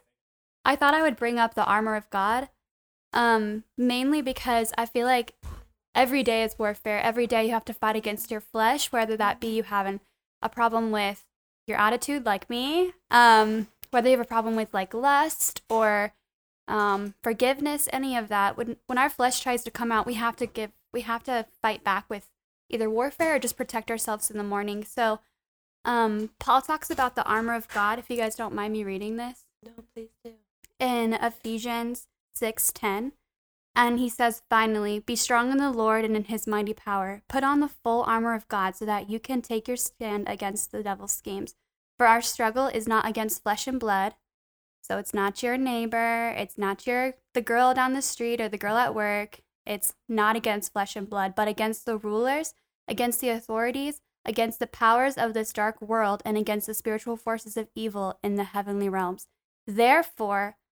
I 0.69 0.75
thought 0.75 0.93
I 0.93 1.01
would 1.01 1.15
bring 1.15 1.39
up 1.39 1.55
the 1.55 1.65
armor 1.65 1.95
of 1.95 2.07
God, 2.11 2.47
um, 3.11 3.63
mainly 3.75 4.21
because 4.21 4.71
I 4.77 4.85
feel 4.85 5.07
like 5.07 5.33
every 5.95 6.21
day 6.21 6.43
is 6.43 6.59
warfare. 6.59 7.01
Every 7.01 7.25
day 7.25 7.45
you 7.45 7.51
have 7.53 7.65
to 7.65 7.73
fight 7.73 7.95
against 7.95 8.29
your 8.29 8.39
flesh, 8.39 8.91
whether 8.91 9.17
that 9.17 9.39
be 9.39 9.47
you 9.47 9.63
having 9.63 9.99
a 10.43 10.47
problem 10.47 10.91
with 10.91 11.25
your 11.65 11.79
attitude, 11.79 12.23
like 12.23 12.51
me, 12.51 12.93
um, 13.09 13.69
whether 13.89 14.09
you 14.09 14.17
have 14.17 14.23
a 14.23 14.29
problem 14.29 14.55
with 14.55 14.71
like 14.71 14.93
lust 14.93 15.63
or 15.71 16.13
um, 16.67 17.15
forgiveness, 17.23 17.89
any 17.91 18.15
of 18.15 18.27
that. 18.27 18.55
When 18.55 18.77
when 18.85 18.99
our 18.99 19.09
flesh 19.09 19.39
tries 19.39 19.63
to 19.63 19.71
come 19.71 19.91
out, 19.91 20.05
we 20.05 20.13
have 20.13 20.35
to 20.35 20.45
give, 20.45 20.69
we 20.93 21.01
have 21.01 21.23
to 21.23 21.47
fight 21.63 21.83
back 21.83 22.07
with 22.09 22.29
either 22.69 22.91
warfare 22.91 23.37
or 23.37 23.39
just 23.39 23.57
protect 23.57 23.89
ourselves 23.89 24.29
in 24.29 24.37
the 24.37 24.43
morning. 24.43 24.83
So, 24.83 25.19
um, 25.83 26.29
Paul 26.37 26.61
talks 26.61 26.91
about 26.91 27.15
the 27.15 27.25
armor 27.25 27.55
of 27.55 27.67
God. 27.69 27.97
If 27.97 28.07
you 28.07 28.17
guys 28.17 28.35
don't 28.35 28.53
mind 28.53 28.73
me 28.73 28.83
reading 28.83 29.17
this 29.17 29.45
No, 29.65 29.71
please 29.95 30.11
do. 30.23 30.33
In 30.79 31.13
Ephesians 31.13 32.07
6:10. 32.33 33.13
And 33.75 33.99
he 33.99 34.09
says 34.09 34.41
finally, 34.49 34.99
be 34.99 35.15
strong 35.15 35.51
in 35.51 35.57
the 35.57 35.71
Lord 35.71 36.03
and 36.03 36.15
in 36.15 36.25
his 36.25 36.47
mighty 36.47 36.73
power. 36.73 37.21
Put 37.27 37.43
on 37.43 37.59
the 37.59 37.69
full 37.69 38.03
armor 38.03 38.33
of 38.33 38.47
God 38.47 38.75
so 38.75 38.85
that 38.85 39.09
you 39.09 39.19
can 39.19 39.41
take 39.41 39.67
your 39.67 39.77
stand 39.77 40.27
against 40.27 40.71
the 40.71 40.83
devil's 40.83 41.13
schemes. 41.13 41.55
For 41.97 42.07
our 42.07 42.21
struggle 42.21 42.67
is 42.67 42.87
not 42.87 43.07
against 43.07 43.43
flesh 43.43 43.67
and 43.67 43.79
blood. 43.79 44.15
So 44.81 44.97
it's 44.97 45.13
not 45.13 45.43
your 45.43 45.57
neighbor, 45.57 46.29
it's 46.29 46.57
not 46.57 46.87
your 46.87 47.15
the 47.33 47.41
girl 47.41 47.73
down 47.73 47.93
the 47.93 48.01
street 48.01 48.41
or 48.41 48.49
the 48.49 48.57
girl 48.57 48.75
at 48.77 48.95
work. 48.95 49.41
It's 49.65 49.93
not 50.07 50.35
against 50.35 50.73
flesh 50.73 50.95
and 50.95 51.09
blood, 51.09 51.35
but 51.35 51.47
against 51.47 51.85
the 51.85 51.97
rulers, 51.97 52.53
against 52.87 53.21
the 53.21 53.29
authorities, 53.29 54.01
against 54.25 54.59
the 54.59 54.67
powers 54.67 55.15
of 55.15 55.33
this 55.33 55.53
dark 55.53 55.81
world, 55.81 56.23
and 56.25 56.37
against 56.37 56.65
the 56.65 56.73
spiritual 56.73 57.17
forces 57.17 57.55
of 57.55 57.69
evil 57.75 58.17
in 58.23 58.35
the 58.35 58.45
heavenly 58.45 58.89
realms. 58.89 59.27
Therefore, 59.67 60.57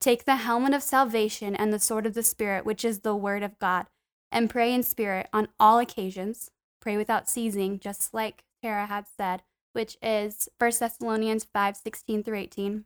Take 0.00 0.24
the 0.24 0.36
helmet 0.36 0.74
of 0.74 0.82
salvation 0.82 1.56
and 1.56 1.72
the 1.72 1.78
sword 1.78 2.06
of 2.06 2.14
the 2.14 2.22
Spirit, 2.22 2.66
which 2.66 2.84
is 2.84 3.00
the 3.00 3.16
word 3.16 3.42
of 3.42 3.58
God, 3.58 3.86
and 4.30 4.50
pray 4.50 4.72
in 4.74 4.82
spirit 4.82 5.28
on 5.32 5.48
all 5.58 5.78
occasions. 5.78 6.50
Pray 6.80 6.96
without 6.96 7.28
ceasing, 7.30 7.78
just 7.78 8.12
like 8.12 8.44
Tara 8.62 8.86
had 8.86 9.06
said, 9.16 9.42
which 9.72 9.96
is 10.02 10.48
1 10.58 10.72
Thessalonians 10.78 11.44
5 11.44 11.76
16 11.76 12.22
through 12.22 12.38
18. 12.38 12.84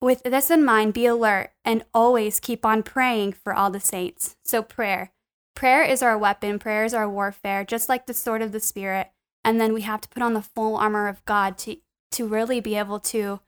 With 0.00 0.22
this 0.22 0.50
in 0.50 0.64
mind, 0.64 0.92
be 0.92 1.06
alert 1.06 1.52
and 1.64 1.84
always 1.94 2.38
keep 2.38 2.66
on 2.66 2.82
praying 2.82 3.32
for 3.32 3.54
all 3.54 3.70
the 3.70 3.80
saints. 3.80 4.36
So, 4.44 4.62
prayer. 4.62 5.12
Prayer 5.54 5.82
is 5.82 6.02
our 6.02 6.18
weapon, 6.18 6.58
prayer 6.58 6.84
is 6.84 6.92
our 6.92 7.08
warfare, 7.08 7.64
just 7.64 7.88
like 7.88 8.06
the 8.06 8.12
sword 8.12 8.42
of 8.42 8.52
the 8.52 8.60
Spirit. 8.60 9.12
And 9.44 9.58
then 9.60 9.72
we 9.72 9.82
have 9.82 10.00
to 10.02 10.08
put 10.08 10.22
on 10.22 10.34
the 10.34 10.42
full 10.42 10.76
armor 10.76 11.08
of 11.08 11.24
God 11.24 11.56
to, 11.58 11.76
to 12.12 12.26
really 12.26 12.60
be 12.60 12.74
able 12.74 12.98
to, 13.00 13.40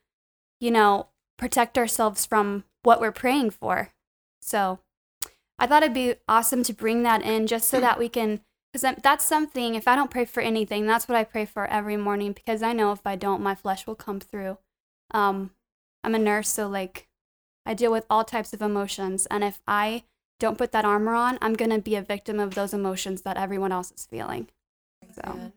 you 0.60 0.70
know, 0.70 1.08
protect 1.36 1.76
ourselves 1.78 2.24
from 2.24 2.64
what 2.82 3.00
we're 3.00 3.12
praying 3.12 3.50
for. 3.50 3.90
So, 4.40 4.80
I 5.58 5.66
thought 5.66 5.82
it'd 5.82 5.94
be 5.94 6.16
awesome 6.28 6.62
to 6.64 6.72
bring 6.72 7.02
that 7.02 7.22
in 7.22 7.46
just 7.46 7.68
so 7.68 7.80
that 7.80 7.98
we 7.98 8.08
can, 8.08 8.40
because 8.72 8.94
that's 9.02 9.24
something, 9.24 9.74
if 9.74 9.88
I 9.88 9.96
don't 9.96 10.10
pray 10.10 10.24
for 10.24 10.40
anything, 10.40 10.86
that's 10.86 11.08
what 11.08 11.16
I 11.16 11.24
pray 11.24 11.46
for 11.46 11.66
every 11.66 11.96
morning 11.96 12.32
because 12.32 12.62
I 12.62 12.72
know 12.72 12.92
if 12.92 13.06
I 13.06 13.16
don't, 13.16 13.42
my 13.42 13.54
flesh 13.54 13.86
will 13.86 13.94
come 13.94 14.20
through. 14.20 14.58
Um, 15.12 15.52
I'm 16.04 16.14
a 16.14 16.18
nurse, 16.18 16.48
so 16.50 16.68
like 16.68 17.08
I 17.64 17.74
deal 17.74 17.90
with 17.90 18.06
all 18.10 18.24
types 18.24 18.52
of 18.52 18.62
emotions. 18.62 19.26
And 19.26 19.42
if 19.42 19.60
I 19.66 20.04
don't 20.38 20.58
put 20.58 20.72
that 20.72 20.84
armor 20.84 21.14
on, 21.14 21.38
I'm 21.40 21.54
going 21.54 21.70
to 21.70 21.80
be 21.80 21.96
a 21.96 22.02
victim 22.02 22.38
of 22.38 22.54
those 22.54 22.74
emotions 22.74 23.22
that 23.22 23.36
everyone 23.36 23.72
else 23.72 23.90
is 23.90 24.06
feeling. 24.06 24.48
So, 25.12 25.52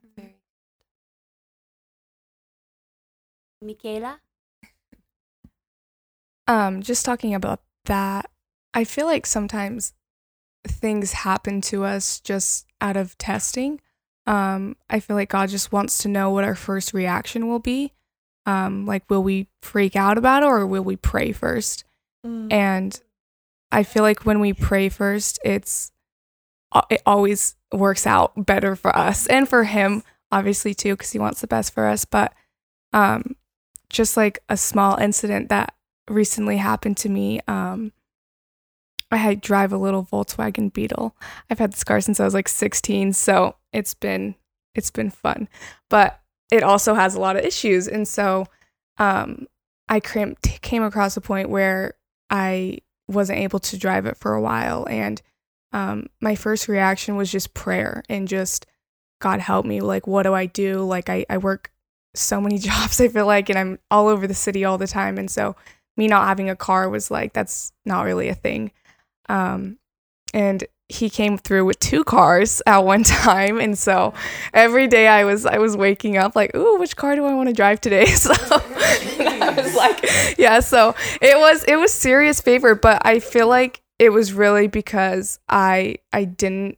Michaela? 3.61 4.21
Um, 6.49 6.81
just 6.81 7.05
talking 7.05 7.35
about 7.35 7.61
that, 7.85 8.29
I 8.73 8.83
feel 8.83 9.05
like 9.05 9.27
sometimes 9.27 9.93
things 10.67 11.13
happen 11.13 11.61
to 11.61 11.85
us 11.85 12.19
just 12.19 12.65
out 12.81 12.97
of 12.97 13.15
testing. 13.19 13.79
Um, 14.25 14.75
I 14.89 14.99
feel 14.99 15.15
like 15.15 15.29
God 15.29 15.49
just 15.49 15.71
wants 15.71 15.99
to 15.99 16.07
know 16.07 16.31
what 16.31 16.43
our 16.43 16.55
first 16.55 16.91
reaction 16.91 17.47
will 17.47 17.59
be. 17.59 17.93
Um, 18.47 18.87
like, 18.87 19.07
will 19.11 19.21
we 19.21 19.47
freak 19.61 19.95
out 19.95 20.17
about 20.17 20.41
it 20.41 20.47
or 20.47 20.65
will 20.65 20.83
we 20.83 20.95
pray 20.95 21.31
first? 21.31 21.83
Mm. 22.25 22.51
And 22.51 22.99
I 23.71 23.83
feel 23.83 24.01
like 24.01 24.25
when 24.25 24.39
we 24.39 24.53
pray 24.53 24.89
first, 24.89 25.37
it's 25.45 25.91
uh, 26.71 26.81
it 26.89 27.03
always 27.05 27.55
works 27.71 28.07
out 28.07 28.47
better 28.47 28.75
for 28.75 28.95
us 28.95 29.27
and 29.27 29.47
for 29.47 29.65
him, 29.65 30.01
obviously 30.31 30.73
too, 30.73 30.93
because 30.93 31.11
he 31.11 31.19
wants 31.19 31.41
the 31.41 31.47
best 31.47 31.75
for 31.75 31.85
us. 31.85 32.05
But 32.05 32.33
um, 32.91 33.35
just 33.89 34.17
like 34.17 34.39
a 34.49 34.57
small 34.57 34.97
incident 34.97 35.49
that 35.49 35.75
recently 36.09 36.57
happened 36.57 36.97
to 36.97 37.09
me. 37.09 37.39
Um, 37.47 37.91
I 39.11 39.17
had 39.17 39.41
drive 39.41 39.73
a 39.73 39.77
little 39.77 40.05
Volkswagen 40.05 40.71
Beetle. 40.71 41.15
I've 41.49 41.59
had 41.59 41.73
this 41.73 41.83
car 41.83 41.99
since 42.01 42.19
I 42.19 42.25
was 42.25 42.33
like 42.33 42.47
16, 42.47 43.13
so 43.13 43.55
it's 43.73 43.93
been 43.93 44.35
it's 44.75 44.91
been 44.91 45.09
fun. 45.09 45.49
But 45.89 46.19
it 46.51 46.63
also 46.63 46.93
has 46.93 47.15
a 47.15 47.19
lot 47.19 47.35
of 47.35 47.43
issues, 47.43 47.87
and 47.87 48.07
so 48.07 48.45
um, 48.97 49.47
I 49.87 49.99
cram- 49.99 50.35
came 50.41 50.83
across 50.83 51.17
a 51.17 51.21
point 51.21 51.49
where 51.49 51.95
I 52.29 52.79
wasn't 53.07 53.39
able 53.39 53.59
to 53.59 53.77
drive 53.77 54.05
it 54.05 54.17
for 54.17 54.33
a 54.33 54.41
while, 54.41 54.87
and 54.89 55.21
um, 55.73 56.07
my 56.21 56.35
first 56.35 56.67
reaction 56.67 57.15
was 57.15 57.31
just 57.31 57.53
prayer 57.53 58.03
and 58.09 58.27
just 58.27 58.65
God 59.19 59.39
help 59.39 59.65
me. 59.65 59.81
Like, 59.81 60.07
what 60.07 60.23
do 60.23 60.33
I 60.33 60.45
do? 60.45 60.83
Like, 60.83 61.09
I, 61.09 61.25
I 61.29 61.37
work 61.37 61.71
so 62.15 62.41
many 62.41 62.57
jobs, 62.59 62.99
I 63.01 63.07
feel 63.07 63.25
like, 63.25 63.49
and 63.49 63.57
I'm 63.57 63.79
all 63.91 64.07
over 64.07 64.27
the 64.27 64.33
city 64.33 64.65
all 64.65 64.77
the 64.77 64.87
time. 64.87 65.17
And 65.17 65.29
so, 65.29 65.55
me 65.99 66.07
not 66.07 66.27
having 66.27 66.49
a 66.49 66.55
car 66.55 66.89
was 66.89 67.11
like, 67.11 67.33
that's 67.33 67.71
not 67.85 68.05
really 68.05 68.29
a 68.29 68.33
thing. 68.33 68.71
Um, 69.27 69.77
and 70.33 70.63
he 70.87 71.09
came 71.09 71.37
through 71.37 71.65
with 71.65 71.79
two 71.79 72.03
cars 72.03 72.63
at 72.65 72.79
one 72.79 73.03
time. 73.03 73.59
And 73.59 73.77
so, 73.77 74.13
every 74.53 74.87
day 74.87 75.07
I 75.07 75.25
was, 75.25 75.45
I 75.45 75.59
was 75.59 75.77
waking 75.77 76.17
up 76.17 76.35
like, 76.35 76.55
ooh, 76.55 76.79
which 76.79 76.95
car 76.95 77.15
do 77.15 77.25
I 77.25 77.33
want 77.35 77.49
to 77.49 77.53
drive 77.53 77.79
today? 77.79 78.07
So, 78.15 78.33
I 79.31 79.53
was 79.55 79.75
like, 79.75 80.37
yeah. 80.37 80.59
So 80.59 80.95
it 81.21 81.37
was, 81.37 81.63
it 81.65 81.75
was 81.75 81.91
serious 81.91 82.41
favor, 82.41 82.75
but 82.75 83.01
I 83.05 83.19
feel 83.19 83.47
like 83.47 83.81
it 83.97 84.09
was 84.09 84.33
really 84.33 84.67
because 84.67 85.39
I, 85.47 85.97
I 86.13 86.25
didn't, 86.25 86.77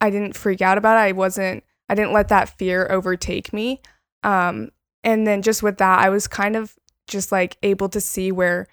I 0.00 0.10
didn't 0.10 0.36
freak 0.36 0.62
out 0.62 0.78
about 0.78 0.96
it. 0.96 1.08
I 1.08 1.12
wasn't, 1.12 1.64
I 1.88 1.94
didn't 1.94 2.12
let 2.12 2.28
that 2.28 2.56
fear 2.58 2.86
overtake 2.90 3.52
me. 3.52 3.80
Um, 4.22 4.70
and 5.04 5.26
then 5.26 5.42
just 5.42 5.62
with 5.62 5.78
that, 5.78 5.98
I 5.98 6.08
was 6.08 6.28
kind 6.28 6.56
of 6.56 6.74
just 7.12 7.30
like 7.30 7.56
able 7.62 7.88
to 7.90 8.00
see 8.00 8.32
where 8.32 8.66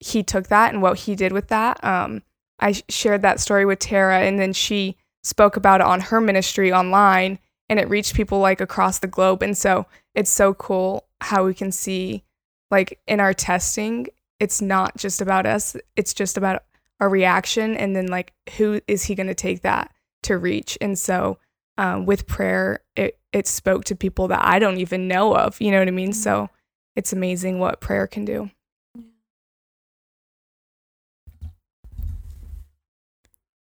he 0.00 0.22
took 0.22 0.48
that 0.48 0.72
and 0.72 0.82
what 0.82 0.98
he 1.00 1.14
did 1.14 1.32
with 1.32 1.48
that. 1.48 1.82
Um, 1.82 2.22
I 2.58 2.72
sh- 2.72 2.82
shared 2.88 3.22
that 3.22 3.40
story 3.40 3.64
with 3.64 3.78
Tara, 3.78 4.20
and 4.20 4.38
then 4.38 4.52
she 4.52 4.96
spoke 5.22 5.56
about 5.56 5.80
it 5.80 5.86
on 5.86 6.00
her 6.00 6.20
ministry 6.20 6.72
online, 6.72 7.38
and 7.68 7.78
it 7.78 7.88
reached 7.88 8.14
people 8.14 8.38
like 8.38 8.60
across 8.60 8.98
the 8.98 9.06
globe. 9.06 9.42
And 9.42 9.56
so 9.56 9.86
it's 10.14 10.30
so 10.30 10.54
cool 10.54 11.06
how 11.20 11.44
we 11.44 11.54
can 11.54 11.72
see, 11.72 12.24
like 12.70 13.00
in 13.06 13.20
our 13.20 13.32
testing, 13.32 14.08
it's 14.38 14.60
not 14.60 14.96
just 14.96 15.20
about 15.20 15.46
us; 15.46 15.76
it's 15.96 16.12
just 16.12 16.36
about 16.36 16.62
our 17.00 17.08
reaction, 17.08 17.76
and 17.76 17.96
then 17.96 18.08
like 18.08 18.32
who 18.56 18.80
is 18.86 19.04
he 19.04 19.14
going 19.14 19.28
to 19.28 19.34
take 19.34 19.62
that 19.62 19.92
to 20.24 20.36
reach? 20.36 20.76
And 20.80 20.98
so 20.98 21.38
um, 21.78 22.06
with 22.06 22.26
prayer, 22.26 22.80
it 22.96 23.18
it 23.32 23.46
spoke 23.46 23.84
to 23.84 23.96
people 23.96 24.28
that 24.28 24.44
I 24.44 24.58
don't 24.58 24.78
even 24.78 25.08
know 25.08 25.36
of. 25.36 25.60
You 25.60 25.70
know 25.70 25.78
what 25.78 25.88
I 25.88 25.92
mean? 25.92 26.12
So 26.12 26.48
it's 26.96 27.12
amazing 27.12 27.60
what 27.60 27.80
prayer 27.80 28.06
can 28.06 28.24
do. 28.24 28.50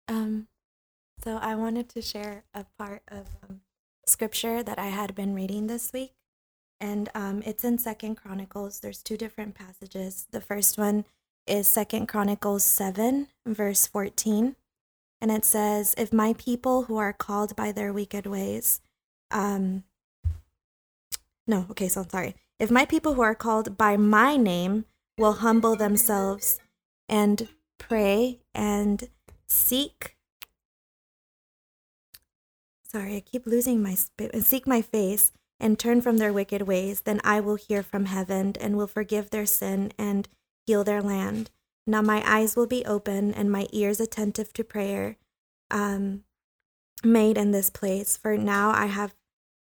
Um, 0.06 0.48
so 1.24 1.38
I 1.38 1.54
wanted 1.54 1.88
to 1.88 2.02
share 2.02 2.44
a 2.52 2.66
part 2.78 3.02
of 3.08 3.26
um, 3.42 3.62
scripture 4.06 4.62
that 4.62 4.78
I 4.78 4.88
had 4.88 5.14
been 5.14 5.34
reading 5.34 5.66
this 5.66 5.92
week, 5.92 6.12
and 6.78 7.08
um, 7.14 7.42
it's 7.46 7.64
in 7.64 7.78
Second 7.78 8.16
Chronicles. 8.16 8.80
There's 8.80 9.02
two 9.02 9.16
different 9.16 9.54
passages. 9.54 10.26
The 10.30 10.42
first 10.42 10.76
one 10.76 11.06
is 11.46 11.66
Second 11.66 12.06
Chronicles 12.06 12.62
seven, 12.62 13.28
verse 13.46 13.86
fourteen, 13.86 14.56
and 15.22 15.30
it 15.30 15.46
says, 15.46 15.94
"If 15.96 16.12
my 16.12 16.34
people 16.34 16.84
who 16.84 16.98
are 16.98 17.14
called 17.14 17.56
by 17.56 17.72
their 17.72 17.92
wicked 17.92 18.26
ways, 18.26 18.82
um, 19.30 19.84
no, 21.46 21.66
okay, 21.70 21.88
so 21.88 22.02
I'm 22.02 22.10
sorry. 22.10 22.34
If 22.64 22.70
my 22.70 22.86
people 22.86 23.12
who 23.12 23.20
are 23.20 23.34
called 23.34 23.76
by 23.76 23.98
my 23.98 24.38
name 24.38 24.86
will 25.18 25.34
humble 25.34 25.76
themselves 25.76 26.58
and 27.10 27.48
pray 27.76 28.40
and 28.54 29.10
seek 29.46 30.16
sorry 32.90 33.16
i 33.16 33.20
keep 33.20 33.46
losing 33.46 33.82
my 33.82 33.94
seek 34.40 34.66
my 34.66 34.80
face 34.80 35.30
and 35.60 35.78
turn 35.78 36.00
from 36.00 36.16
their 36.16 36.32
wicked 36.32 36.62
ways 36.62 37.02
then 37.02 37.20
i 37.22 37.38
will 37.38 37.56
hear 37.56 37.82
from 37.82 38.06
heaven 38.06 38.54
and 38.58 38.78
will 38.78 38.86
forgive 38.86 39.28
their 39.28 39.44
sin 39.44 39.92
and 39.98 40.26
heal 40.66 40.84
their 40.84 41.02
land. 41.02 41.50
Now 41.86 42.00
my 42.00 42.22
eyes 42.26 42.56
will 42.56 42.66
be 42.66 42.86
open 42.86 43.34
and 43.34 43.52
my 43.52 43.66
ears 43.72 44.00
attentive 44.00 44.54
to 44.54 44.64
prayer 44.64 45.18
um, 45.70 46.24
made 47.04 47.36
in 47.36 47.50
this 47.50 47.68
place 47.68 48.16
for 48.16 48.38
now 48.38 48.70
i 48.70 48.86
have 48.86 49.14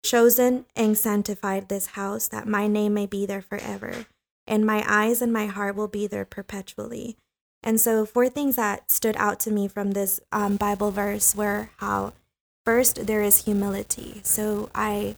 chosen 0.02 0.64
and 0.76 0.96
sanctified 0.96 1.68
this 1.68 1.88
house 1.88 2.28
that 2.28 2.46
my 2.46 2.66
name 2.66 2.94
may 2.94 3.06
be 3.06 3.26
there 3.26 3.42
forever 3.42 4.06
and 4.46 4.64
my 4.64 4.82
eyes 4.86 5.20
and 5.20 5.32
my 5.32 5.46
heart 5.46 5.76
will 5.76 5.88
be 5.88 6.06
there 6.06 6.24
perpetually 6.24 7.16
and 7.62 7.80
so, 7.80 8.06
four 8.06 8.28
things 8.28 8.56
that 8.56 8.90
stood 8.90 9.16
out 9.16 9.40
to 9.40 9.50
me 9.50 9.68
from 9.68 9.92
this 9.92 10.20
um, 10.30 10.56
Bible 10.56 10.90
verse 10.90 11.34
were 11.34 11.70
how 11.78 12.12
first 12.64 13.06
there 13.06 13.22
is 13.22 13.44
humility. 13.44 14.20
So, 14.22 14.70
I 14.74 15.16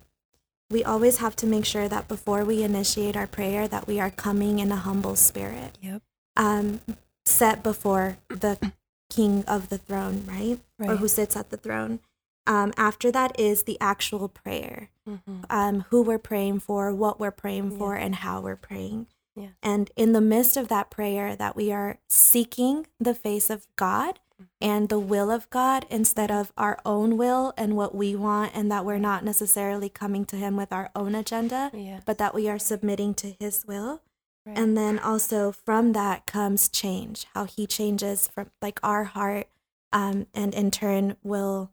we 0.71 0.85
always 0.85 1.19
have 1.19 1.35
to 1.37 1.47
make 1.47 1.65
sure 1.65 1.89
that 1.89 2.09
before 2.09 2.45
we 2.45 2.63
initiate 2.63 3.17
our 3.17 3.27
prayer, 3.27 3.67
that 3.69 3.87
we 3.87 3.99
are 3.99 4.11
coming 4.11 4.61
in 4.61 4.71
a 4.71 4.77
humble 4.77 5.17
spirit, 5.17 5.77
Yep. 5.83 6.01
um, 6.37 6.81
set 7.25 7.63
before 7.63 8.19
the 8.29 8.73
King 9.11 9.45
of 9.47 9.69
the 9.69 9.79
throne, 9.79 10.25
right, 10.27 10.61
or 10.79 10.97
who 10.97 11.09
sits 11.09 11.37
at 11.37 11.51
the 11.51 11.57
throne. 11.57 11.99
Um, 12.47 12.73
after 12.77 13.11
that 13.13 13.39
is 13.39 13.65
the 13.65 13.79
actual 13.81 14.29
prayer, 14.29 14.91
Mhm. 15.07 15.45
um, 15.51 15.81
who 15.91 16.03
we're 16.03 16.19
praying 16.19 16.61
for, 16.61 16.93
what 16.95 17.21
we're 17.21 17.31
praying 17.31 17.73
Yeah. 17.73 17.79
for, 17.79 17.95
and 17.95 18.17
how 18.17 18.41
we're 18.41 18.57
praying. 18.57 19.07
Yeah. 19.37 19.51
And 19.63 19.91
in 19.95 20.13
the 20.13 20.21
midst 20.21 20.57
of 20.57 20.69
that 20.69 20.91
prayer, 20.91 21.37
that 21.37 21.55
we 21.55 21.71
are 21.71 21.99
seeking 22.09 22.87
the 22.99 23.15
face 23.15 23.51
of 23.51 23.67
God, 23.77 24.19
and 24.61 24.89
the 24.89 24.99
will 24.99 25.31
of 25.31 25.49
God 25.51 25.87
instead 25.91 26.31
of 26.31 26.51
our 26.57 26.79
own 26.85 27.17
will 27.19 27.53
and 27.59 27.77
what 27.77 27.95
we 27.95 28.17
want, 28.17 28.53
and 28.55 28.71
that 28.73 28.85
we're 28.87 28.99
not 28.99 29.23
necessarily 29.23 29.89
coming 29.91 30.25
to 30.27 30.37
Him 30.37 30.57
with 30.57 30.73
our 30.73 30.91
own 30.97 31.15
agenda, 31.15 31.71
Yeah. 31.75 32.01
but 32.07 32.19
that 32.19 32.35
we 32.35 32.49
are 32.49 32.59
submitting 32.59 33.15
to 33.15 33.37
His 33.39 33.67
will. 33.67 34.01
Right. 34.47 34.57
And 34.59 34.77
then 34.77 34.99
also 34.99 35.53
from 35.53 35.93
that 35.93 36.25
comes 36.27 36.69
change, 36.71 37.27
how 37.35 37.45
He 37.45 37.67
changes 37.67 38.29
from 38.29 38.51
like 38.63 38.81
our 38.83 39.05
heart, 39.05 39.49
um, 39.93 40.27
and 40.35 40.55
in 40.55 40.71
turn 40.71 41.17
will 41.23 41.71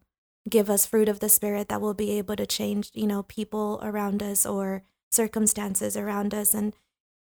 give 0.48 0.70
us 0.70 0.86
fruit 0.86 1.08
of 1.08 1.20
the 1.20 1.28
Spirit 1.28 1.68
that 1.68 1.80
will 1.80 1.94
be 1.94 2.12
able 2.18 2.36
to 2.36 2.46
change, 2.46 2.90
you 2.94 3.06
know, 3.06 3.22
people 3.24 3.80
around 3.82 4.22
us 4.22 4.46
or 4.46 4.82
circumstances 5.10 5.96
around 5.96 6.34
us. 6.34 6.54
And 6.54 6.74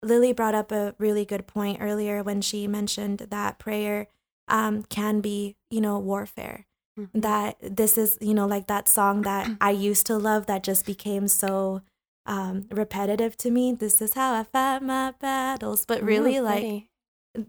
Lily 0.02 0.34
brought 0.34 0.56
up 0.56 0.72
a 0.72 0.96
really 0.98 1.26
good 1.26 1.48
point 1.48 1.78
earlier 1.82 2.24
when 2.24 2.42
she 2.42 2.68
mentioned 2.68 3.20
that 3.30 3.60
prayer 3.60 4.08
um, 4.48 4.84
can 4.84 5.22
be, 5.22 5.56
you 5.70 5.82
know, 5.82 5.98
warfare. 6.00 6.66
Mhm. 7.00 7.10
That 7.22 7.58
this 7.62 7.98
is, 7.98 8.18
you 8.22 8.34
know, 8.34 8.46
like 8.46 8.68
that 8.68 8.88
song 8.88 9.24
that 9.24 9.50
I 9.62 9.72
used 9.72 10.06
to 10.08 10.18
love 10.18 10.46
that 10.46 10.64
just 10.64 10.86
became 10.86 11.28
so 11.28 11.82
um, 12.26 12.68
repetitive 12.72 13.36
to 13.38 13.52
me. 13.52 13.74
This 13.74 14.02
is 14.02 14.14
how 14.14 14.34
I 14.34 14.44
fight 14.44 14.82
my 14.82 15.12
battles. 15.20 15.86
But 15.86 16.04
really, 16.04 16.38
Ooh, 16.38 16.42
like, 16.44 16.90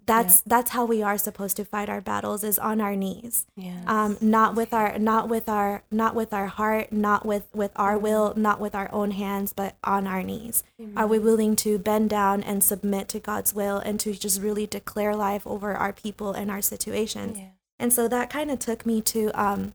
that's 0.06 0.40
that's 0.42 0.70
how 0.70 0.84
we 0.86 1.02
are 1.02 1.18
supposed 1.18 1.56
to 1.58 1.64
fight 1.64 1.90
our 1.90 2.00
battles 2.00 2.42
is 2.42 2.58
on 2.58 2.80
our 2.80 2.96
knees. 2.96 3.44
Yeah. 3.54 3.82
um 3.86 4.16
not 4.20 4.54
with 4.54 4.72
our 4.72 4.98
not 4.98 5.28
with 5.28 5.46
our 5.48 5.82
not 5.90 6.14
with 6.14 6.32
our 6.32 6.46
heart 6.46 6.90
not 6.90 7.26
with 7.26 7.46
with 7.54 7.70
our 7.76 7.98
will 7.98 8.32
not 8.34 8.60
with 8.60 8.74
our 8.74 8.90
own 8.92 9.10
hands 9.10 9.52
but 9.52 9.76
on 9.84 10.06
our 10.06 10.22
knees. 10.22 10.64
Are 10.96 11.06
we 11.06 11.18
willing 11.18 11.54
to 11.56 11.76
bend 11.78 12.08
down 12.10 12.42
and 12.42 12.64
submit 12.64 13.08
to 13.08 13.20
god's 13.20 13.52
will 13.54 13.76
and 13.78 14.00
to 14.00 14.14
just 14.14 14.40
really 14.40 14.66
declare 14.66 15.14
life 15.14 15.46
over 15.46 15.74
our 15.74 15.92
people 15.92 16.32
and 16.32 16.50
our 16.50 16.62
situations 16.62 17.36
Yeah. 17.38 17.48
and 17.78 17.92
so 17.92 18.08
that 18.08 18.30
kind 18.30 18.50
of 18.50 18.58
took 18.60 18.86
me 18.86 19.02
to 19.02 19.30
um 19.38 19.74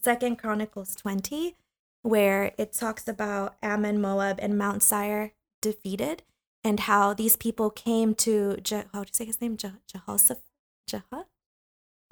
second 0.00 0.36
chronicles 0.36 0.94
20 0.94 1.56
where 2.02 2.52
it 2.56 2.72
talks 2.72 3.08
about 3.08 3.56
ammon 3.62 4.00
moab 4.00 4.38
and 4.40 4.56
mount 4.56 4.82
Seir 4.84 5.32
defeated 5.60 6.22
and 6.64 6.80
how 6.80 7.14
these 7.14 7.36
people 7.36 7.70
came 7.70 8.14
to 8.16 8.56
Je- 8.62 8.84
how 8.92 9.02
do 9.04 9.08
you 9.08 9.14
say 9.14 9.24
his 9.24 9.40
name? 9.40 9.56
Je- 9.56 9.72
jehoshaphat 9.92 10.42
Jeho- 10.90 11.26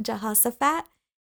jehoshaphat. 0.02 0.84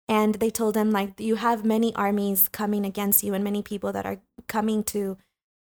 And 0.08 0.36
they 0.36 0.50
told 0.50 0.76
him 0.76 0.92
like 0.92 1.20
you 1.20 1.36
have 1.36 1.64
many 1.64 1.96
armies 1.96 2.50
coming 2.50 2.86
against 2.86 3.24
you 3.24 3.34
and 3.34 3.44
many 3.44 3.62
people 3.62 3.92
that 3.94 4.06
are 4.06 4.18
coming 4.48 4.84
to 4.86 5.18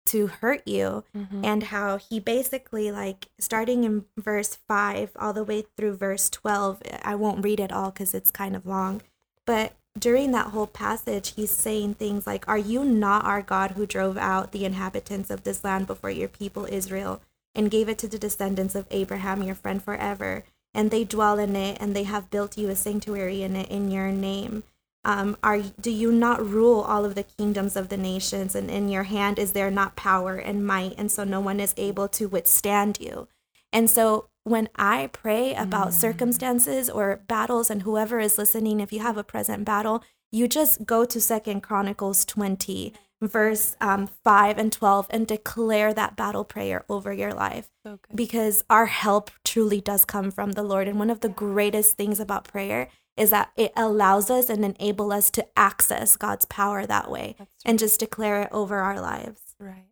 to 0.06 0.28
hurt 0.28 0.66
you. 0.66 1.04
Mhm. 1.14 1.44
and 1.44 1.64
how 1.64 1.98
he 1.98 2.18
basically 2.18 2.92
like 2.92 3.28
starting 3.40 3.84
in 3.84 4.06
verse 4.18 4.56
5 4.56 5.12
all 5.20 5.34
the 5.34 5.44
way 5.44 5.66
through 5.76 5.96
verse 5.98 6.30
12 6.30 6.82
i 7.04 7.14
won't 7.14 7.44
read 7.44 7.60
it 7.60 7.74
all 7.74 7.92
because 7.92 8.14
it's 8.14 8.32
kind 8.32 8.56
of 8.56 8.66
long 8.66 9.02
but 9.46 9.74
during 10.00 10.32
that 10.32 10.48
whole 10.52 10.68
passage 10.68 11.34
he's 11.36 11.52
saying 11.52 11.94
things 11.96 12.26
like 12.26 12.48
are 12.48 12.58
you 12.58 12.86
not 12.86 13.26
our 13.26 13.42
god 13.42 13.72
who 13.72 13.86
drove 13.86 14.16
out 14.18 14.54
the 14.54 14.64
inhabitants 14.64 15.30
of 15.30 15.44
this 15.44 15.62
land 15.66 15.86
before 15.88 16.10
your 16.12 16.30
people 16.30 16.66
israel 16.72 17.20
and 17.58 17.72
gave 17.72 17.90
it 17.90 17.98
to 17.98 18.08
the 18.08 18.20
descendants 18.20 18.76
of 18.76 18.88
abraham 18.92 19.44
your 19.44 19.56
friend 19.56 19.84
forever. 19.84 20.44
And 20.74 20.92
they 20.92 21.04
dwell 21.04 21.40
in 21.40 21.56
it 21.56 21.78
and 21.82 21.96
they 21.96 22.04
have 22.04 22.30
built 22.30 22.58
you 22.58 22.70
a 22.70 22.76
sanctuary 22.76 23.42
in 23.42 23.56
it 23.56 23.70
in 23.70 23.92
your 23.92 24.12
name. 24.12 24.64
Um, 25.04 25.38
are 25.42 25.60
do 25.60 25.92
you 25.92 26.12
not 26.12 26.48
rule 26.48 26.82
all 26.82 27.04
of 27.04 27.16
the 27.16 27.24
kingdoms 27.24 27.76
of 27.76 27.90
the 27.90 27.98
nations? 27.98 28.56
And 28.56 28.70
in 28.70 28.88
your 28.88 29.04
hand 29.04 29.40
is 29.40 29.54
there 29.54 29.72
not 29.72 29.96
power 29.96 30.36
and 30.36 30.66
might 30.66 30.94
and 30.98 31.12
so 31.12 31.24
no 31.24 31.40
one 31.42 31.60
is 31.60 31.74
able 31.78 32.08
to 32.10 32.28
withstand 32.28 33.00
you. 33.02 33.28
And 33.74 33.90
so 33.90 34.30
when 34.48 34.70
i 34.78 35.10
pray 35.12 35.54
about 35.56 35.94
circumstances 35.94 36.90
or 36.90 37.20
battles 37.28 37.70
and 37.70 37.82
whoever 37.82 38.20
is 38.20 38.38
listening 38.38 38.80
if 38.80 38.94
you 38.94 39.00
have 39.02 39.18
a 39.18 39.24
present 39.24 39.66
battle 39.66 40.02
you 40.32 40.48
just 40.48 40.86
go 40.86 41.04
to 41.04 41.20
second 41.20 41.62
chronicles 41.62 42.24
20 42.24 42.94
verse 43.22 43.76
um, 43.82 44.08
5 44.24 44.58
and 44.58 44.72
12 44.72 45.08
and 45.10 45.28
declare 45.28 45.94
that 45.94 46.16
battle 46.16 46.44
prayer 46.44 46.86
over 46.88 47.12
your 47.12 47.34
life 47.34 47.70
good. 47.84 48.00
because 48.14 48.64
our 48.70 48.86
help 48.86 49.32
truly 49.44 49.82
does 49.82 50.06
come 50.06 50.30
from 50.32 50.52
the 50.52 50.64
Lord. 50.64 50.88
And 50.88 51.00
one 51.00 51.10
of 51.10 51.22
the 51.22 51.30
greatest 51.30 51.98
things 51.98 52.20
about 52.20 52.48
prayer 52.48 52.90
is 53.16 53.32
that 53.32 53.50
it 53.58 53.74
allows 53.76 54.30
us 54.30 54.50
and 54.50 54.64
enable 54.64 55.12
us 55.12 55.32
to 55.32 55.46
access 55.58 56.16
God's 56.16 56.46
power 56.46 56.86
that 56.86 57.10
way 57.10 57.36
That's 57.40 57.52
and 57.66 57.80
just 57.80 58.00
declare 58.00 58.44
it 58.44 58.50
over 58.52 58.78
our 58.78 59.02
lives. 59.02 59.42
Right. 59.60 59.88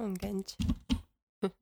I'm 0.00 0.16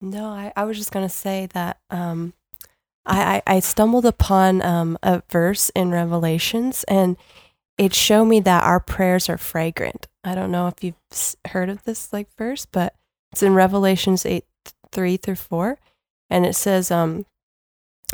no, 0.00 0.24
I, 0.26 0.52
I 0.56 0.64
was 0.64 0.76
just 0.76 0.90
gonna 0.90 1.08
say 1.08 1.46
that 1.54 1.78
um, 1.90 2.32
I, 3.06 3.42
I 3.46 3.54
I 3.56 3.60
stumbled 3.60 4.04
upon 4.04 4.62
um 4.62 4.98
a 5.02 5.22
verse 5.30 5.70
in 5.70 5.92
Revelations 5.92 6.84
and 6.84 7.16
it 7.78 7.94
showed 7.94 8.26
me 8.26 8.40
that 8.40 8.64
our 8.64 8.80
prayers 8.80 9.28
are 9.28 9.38
fragrant. 9.38 10.08
I 10.24 10.34
don't 10.34 10.50
know 10.50 10.66
if 10.66 10.84
you've 10.84 10.96
heard 11.48 11.70
of 11.70 11.84
this 11.84 12.12
like 12.12 12.28
verse, 12.36 12.66
but 12.66 12.94
it's 13.32 13.42
in 13.42 13.54
Revelations 13.54 14.26
eight 14.26 14.44
three 14.92 15.16
through 15.16 15.36
four, 15.36 15.78
and 16.28 16.44
it 16.44 16.56
says 16.56 16.90
um, 16.90 17.24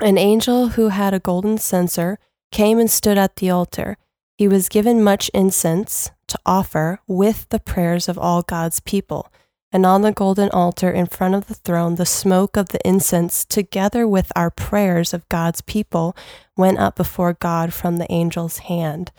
an 0.02 0.18
angel 0.18 0.68
who 0.68 0.88
had 0.88 1.14
a 1.14 1.18
golden 1.18 1.58
censer 1.58 2.18
came 2.52 2.78
and 2.78 2.90
stood 2.90 3.18
at 3.18 3.36
the 3.36 3.50
altar. 3.50 3.96
He 4.36 4.48
was 4.48 4.68
given 4.68 5.02
much 5.02 5.30
incense 5.32 6.10
to 6.26 6.38
offer 6.44 7.00
with 7.06 7.48
the 7.50 7.60
prayers 7.60 8.08
of 8.08 8.18
all 8.18 8.42
God's 8.42 8.80
people. 8.80 9.32
And 9.70 9.84
on 9.84 10.02
the 10.02 10.12
golden 10.12 10.50
altar 10.50 10.90
in 10.90 11.06
front 11.06 11.34
of 11.34 11.48
the 11.48 11.54
throne, 11.54 11.96
the 11.96 12.06
smoke 12.06 12.56
of 12.56 12.68
the 12.68 12.80
incense, 12.86 13.44
together 13.44 14.06
with 14.06 14.30
our 14.36 14.50
prayers 14.50 15.12
of 15.12 15.28
God's 15.28 15.62
people, 15.62 16.16
went 16.56 16.78
up 16.78 16.94
before 16.94 17.32
God 17.32 17.72
from 17.72 17.96
the 17.96 18.10
angel's 18.10 18.58
hand. 18.58 19.10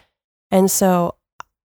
And 0.56 0.72
so 0.72 1.16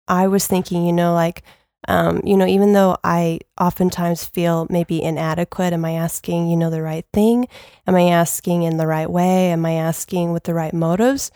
I 0.09 0.27
was 0.27 0.49
thinking, 0.49 0.85
you 0.85 0.93
know, 0.93 1.15
like, 1.15 1.45
um, 1.87 2.23
you 2.25 2.37
know, 2.37 2.45
even 2.45 2.73
though 2.73 2.97
I 3.05 3.39
oftentimes 3.59 4.25
feel 4.25 4.67
maybe 4.69 5.01
inadequate, 5.01 5.73
am 5.73 5.85
I 5.85 5.93
asking, 5.93 6.49
you 6.49 6.57
know, 6.57 6.71
the 6.71 6.83
right 6.83 7.07
thing? 7.13 7.47
Am 7.87 7.95
I 7.95 8.09
asking 8.09 8.65
in 8.65 8.79
the 8.79 8.89
right 8.89 9.09
way? 9.09 9.53
Am 9.53 9.65
I 9.65 9.75
asking 9.75 10.33
with 10.33 10.43
the 10.43 10.55
right 10.55 10.75
motives? 10.75 11.31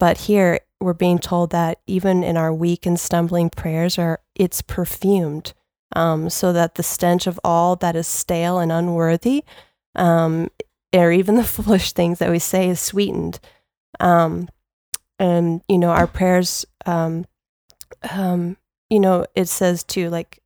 But 0.00 0.18
here 0.18 0.58
we're 0.80 0.94
being 0.94 1.20
told 1.20 1.50
that 1.50 1.78
even 1.86 2.24
in 2.24 2.36
our 2.36 2.52
weak 2.52 2.86
and 2.86 2.98
stumbling 2.98 3.50
prayers, 3.50 3.98
are 3.98 4.18
it's 4.34 4.60
perfumed, 4.60 5.54
um, 5.94 6.28
so 6.28 6.52
that 6.52 6.74
the 6.74 6.82
stench 6.82 7.28
of 7.28 7.38
all 7.44 7.76
that 7.76 7.94
is 7.94 8.08
stale 8.08 8.58
and 8.58 8.72
unworthy, 8.72 9.44
um, 9.94 10.50
or 10.92 11.12
even 11.12 11.36
the 11.36 11.44
foolish 11.54 11.92
things 11.92 12.18
that 12.18 12.32
we 12.32 12.40
say, 12.40 12.68
is 12.68 12.80
sweetened. 12.80 13.38
Um, 14.00 14.48
and 15.18 15.62
you 15.68 15.78
know, 15.78 15.90
our 15.90 16.06
prayers, 16.06 16.66
um, 16.84 17.26
um, 18.10 18.56
you 18.90 19.00
know, 19.00 19.26
it 19.34 19.48
says 19.48 19.84
too, 19.84 20.10
like 20.10 20.40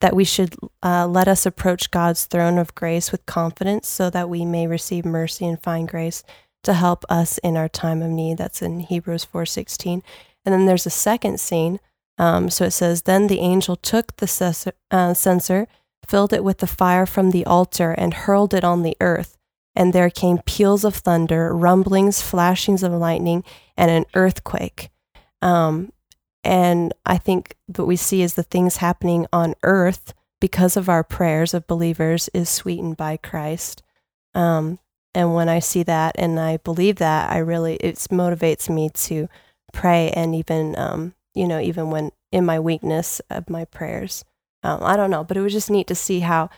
that 0.00 0.14
we 0.14 0.24
should 0.24 0.54
uh, 0.82 1.06
let 1.06 1.28
us 1.28 1.46
approach 1.46 1.90
God's 1.90 2.26
throne 2.26 2.58
of 2.58 2.74
grace 2.74 3.10
with 3.10 3.26
confidence, 3.26 3.88
so 3.88 4.10
that 4.10 4.28
we 4.28 4.44
may 4.44 4.66
receive 4.66 5.04
mercy 5.04 5.46
and 5.46 5.62
find 5.62 5.88
grace 5.88 6.22
to 6.64 6.74
help 6.74 7.04
us 7.08 7.38
in 7.38 7.56
our 7.56 7.68
time 7.68 8.02
of 8.02 8.10
need. 8.10 8.38
That's 8.38 8.62
in 8.62 8.80
Hebrews 8.80 9.24
4:16. 9.24 10.02
And 10.44 10.52
then 10.52 10.66
there's 10.66 10.86
a 10.86 10.90
second 10.90 11.40
scene. 11.40 11.80
Um, 12.18 12.50
so 12.50 12.64
it 12.64 12.72
says, 12.72 13.02
Then 13.02 13.26
the 13.26 13.40
angel 13.40 13.76
took 13.76 14.16
the 14.16 14.72
uh, 14.90 15.14
censer, 15.14 15.68
filled 16.06 16.32
it 16.32 16.42
with 16.44 16.58
the 16.58 16.66
fire 16.66 17.06
from 17.06 17.30
the 17.30 17.46
altar, 17.46 17.92
and 17.92 18.12
hurled 18.12 18.54
it 18.54 18.64
on 18.64 18.82
the 18.82 18.96
earth. 19.00 19.37
And 19.78 19.92
there 19.92 20.10
came 20.10 20.38
peals 20.38 20.84
of 20.84 20.96
thunder, 20.96 21.54
rumblings, 21.54 22.20
flashings 22.20 22.82
of 22.82 22.92
lightning, 22.92 23.44
and 23.76 23.92
an 23.92 24.06
earthquake. 24.14 24.90
Um, 25.40 25.92
and 26.42 26.92
I 27.06 27.16
think 27.16 27.54
what 27.76 27.86
we 27.86 27.94
see 27.94 28.22
is 28.22 28.34
the 28.34 28.42
things 28.42 28.78
happening 28.78 29.28
on 29.32 29.54
earth 29.62 30.14
because 30.40 30.76
of 30.76 30.88
our 30.88 31.04
prayers 31.04 31.54
of 31.54 31.68
believers 31.68 32.28
is 32.34 32.48
sweetened 32.48 32.96
by 32.96 33.18
Christ. 33.18 33.84
Um, 34.34 34.80
and 35.14 35.34
when 35.34 35.48
I 35.48 35.60
see 35.60 35.84
that 35.84 36.16
and 36.18 36.40
I 36.40 36.56
believe 36.56 36.96
that, 36.96 37.30
I 37.30 37.38
really, 37.38 37.76
it 37.76 37.94
motivates 38.10 38.68
me 38.68 38.90
to 38.90 39.28
pray 39.72 40.10
and 40.10 40.34
even, 40.34 40.76
um, 40.76 41.14
you 41.34 41.46
know, 41.46 41.60
even 41.60 41.90
when 41.90 42.10
in 42.32 42.44
my 42.44 42.58
weakness 42.58 43.20
of 43.30 43.48
my 43.48 43.64
prayers. 43.64 44.24
Um, 44.64 44.80
I 44.82 44.96
don't 44.96 45.10
know, 45.10 45.22
but 45.22 45.36
it 45.36 45.40
was 45.40 45.52
just 45.52 45.70
neat 45.70 45.86
to 45.86 45.94
see 45.94 46.20
how 46.20 46.50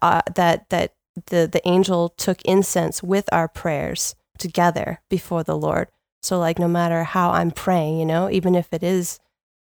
uh, 0.00 0.22
that, 0.34 0.70
that 0.70 0.94
the, 1.26 1.48
the 1.50 1.66
angel 1.66 2.10
took 2.10 2.42
incense 2.42 3.02
with 3.02 3.28
our 3.32 3.48
prayers 3.48 4.14
together 4.38 5.00
before 5.08 5.42
the 5.42 5.56
Lord. 5.56 5.88
So, 6.22 6.38
like, 6.38 6.58
no 6.58 6.68
matter 6.68 7.04
how 7.04 7.30
I'm 7.30 7.50
praying, 7.50 7.98
you 7.98 8.06
know, 8.06 8.28
even 8.30 8.54
if 8.54 8.72
it 8.72 8.82
is, 8.82 9.18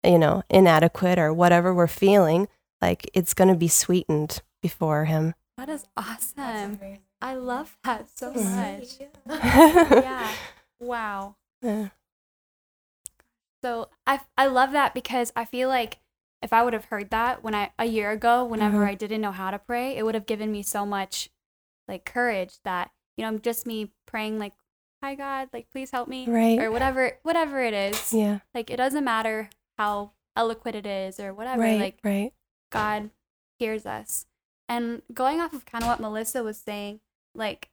you 0.03 0.17
know, 0.17 0.43
inadequate 0.49 1.17
or 1.19 1.33
whatever 1.33 1.73
we're 1.73 1.87
feeling, 1.87 2.47
like, 2.81 3.09
it's 3.13 3.33
going 3.33 3.49
to 3.49 3.55
be 3.55 3.67
sweetened 3.67 4.41
before 4.61 5.05
Him. 5.05 5.33
That 5.57 5.69
is 5.69 5.85
awesome. 5.95 6.79
I 7.21 7.35
love 7.35 7.77
that 7.83 8.07
so 8.15 8.31
much. 8.33 8.97
yeah. 9.27 10.31
Wow. 10.79 11.35
Yeah. 11.61 11.89
So 13.63 13.89
I 14.05 14.19
I 14.37 14.47
love 14.47 14.71
that 14.71 14.93
because 14.93 15.31
I 15.35 15.45
feel 15.45 15.67
like 15.69 15.99
if 16.41 16.53
I 16.53 16.63
would 16.63 16.73
have 16.73 16.85
heard 16.85 17.09
that 17.09 17.43
when 17.43 17.55
I 17.55 17.71
a 17.79 17.85
year 17.85 18.11
ago, 18.11 18.45
whenever 18.45 18.79
Mhm. 18.85 18.87
I 18.89 18.93
didn't 18.95 19.21
know 19.21 19.31
how 19.31 19.49
to 19.51 19.59
pray, 19.59 19.97
it 19.97 20.03
would 20.05 20.15
have 20.15 20.27
given 20.27 20.51
me 20.51 20.61
so 20.61 20.85
much 20.85 21.29
like 21.87 22.05
courage 22.05 22.55
that 22.63 22.91
you 23.15 23.25
know 23.25 23.37
just 23.37 23.65
me 23.65 23.91
praying 24.05 24.39
like 24.39 24.53
"Hi 25.03 25.15
God, 25.15 25.49
like 25.53 25.69
please 25.71 25.91
help 25.91 26.07
me," 26.07 26.25
Right. 26.27 26.59
or 26.59 26.71
whatever, 26.71 27.13
whatever 27.23 27.61
it 27.61 27.73
is. 27.73 28.13
Yeah. 28.13 28.39
Like 28.53 28.69
it 28.69 28.77
doesn't 28.77 29.03
matter 29.03 29.49
how 29.77 30.11
eloquent 30.35 30.75
it 30.75 30.85
is 30.85 31.19
or 31.19 31.33
whatever. 31.33 31.61
Right. 31.61 31.79
Like 31.79 31.99
right. 32.03 32.33
God 32.71 33.09
hears 33.59 33.85
us. 33.85 34.25
And 34.69 35.01
going 35.13 35.39
off 35.39 35.53
of 35.53 35.65
kind 35.65 35.83
of 35.83 35.89
what 35.89 35.99
Melissa 35.99 36.43
was 36.43 36.57
saying, 36.57 36.99
like 37.33 37.69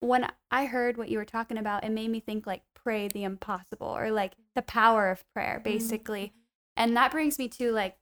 when 0.00 0.28
I 0.50 0.66
heard 0.66 0.96
what 0.96 1.08
you 1.08 1.18
were 1.18 1.24
talking 1.24 1.58
about, 1.58 1.84
it 1.84 1.90
made 1.90 2.10
me 2.10 2.20
think 2.20 2.46
like 2.46 2.62
pray 2.74 3.08
the 3.08 3.24
impossible 3.24 3.88
or 3.88 4.10
like 4.10 4.34
the 4.54 4.62
power 4.62 5.10
of 5.10 5.24
prayer, 5.32 5.56
mm-hmm. 5.56 5.72
basically. 5.72 6.32
And 6.76 6.96
that 6.96 7.10
brings 7.10 7.38
me 7.38 7.48
to 7.48 7.72
like 7.72 7.96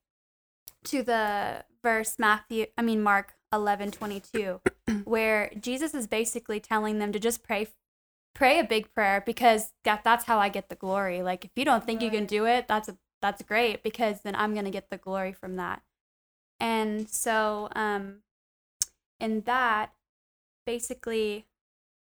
to 0.84 1.02
the 1.02 1.64
verse 1.82 2.18
Matthew, 2.18 2.66
I 2.76 2.82
mean 2.82 3.02
Mark 3.02 3.34
11, 3.54 3.92
22, 3.92 4.60
where 5.04 5.50
Jesus 5.60 5.94
is 5.94 6.06
basically 6.06 6.60
telling 6.60 6.98
them 6.98 7.12
to 7.12 7.18
just 7.18 7.42
pray 7.42 7.68
pray 8.34 8.58
a 8.58 8.64
big 8.64 8.92
prayer 8.92 9.22
because 9.24 9.70
that, 9.84 10.02
that's 10.02 10.24
how 10.24 10.40
I 10.40 10.48
get 10.48 10.68
the 10.68 10.74
glory. 10.74 11.22
Like 11.22 11.44
if 11.44 11.52
you 11.54 11.64
don't 11.64 11.84
think 11.84 12.02
you 12.02 12.10
can 12.10 12.26
do 12.26 12.46
it, 12.46 12.66
that's 12.66 12.88
a, 12.88 12.96
that's 13.22 13.42
great 13.42 13.84
because 13.84 14.22
then 14.22 14.34
I'm 14.34 14.54
going 14.54 14.64
to 14.64 14.72
get 14.72 14.90
the 14.90 14.96
glory 14.96 15.32
from 15.32 15.54
that. 15.56 15.82
And 16.58 17.08
so 17.08 17.68
um 17.76 18.22
in 19.20 19.42
that 19.42 19.92
basically 20.66 21.46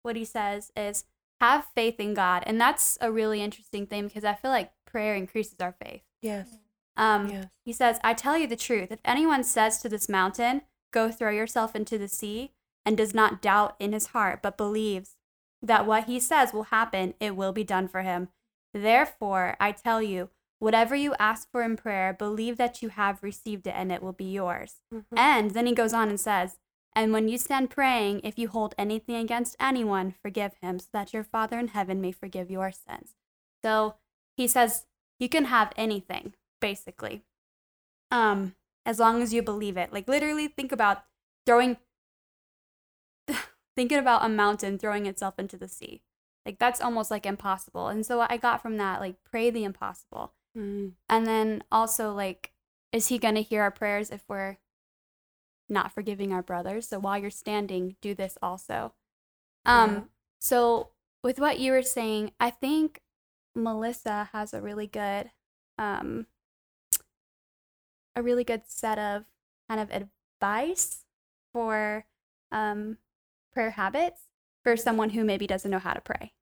what 0.02 0.16
he 0.16 0.24
says 0.24 0.72
is 0.76 1.04
have 1.40 1.66
faith 1.74 2.00
in 2.00 2.14
God. 2.14 2.42
And 2.46 2.60
that's 2.60 2.98
a 3.00 3.12
really 3.12 3.42
interesting 3.42 3.86
thing 3.86 4.08
because 4.08 4.24
I 4.24 4.34
feel 4.34 4.50
like 4.50 4.72
prayer 4.86 5.14
increases 5.14 5.56
our 5.60 5.72
faith. 5.72 6.02
Yes. 6.20 6.48
Um, 6.96 7.28
Yes. 7.28 7.46
He 7.64 7.72
says, 7.72 8.00
I 8.02 8.14
tell 8.14 8.36
you 8.36 8.46
the 8.46 8.56
truth. 8.56 8.90
If 8.90 9.00
anyone 9.04 9.44
says 9.44 9.78
to 9.82 9.88
this 9.88 10.08
mountain, 10.08 10.62
Go 10.92 11.10
throw 11.10 11.30
yourself 11.30 11.74
into 11.74 11.98
the 11.98 12.08
sea, 12.08 12.52
and 12.84 12.96
does 12.96 13.14
not 13.14 13.42
doubt 13.42 13.76
in 13.78 13.92
his 13.92 14.08
heart, 14.08 14.40
but 14.42 14.56
believes 14.56 15.16
that 15.60 15.86
what 15.86 16.04
he 16.04 16.20
says 16.20 16.52
will 16.52 16.64
happen, 16.64 17.14
it 17.20 17.36
will 17.36 17.52
be 17.52 17.64
done 17.64 17.88
for 17.88 18.02
him. 18.02 18.28
Therefore, 18.72 19.56
I 19.60 19.72
tell 19.72 20.00
you, 20.00 20.30
whatever 20.58 20.94
you 20.94 21.14
ask 21.18 21.50
for 21.50 21.62
in 21.62 21.76
prayer, 21.76 22.12
believe 22.12 22.56
that 22.56 22.80
you 22.80 22.90
have 22.90 23.22
received 23.22 23.66
it, 23.66 23.74
and 23.76 23.90
it 23.90 24.02
will 24.02 24.12
be 24.12 24.30
yours. 24.32 24.76
And 25.16 25.50
then 25.52 25.66
he 25.66 25.74
goes 25.74 25.92
on 25.92 26.08
and 26.08 26.20
says, 26.20 26.58
And 26.94 27.12
when 27.12 27.28
you 27.28 27.38
stand 27.38 27.70
praying, 27.70 28.20
if 28.24 28.38
you 28.38 28.48
hold 28.48 28.74
anything 28.78 29.16
against 29.16 29.56
anyone, 29.60 30.14
forgive 30.22 30.52
him, 30.62 30.78
so 30.78 30.86
that 30.92 31.12
your 31.12 31.24
Father 31.24 31.58
in 31.58 31.68
heaven 31.68 32.00
may 32.00 32.12
forgive 32.12 32.50
your 32.50 32.70
sins. 32.72 33.14
So 33.64 33.96
he 34.36 34.46
says, 34.46 34.86
You 35.18 35.28
can 35.28 35.46
have 35.46 35.72
anything, 35.76 36.34
basically 36.60 37.24
um 38.10 38.54
as 38.88 38.98
long 38.98 39.20
as 39.20 39.34
you 39.34 39.42
believe 39.42 39.76
it. 39.76 39.92
Like 39.92 40.08
literally 40.08 40.48
think 40.48 40.72
about 40.72 41.04
throwing 41.44 41.76
thinking 43.76 43.98
about 43.98 44.24
a 44.24 44.28
mountain 44.30 44.78
throwing 44.78 45.04
itself 45.04 45.38
into 45.38 45.58
the 45.58 45.68
sea. 45.68 46.02
Like 46.46 46.58
that's 46.58 46.80
almost 46.80 47.10
like 47.10 47.26
impossible. 47.26 47.88
And 47.88 48.04
so 48.06 48.24
i 48.28 48.38
got 48.38 48.62
from 48.62 48.78
that 48.78 49.00
like 49.00 49.16
pray 49.30 49.50
the 49.50 49.62
impossible. 49.64 50.32
Mm. 50.56 50.92
and 51.10 51.26
then 51.26 51.62
also 51.70 52.12
like 52.14 52.52
is 52.90 53.08
he 53.08 53.18
going 53.18 53.34
to 53.34 53.42
hear 53.42 53.60
our 53.62 53.70
prayers 53.70 54.10
if 54.10 54.22
we're 54.26 54.56
not 55.68 55.92
forgiving 55.92 56.32
our 56.32 56.42
brothers? 56.42 56.88
So 56.88 56.98
while 56.98 57.18
you're 57.18 57.30
standing 57.30 57.96
do 58.00 58.14
this 58.14 58.38
also. 58.42 58.94
Um 59.66 59.90
Yeah. 59.90 60.00
so 60.40 60.88
with 61.22 61.38
what 61.38 61.60
you 61.60 61.72
were 61.72 61.82
saying 61.82 62.32
i 62.40 62.48
think 62.48 63.02
melissa 63.54 64.30
has 64.32 64.54
a 64.54 64.62
really 64.62 64.86
good 64.86 65.30
um 65.78 66.26
a 68.18 68.22
really 68.22 68.44
good 68.44 68.62
set 68.66 68.98
of 68.98 69.24
kind 69.68 69.80
of 69.80 69.90
advice 69.90 71.04
for 71.52 72.04
um 72.52 72.98
prayer 73.52 73.70
habits 73.70 74.22
for 74.62 74.76
someone 74.76 75.10
who 75.10 75.24
maybe 75.24 75.46
doesn't 75.46 75.70
know 75.70 75.78
how 75.78 75.92
to 75.92 76.00
pray 76.00 76.32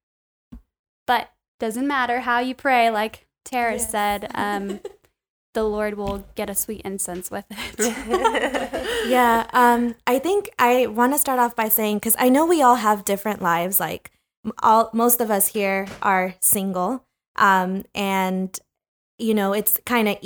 but 1.07 1.31
doesn't 1.59 1.87
matter 1.87 2.21
how 2.21 2.39
you 2.41 2.55
pray 2.55 2.91
like 2.91 3.27
tara 3.45 3.75
Yes. 3.75 3.91
said 3.91 4.31
um 4.35 4.81
the 5.55 5.65
lord 5.65 5.95
will 5.95 6.27
get 6.35 6.51
a 6.51 6.55
sweet 6.55 6.83
incense 6.85 7.31
with 7.31 7.45
it 7.51 7.97
yeah, 9.09 9.47
um, 9.53 9.95
I 10.07 10.19
think 10.19 10.51
I 10.59 10.87
want 10.87 11.13
to 11.15 11.19
start 11.19 11.39
off 11.39 11.55
by 11.57 11.69
saying 11.69 11.99
because 11.99 12.17
I 12.19 12.29
know 12.29 12.45
we 12.47 12.61
all 12.63 12.75
have 12.77 13.05
different 13.05 13.41
lives. 13.41 13.79
Like 13.81 14.11
all, 14.63 14.91
most 14.93 15.21
of 15.21 15.31
us 15.31 15.49
here 15.49 15.87
are 16.03 16.35
single, 16.41 17.05
um, 17.37 17.85
and 17.95 18.59
you 19.19 19.33
know 19.35 19.53
it's 19.53 19.81
kind 19.87 20.09
of 20.09 20.17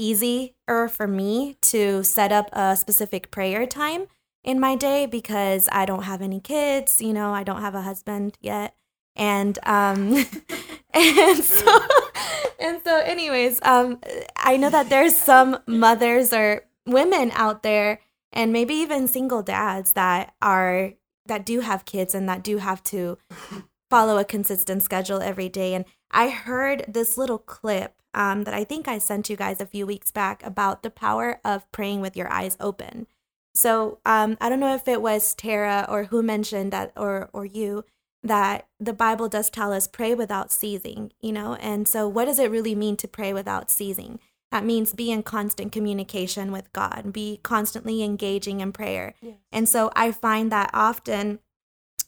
easier 0.70 0.88
for 0.88 1.06
me 1.06 1.56
to 1.62 2.02
set 2.02 2.32
up 2.32 2.48
a 2.52 2.76
specific 2.76 3.30
prayer 3.30 3.66
time 3.66 4.06
in 4.44 4.60
my 4.60 4.76
day 4.76 5.06
because 5.06 5.68
I 5.72 5.84
don't 5.84 6.04
have 6.04 6.22
any 6.22 6.40
kids. 6.40 7.00
You 7.00 7.12
know, 7.12 7.32
I 7.32 7.42
don't 7.42 7.60
have 7.60 7.74
a 7.74 7.82
husband 7.82 8.36
yet, 8.40 8.74
and 9.16 9.58
um, 9.64 10.14
and 10.94 11.44
so 11.44 11.78
and 12.60 12.80
so, 12.84 12.98
anyways, 12.98 13.60
um, 13.62 13.98
I 14.36 14.56
know 14.56 14.70
that 14.70 14.88
there's 14.88 15.16
some 15.16 15.58
mothers 15.66 16.32
or 16.32 16.62
women 16.86 17.30
out 17.34 17.62
there 17.62 18.00
and 18.32 18.52
maybe 18.52 18.74
even 18.74 19.08
single 19.08 19.42
dads 19.42 19.92
that 19.94 20.34
are 20.40 20.92
that 21.26 21.44
do 21.44 21.60
have 21.60 21.84
kids 21.84 22.14
and 22.14 22.28
that 22.28 22.42
do 22.42 22.58
have 22.58 22.82
to 22.82 23.18
follow 23.90 24.18
a 24.18 24.24
consistent 24.24 24.82
schedule 24.82 25.20
every 25.20 25.48
day 25.48 25.74
and 25.74 25.84
i 26.10 26.28
heard 26.30 26.84
this 26.88 27.18
little 27.18 27.38
clip 27.38 27.99
um, 28.14 28.44
that 28.44 28.54
i 28.54 28.64
think 28.64 28.88
i 28.88 28.98
sent 28.98 29.30
you 29.30 29.36
guys 29.36 29.60
a 29.60 29.66
few 29.66 29.86
weeks 29.86 30.10
back 30.10 30.44
about 30.44 30.82
the 30.82 30.90
power 30.90 31.40
of 31.44 31.70
praying 31.72 32.00
with 32.00 32.16
your 32.16 32.30
eyes 32.32 32.56
open. 32.60 33.06
So 33.54 33.98
um, 34.06 34.36
i 34.40 34.48
don't 34.48 34.60
know 34.60 34.74
if 34.74 34.86
it 34.88 35.02
was 35.02 35.34
tara 35.34 35.86
or 35.88 36.04
who 36.04 36.22
mentioned 36.22 36.72
that 36.72 36.92
or 36.96 37.30
or 37.32 37.44
you 37.44 37.84
that 38.22 38.68
the 38.78 38.92
bible 38.92 39.28
does 39.28 39.50
tell 39.50 39.72
us 39.72 39.86
pray 39.86 40.14
without 40.14 40.52
ceasing 40.52 41.12
you 41.20 41.32
know? 41.32 41.54
And 41.54 41.86
so 41.88 42.08
what 42.08 42.26
does 42.26 42.38
it 42.38 42.50
really 42.50 42.74
mean 42.74 42.96
to 42.98 43.08
pray 43.08 43.32
without 43.32 43.70
ceasing? 43.70 44.18
That 44.50 44.64
means 44.64 44.92
be 44.92 45.12
in 45.12 45.22
constant 45.22 45.70
communication 45.70 46.50
with 46.50 46.72
God, 46.72 47.12
be 47.12 47.38
constantly 47.42 48.02
engaging 48.02 48.60
in 48.60 48.72
prayer. 48.72 49.14
And 49.52 49.68
so 49.68 49.92
I 49.94 50.10
find 50.10 50.50
that 50.50 50.70
often, 50.72 51.38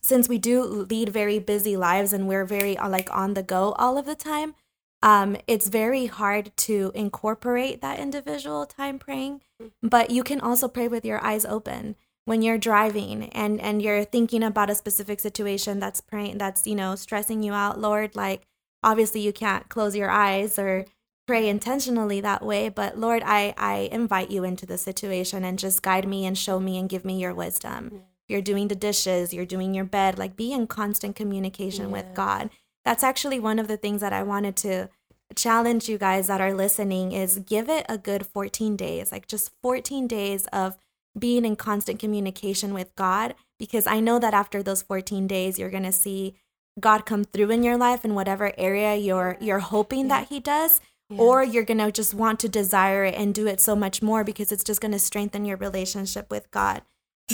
since 0.00 0.28
we 0.28 0.38
do 0.38 0.64
lead 0.64 1.11
very 1.11 1.38
busy 1.38 1.76
lives 1.76 2.12
and 2.12 2.26
we're 2.26 2.44
very 2.44 2.76
uh, 2.76 2.88
like 2.88 3.09
on 3.14 3.34
the 3.34 3.44
go 3.44 3.72
all 3.78 3.96
of 3.96 4.07
the 4.07 4.16
time, 4.16 4.55
um, 5.03 5.36
it's 5.46 5.68
very 5.68 6.07
hard 6.07 6.57
to 6.59 6.92
incorporate 6.94 7.80
that 7.80 7.98
individual 7.98 8.66
time 8.66 8.98
praying. 8.98 9.42
But 9.82 10.11
you 10.11 10.22
can 10.22 10.40
also 10.40 10.68
pray 10.68 10.88
with 10.88 11.05
your 11.05 11.22
eyes 11.24 11.44
open 11.44 11.96
when 12.24 12.42
you're 12.42 12.59
driving 12.59 13.28
and 13.30 13.61
and 13.61 13.82
you're 13.82 14.05
thinking 14.05 14.42
about 14.42 14.70
a 14.70 14.74
specific 14.74 15.18
situation 15.20 15.80
that's 15.80 16.00
praying 16.00 16.38
that's 16.38 16.66
you 16.66 16.74
know 16.74 16.94
stressing 16.94 17.42
you 17.42 17.53
out, 17.53 17.80
Lord. 17.80 18.14
Like 18.14 18.46
obviously 18.82 19.20
you 19.20 19.32
can't 19.32 19.68
close 19.68 19.94
your 19.96 20.11
eyes 20.11 20.59
or 20.59 20.84
pray 21.26 21.48
intentionally 21.48 22.20
that 22.20 22.44
way 22.44 22.68
but 22.68 22.98
lord 22.98 23.22
i 23.24 23.55
i 23.57 23.88
invite 23.92 24.30
you 24.30 24.44
into 24.44 24.66
the 24.66 24.76
situation 24.76 25.44
and 25.44 25.59
just 25.59 25.82
guide 25.82 26.07
me 26.07 26.26
and 26.26 26.36
show 26.36 26.59
me 26.59 26.78
and 26.78 26.88
give 26.88 27.05
me 27.05 27.20
your 27.20 27.32
wisdom 27.32 28.03
you're 28.28 28.42
doing 28.42 28.68
the 28.68 28.74
dishes 28.74 29.32
you're 29.32 29.46
doing 29.46 29.72
your 29.72 29.84
bed 29.84 30.18
like 30.18 30.36
be 30.36 30.53
in 30.53 30.66
constant 30.66 31.14
communication 31.14 31.90
with 31.90 32.07
god 32.14 32.50
that's 32.84 33.02
actually 33.02 33.38
one 33.38 33.58
of 33.58 33.68
the 33.68 33.76
things 33.76 34.00
that 34.00 34.12
i 34.12 34.22
wanted 34.22 34.56
to 34.56 34.88
challenge 35.34 35.88
you 35.88 35.96
guys 35.96 36.26
that 36.26 36.40
are 36.40 36.52
listening 36.52 37.12
is 37.12 37.38
give 37.38 37.68
it 37.68 37.86
a 37.88 37.96
good 37.96 38.26
14 38.26 38.76
days 38.76 39.12
like 39.12 39.26
just 39.26 39.50
14 39.62 40.06
days 40.06 40.46
of 40.52 40.76
being 41.18 41.44
in 41.44 41.56
constant 41.56 41.98
communication 41.98 42.74
with 42.74 42.94
god 42.96 43.34
because 43.58 43.86
i 43.86 44.00
know 44.00 44.18
that 44.18 44.34
after 44.34 44.62
those 44.62 44.82
14 44.82 45.26
days 45.26 45.58
you're 45.58 45.70
going 45.70 45.82
to 45.82 45.92
see 45.92 46.34
god 46.80 47.06
come 47.06 47.24
through 47.24 47.50
in 47.50 47.62
your 47.62 47.76
life 47.76 48.04
in 48.04 48.14
whatever 48.14 48.52
area 48.58 48.94
you're 48.96 49.36
you're 49.40 49.58
hoping 49.58 50.08
that 50.08 50.28
he 50.28 50.40
does 50.40 50.80
or 51.18 51.42
you're 51.42 51.64
going 51.64 51.78
to 51.78 51.92
just 51.92 52.14
want 52.14 52.40
to 52.40 52.48
desire 52.48 53.04
it 53.04 53.14
and 53.14 53.34
do 53.34 53.46
it 53.46 53.60
so 53.60 53.76
much 53.76 54.02
more 54.02 54.24
because 54.24 54.52
it's 54.52 54.64
just 54.64 54.80
going 54.80 54.92
to 54.92 54.98
strengthen 54.98 55.44
your 55.44 55.56
relationship 55.56 56.30
with 56.30 56.50
God. 56.50 56.82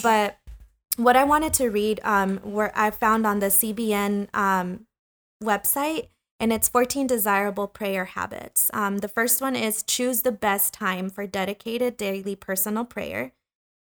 But 0.03 0.39
what 0.97 1.17
I 1.17 1.25
wanted 1.25 1.55
to 1.55 1.69
read, 1.69 2.01
um, 2.03 2.39
where 2.39 2.73
I 2.75 2.91
found 2.91 3.27
on 3.27 3.39
the 3.39 3.47
CBN 3.47 4.35
um, 4.35 4.87
website, 5.43 6.09
and 6.41 6.53
it's 6.53 6.69
14 6.69 7.07
desirable 7.07 7.67
prayer 7.67 8.07
habits. 8.07 8.71
Um, 8.73 8.99
the 8.99 9.09
first 9.09 9.41
one 9.41 9.57
is 9.57 9.83
choose 9.83 10.23
the 10.23 10.33
best 10.33 10.73
time 10.73 11.11
for 11.11 11.27
dedicated 11.27 11.97
daily 11.97 12.37
personal 12.37 12.85
prayer. 12.85 13.33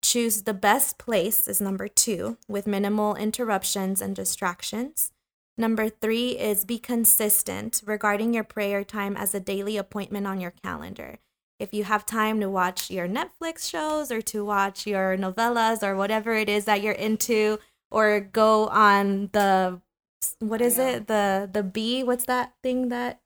Choose 0.01 0.43
the 0.43 0.53
best 0.53 0.97
place 0.97 1.47
is 1.47 1.59
number 1.59 1.87
two, 1.87 2.37
with 2.47 2.67
minimal 2.67 3.15
interruptions 3.15 4.01
and 4.01 4.15
distractions. 4.15 5.11
Number 5.57 5.89
three 5.89 6.37
is 6.37 6.65
be 6.65 6.77
consistent 6.77 7.81
regarding 7.85 8.33
your 8.33 8.43
prayer 8.43 8.83
time 8.83 9.15
as 9.15 9.33
a 9.33 9.39
daily 9.39 9.77
appointment 9.77 10.27
on 10.27 10.39
your 10.39 10.51
calendar. 10.51 11.19
If 11.59 11.73
you 11.73 11.85
have 11.85 12.05
time 12.05 12.41
to 12.41 12.49
watch 12.49 12.91
your 12.91 13.07
Netflix 13.07 13.69
shows 13.69 14.11
or 14.11 14.21
to 14.23 14.43
watch 14.43 14.85
your 14.85 15.17
novelas 15.17 15.81
or 15.81 15.95
whatever 15.95 16.33
it 16.33 16.49
is 16.49 16.65
that 16.65 16.81
you're 16.81 16.93
into, 16.93 17.59
or 17.89 18.19
go 18.19 18.67
on 18.67 19.29
the 19.31 19.81
what 20.39 20.61
is 20.61 20.77
it 20.77 21.07
the 21.07 21.49
the 21.51 21.63
bee? 21.63 22.03
What's 22.03 22.25
that 22.25 22.53
thing 22.63 22.89
that 22.89 23.21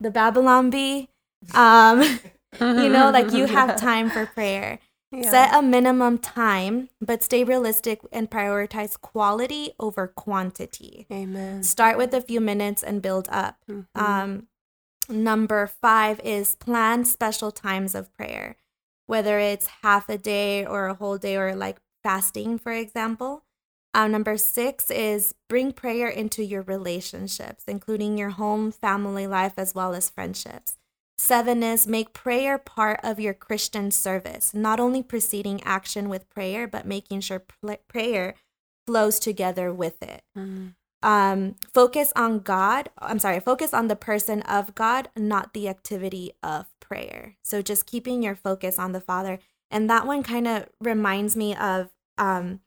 the 0.00 0.10
Babylon 0.10 0.70
bee? 0.70 1.08
Um, 1.54 2.02
you 2.60 2.88
know, 2.88 3.10
like 3.10 3.32
you 3.32 3.46
have 3.58 3.76
time 3.76 4.10
for 4.10 4.26
prayer. 4.26 4.78
Set 5.22 5.54
a 5.54 5.62
minimum 5.62 6.18
time, 6.18 6.90
but 7.00 7.22
stay 7.22 7.42
realistic 7.42 8.00
and 8.12 8.30
prioritize 8.30 9.00
quality 9.00 9.70
over 9.80 10.08
quantity. 10.08 11.06
Amen. 11.10 11.62
Start 11.62 11.96
with 11.96 12.12
a 12.12 12.20
few 12.20 12.40
minutes 12.40 12.82
and 12.82 13.00
build 13.00 13.26
up. 13.30 13.56
Mm-hmm. 13.70 14.02
Um, 14.02 14.48
number 15.08 15.66
five 15.66 16.20
is 16.20 16.56
plan 16.56 17.04
special 17.04 17.50
times 17.50 17.94
of 17.94 18.12
prayer, 18.14 18.56
whether 19.06 19.38
it's 19.38 19.68
half 19.82 20.08
a 20.10 20.18
day 20.18 20.66
or 20.66 20.88
a 20.88 20.94
whole 20.94 21.16
day 21.16 21.36
or 21.36 21.54
like 21.54 21.78
fasting, 22.02 22.58
for 22.58 22.72
example. 22.72 23.44
Um, 23.96 24.12
number 24.12 24.36
six 24.36 24.90
is 24.90 25.34
bring 25.48 25.72
prayer 25.72 26.08
into 26.08 26.44
your 26.44 26.62
relationships, 26.62 27.64
including 27.66 28.18
your 28.18 28.30
home, 28.30 28.70
family 28.70 29.26
life, 29.26 29.54
as 29.56 29.74
well 29.74 29.94
as 29.94 30.10
friendships. 30.10 30.76
Seven 31.18 31.62
is 31.62 31.86
make 31.86 32.12
prayer 32.12 32.58
part 32.58 33.00
of 33.02 33.18
your 33.18 33.32
Christian 33.32 33.90
service, 33.90 34.52
not 34.52 34.78
only 34.78 35.02
preceding 35.02 35.62
action 35.64 36.10
with 36.10 36.28
prayer, 36.28 36.68
but 36.68 36.86
making 36.86 37.20
sure 37.20 37.40
pl- 37.40 37.78
prayer 37.88 38.34
flows 38.86 39.18
together 39.18 39.72
with 39.72 40.02
it 40.02 40.22
um, 41.02 41.54
focus 41.72 42.12
on 42.16 42.40
God. 42.40 42.90
I'm 42.98 43.20
sorry, 43.20 43.38
focus 43.40 43.72
on 43.72 43.88
the 43.88 43.96
person 43.96 44.42
of 44.42 44.74
God, 44.74 45.08
not 45.16 45.54
the 45.54 45.68
activity 45.68 46.32
of 46.42 46.66
prayer. 46.80 47.36
So 47.44 47.62
just 47.62 47.86
keeping 47.86 48.22
your 48.22 48.34
focus 48.34 48.78
on 48.78 48.90
the 48.92 49.00
Father. 49.00 49.38
And 49.70 49.88
that 49.88 50.06
one 50.06 50.22
kind 50.22 50.48
of 50.48 50.66
reminds 50.80 51.36
me 51.36 51.54
of 51.54 51.90
um, 52.18 52.60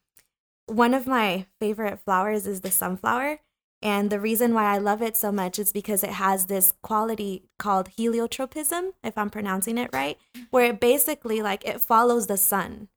one 0.69 0.93
of 0.93 1.07
my 1.07 1.45
favorite 1.59 1.99
flowers 2.03 2.47
is 2.47 2.61
the 2.61 2.71
sunflower. 2.71 3.39
And 3.81 4.09
the 4.09 4.19
reason 4.19 4.53
why 4.53 4.65
I 4.65 4.77
love 4.77 5.01
it 5.01 5.15
so 5.15 5.31
much 5.31 5.57
is 5.57 5.71
because 5.71 6.03
it 6.03 6.09
has 6.09 6.45
this 6.45 6.73
quality 6.81 7.45
called 7.57 7.89
heliotropism, 7.97 8.91
if 9.03 9.17
I'm 9.17 9.29
pronouncing 9.29 9.77
it 9.77 9.89
right, 9.93 10.17
where 10.49 10.65
it 10.65 10.81
basically 10.81 11.41
like 11.41 11.65
it 11.65 11.79
follows 11.79 12.27
the 12.27 12.35
sun. 12.35 12.89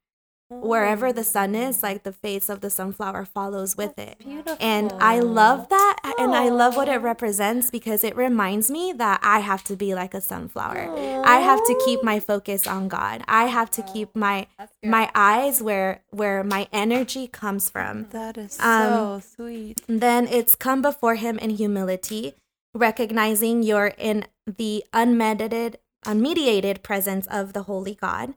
Wherever 0.61 1.13
the 1.13 1.25
sun 1.25 1.55
is, 1.55 1.83
like 1.83 2.03
the 2.03 2.13
face 2.13 2.49
of 2.49 2.61
the 2.61 2.71
sunflower 2.71 3.25
follows 3.25 3.77
with 3.77 3.99
it. 3.99 4.17
And 4.61 4.93
I 5.01 5.21
love 5.21 5.69
that. 5.71 6.15
And 6.19 6.35
I 6.35 6.49
love 6.51 6.77
what 6.77 6.89
it 6.89 6.99
represents 6.99 7.71
because 7.71 8.05
it 8.05 8.17
reminds 8.17 8.71
me 8.71 8.93
that 8.93 9.21
I 9.23 9.41
have 9.41 9.65
to 9.65 9.77
be 9.77 9.95
like 9.95 10.15
a 10.15 10.21
sunflower. 10.21 11.23
I 11.25 11.41
have 11.41 11.65
to 11.65 11.83
keep 11.85 12.03
my 12.03 12.21
focus 12.21 12.67
on 12.67 12.89
God. 12.89 13.23
I 13.27 13.45
have 13.45 13.71
to 13.73 13.83
keep 13.83 14.15
my 14.15 14.47
my 14.85 15.11
eyes 15.15 15.63
where 15.63 16.03
where 16.11 16.45
my 16.45 16.69
energy 16.73 17.27
comes 17.29 17.71
from. 17.71 18.09
That 18.11 18.37
is 18.37 18.59
Um, 18.61 18.93
so 18.93 19.23
sweet. 19.37 19.81
Then 19.87 20.27
it's 20.29 20.55
come 20.55 20.83
before 20.83 21.15
him 21.17 21.39
in 21.39 21.51
humility, 21.51 22.35
recognizing 22.75 23.63
you're 23.63 23.95
in 23.99 24.27
the 24.47 24.85
unmediated 24.93 25.77
unmediated 26.05 26.83
presence 26.83 27.27
of 27.29 27.53
the 27.53 27.63
holy 27.65 27.95
God. 27.95 28.35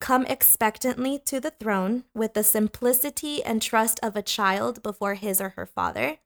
Come 0.00 0.24
expectantly 0.26 1.18
to 1.26 1.40
the 1.40 1.50
throne 1.50 2.04
with 2.14 2.34
the 2.34 2.42
simplicity 2.42 3.44
and 3.44 3.60
trust 3.60 4.00
of 4.02 4.16
a 4.16 4.22
child 4.22 4.82
before 4.82 5.14
his 5.14 5.40
or 5.40 5.50
her 5.50 5.66
father. 5.66 6.18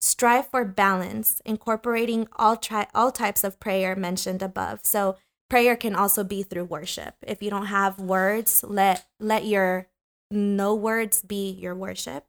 Strive 0.00 0.48
for 0.48 0.64
balance, 0.64 1.42
incorporating 1.44 2.28
all 2.36 2.56
tri- 2.56 2.88
all 2.94 3.12
types 3.12 3.44
of 3.44 3.60
prayer 3.60 3.94
mentioned 3.94 4.42
above. 4.42 4.80
So 4.84 5.16
prayer 5.50 5.76
can 5.76 5.94
also 5.94 6.24
be 6.24 6.42
through 6.42 6.64
worship. 6.64 7.16
If 7.26 7.42
you 7.42 7.50
don't 7.50 7.66
have 7.66 8.00
words, 8.00 8.64
let 8.66 9.06
let 9.20 9.44
your 9.44 9.88
no 10.30 10.74
words 10.74 11.22
be 11.22 11.50
your 11.50 11.74
worship. 11.74 12.24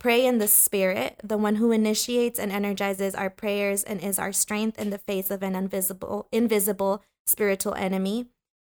Pray 0.00 0.26
in 0.26 0.38
the 0.38 0.48
Spirit, 0.48 1.20
the 1.22 1.38
one 1.38 1.56
who 1.56 1.70
initiates 1.70 2.40
and 2.40 2.50
energizes 2.50 3.14
our 3.14 3.30
prayers 3.30 3.84
and 3.84 4.00
is 4.00 4.18
our 4.18 4.32
strength 4.32 4.76
in 4.76 4.90
the 4.90 4.98
face 4.98 5.30
of 5.30 5.44
an 5.44 5.54
invisible, 5.54 6.26
invisible 6.32 7.04
spiritual 7.26 7.74
enemy. 7.74 8.26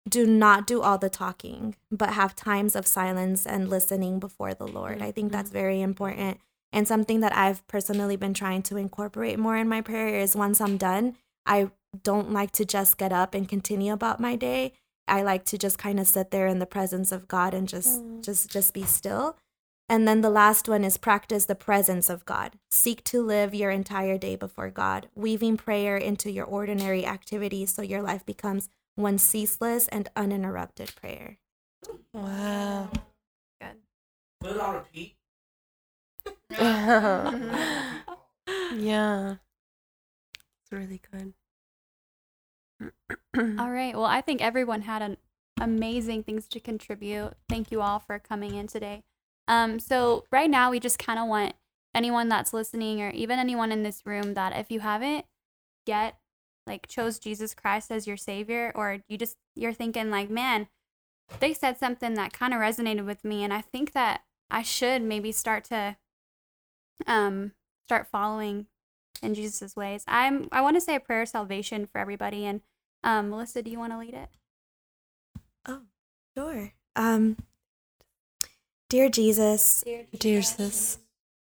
Do 0.08 0.26
not 0.26 0.66
do 0.66 0.82
all 0.82 0.98
the 0.98 1.10
talking, 1.10 1.74
but 1.90 2.10
have 2.10 2.36
times 2.36 2.76
of 2.76 2.86
silence 2.86 3.44
and 3.44 3.68
listening 3.68 4.20
before 4.20 4.54
the 4.54 4.66
Lord. 4.66 5.02
I 5.02 5.10
think 5.10 5.32
that's 5.32 5.50
mm-hmm. 5.50 5.58
very 5.58 5.80
important. 5.80 6.40
And 6.72 6.86
something 6.86 7.20
that 7.20 7.34
I've 7.36 7.66
personally 7.66 8.16
been 8.16 8.34
trying 8.34 8.62
to 8.64 8.76
incorporate 8.76 9.38
more 9.38 9.56
in 9.56 9.68
my 9.68 9.80
prayer 9.80 10.08
is 10.08 10.36
once 10.36 10.60
I'm 10.60 10.76
done, 10.76 11.16
I 11.44 11.70
don't 12.02 12.32
like 12.32 12.52
to 12.52 12.64
just 12.64 12.98
get 12.98 13.12
up 13.12 13.34
and 13.34 13.48
continue 13.48 13.92
about 13.92 14.20
my 14.20 14.36
day. 14.36 14.72
I 15.08 15.22
like 15.22 15.44
to 15.46 15.58
just 15.58 15.78
kind 15.78 16.00
of 16.00 16.06
sit 16.06 16.30
there 16.30 16.46
in 16.46 16.58
the 16.58 16.66
presence 16.66 17.12
of 17.12 17.28
God 17.28 17.54
and 17.54 17.68
just 17.68 18.02
mm. 18.02 18.22
just 18.24 18.50
just 18.50 18.74
be 18.74 18.82
still. 18.82 19.36
And 19.88 20.06
then 20.06 20.20
the 20.20 20.30
last 20.30 20.68
one 20.68 20.82
is 20.82 20.96
practice 20.96 21.44
the 21.44 21.54
presence 21.54 22.10
of 22.10 22.24
God. 22.24 22.54
Seek 22.70 23.04
to 23.04 23.22
live 23.22 23.54
your 23.54 23.70
entire 23.70 24.18
day 24.18 24.34
before 24.34 24.68
God, 24.68 25.08
weaving 25.14 25.56
prayer 25.56 25.96
into 25.96 26.30
your 26.30 26.44
ordinary 26.44 27.06
activities 27.06 27.72
so 27.72 27.82
your 27.82 28.02
life 28.02 28.26
becomes 28.26 28.68
one 28.96 29.18
ceaseless 29.18 29.88
and 29.88 30.08
uninterrupted 30.16 30.94
prayer. 30.96 31.38
Wow. 32.12 32.90
Good. 33.60 33.76
Put 34.40 34.50
it 34.52 34.60
on 34.60 34.74
repeat. 34.74 35.14
yeah. 38.76 39.36
It's 40.62 40.72
really 40.72 41.00
good. 41.12 41.34
All 43.60 43.70
right. 43.70 43.94
Well, 43.94 44.04
I 44.04 44.20
think 44.20 44.42
everyone 44.42 44.82
had 44.82 45.02
an 45.02 45.16
amazing 45.60 46.24
things 46.24 46.48
to 46.48 46.60
contribute. 46.60 47.34
Thank 47.48 47.70
you 47.70 47.80
all 47.80 47.98
for 47.98 48.18
coming 48.18 48.54
in 48.54 48.66
today. 48.66 49.04
Um, 49.48 49.78
so 49.78 50.24
right 50.30 50.50
now 50.50 50.70
we 50.70 50.80
just 50.80 50.98
kind 50.98 51.18
of 51.18 51.28
want 51.28 51.54
anyone 51.94 52.28
that's 52.28 52.52
listening 52.52 53.00
or 53.00 53.10
even 53.10 53.38
anyone 53.38 53.72
in 53.72 53.82
this 53.82 54.02
room 54.04 54.34
that 54.34 54.54
if 54.54 54.70
you 54.70 54.80
haven't 54.80 55.24
yet 55.86 56.18
like 56.66 56.88
chose 56.88 57.18
Jesus 57.18 57.54
Christ 57.54 57.90
as 57.90 58.06
your 58.06 58.16
savior 58.16 58.72
or 58.74 58.98
you 59.08 59.16
just 59.16 59.36
you're 59.54 59.72
thinking 59.72 60.10
like, 60.10 60.30
man, 60.30 60.68
they 61.40 61.54
said 61.54 61.78
something 61.78 62.14
that 62.14 62.32
kind 62.32 62.52
of 62.52 62.60
resonated 62.60 63.06
with 63.06 63.24
me 63.24 63.44
and 63.44 63.52
I 63.52 63.60
think 63.60 63.92
that 63.92 64.22
I 64.50 64.62
should 64.62 65.02
maybe 65.02 65.32
start 65.32 65.64
to 65.64 65.96
um 67.06 67.52
start 67.84 68.06
following 68.06 68.66
in 69.22 69.34
Jesus' 69.34 69.76
ways. 69.76 70.04
I'm 70.06 70.48
I 70.52 70.60
want 70.60 70.76
to 70.76 70.80
say 70.80 70.94
a 70.94 71.00
prayer 71.00 71.22
of 71.22 71.28
salvation 71.28 71.86
for 71.86 71.98
everybody 71.98 72.44
and 72.44 72.60
um 73.04 73.30
Melissa, 73.30 73.62
do 73.62 73.70
you 73.70 73.78
want 73.78 73.92
to 73.92 73.98
lead 73.98 74.14
it? 74.14 74.28
Oh, 75.68 75.82
sure. 76.36 76.72
Um, 76.94 77.36
dear 78.88 79.08
Jesus, 79.08 79.84
Dear 80.18 80.42
sis, 80.42 80.98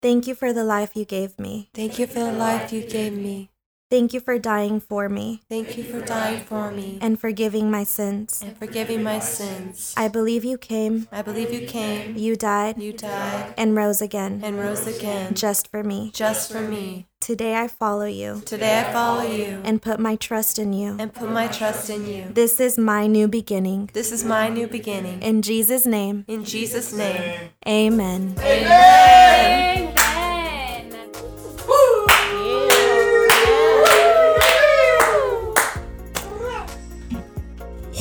thank 0.00 0.26
you 0.26 0.34
for 0.34 0.52
the 0.52 0.64
life 0.64 0.92
you 0.94 1.04
gave 1.04 1.38
me. 1.38 1.68
thank 1.74 1.98
you 1.98 2.06
for 2.06 2.20
the 2.20 2.32
life 2.32 2.72
you 2.72 2.82
gave 2.86 3.12
me. 3.12 3.50
Thank 3.94 4.12
you 4.12 4.18
for 4.18 4.40
dying 4.40 4.80
for 4.80 5.08
me 5.08 5.42
Thank 5.48 5.78
you 5.78 5.84
for 5.84 6.00
dying 6.00 6.40
for 6.42 6.72
me 6.72 6.98
and 7.00 7.14
forgiving 7.20 7.70
my 7.70 7.84
sins. 7.84 8.42
and 8.44 8.58
forgiving 8.58 9.04
my 9.04 9.20
sins. 9.20 9.94
I 9.96 10.08
believe 10.08 10.44
you 10.44 10.58
came, 10.58 11.06
I 11.12 11.22
believe 11.22 11.52
you 11.52 11.64
came, 11.68 12.16
you 12.16 12.34
died, 12.34 12.82
you 12.82 12.92
died, 12.92 13.54
and 13.56 13.76
rose 13.76 14.02
again 14.02 14.40
and 14.42 14.58
rose 14.58 14.88
again 14.88 15.34
just 15.34 15.70
for 15.70 15.84
me. 15.84 16.10
just 16.12 16.50
for 16.50 16.60
me. 16.60 17.06
Today 17.20 17.54
I 17.54 17.68
follow 17.68 18.04
you 18.06 18.42
Today 18.44 18.80
I 18.80 18.92
follow 18.92 19.22
you 19.22 19.60
and 19.64 19.80
put 19.80 20.00
my 20.00 20.16
trust 20.16 20.58
in 20.58 20.72
you. 20.72 20.96
and 20.98 21.14
put 21.14 21.30
my 21.30 21.46
trust 21.46 21.88
in 21.88 22.04
you. 22.08 22.24
This 22.32 22.58
is 22.58 22.76
my 22.76 23.06
new 23.06 23.28
beginning. 23.28 23.90
This 23.92 24.10
is 24.10 24.24
my 24.24 24.48
new 24.48 24.66
beginning. 24.66 25.22
In 25.22 25.40
Jesus' 25.40 25.86
name, 25.86 26.24
In 26.26 26.44
Jesus' 26.44 26.92
name. 26.92 27.50
amen. 27.64 28.34
Amen. 28.40 29.94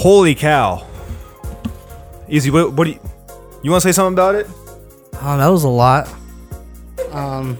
Holy 0.03 0.35
cow. 0.35 0.85
Easy, 2.27 2.51
what, 2.51 2.73
what 2.73 2.83
do 2.83 2.89
you, 2.91 2.99
you 3.63 3.71
want 3.71 3.83
to 3.83 3.87
say 3.87 3.93
something 3.93 4.11
about 4.11 4.35
it? 4.35 4.45
Oh, 5.13 5.37
that 5.37 5.47
was 5.47 5.63
a 5.63 5.69
lot. 5.69 6.13
Um, 7.11 7.57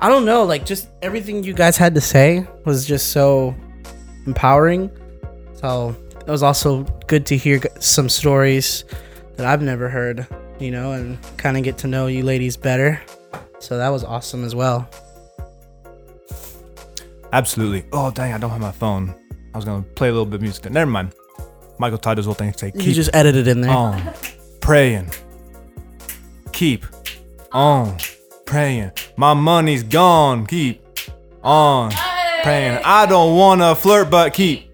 I 0.00 0.10
don't 0.10 0.26
know. 0.26 0.44
Like, 0.44 0.66
just 0.66 0.88
everything 1.00 1.44
you 1.44 1.54
guys 1.54 1.78
had 1.78 1.94
to 1.94 2.00
say 2.02 2.46
was 2.66 2.84
just 2.84 3.08
so 3.08 3.54
empowering. 4.26 4.90
So 5.54 5.96
it 6.14 6.28
was 6.28 6.42
also 6.42 6.82
good 7.06 7.24
to 7.24 7.38
hear 7.38 7.62
some 7.80 8.10
stories 8.10 8.84
that 9.36 9.46
I've 9.46 9.62
never 9.62 9.88
heard, 9.88 10.26
you 10.58 10.70
know, 10.70 10.92
and 10.92 11.16
kind 11.38 11.56
of 11.56 11.62
get 11.62 11.78
to 11.78 11.86
know 11.86 12.06
you 12.06 12.22
ladies 12.22 12.58
better. 12.58 13.00
So 13.60 13.78
that 13.78 13.88
was 13.88 14.04
awesome 14.04 14.44
as 14.44 14.54
well. 14.54 14.90
Absolutely. 17.32 17.86
Oh, 17.94 18.10
dang, 18.10 18.34
I 18.34 18.36
don't 18.36 18.50
have 18.50 18.60
my 18.60 18.72
phone. 18.72 19.14
I 19.54 19.58
was 19.58 19.64
to 19.66 19.82
play 19.94 20.08
a 20.08 20.10
little 20.10 20.26
bit 20.26 20.34
of 20.36 20.42
music. 20.42 20.64
There. 20.64 20.72
Never 20.72 20.90
mind. 20.90 21.12
Michael 21.78 21.98
Todd 21.98 22.16
does 22.16 22.26
little 22.26 22.34
things 22.34 22.58
say, 22.58 22.72
keep 22.72 22.82
You 22.86 22.92
just 22.92 23.10
edited 23.14 23.46
in 23.46 23.60
there. 23.60 23.70
on 23.70 24.12
praying. 24.60 25.10
Keep 26.52 26.84
on 27.52 27.96
praying. 28.46 28.90
My 29.16 29.32
money's 29.34 29.82
gone. 29.84 30.46
Keep 30.46 30.82
on 31.42 31.92
praying. 32.42 32.80
I 32.84 33.06
don't 33.06 33.36
want 33.36 33.60
to 33.60 33.74
flirt, 33.76 34.10
but 34.10 34.34
keep 34.34 34.70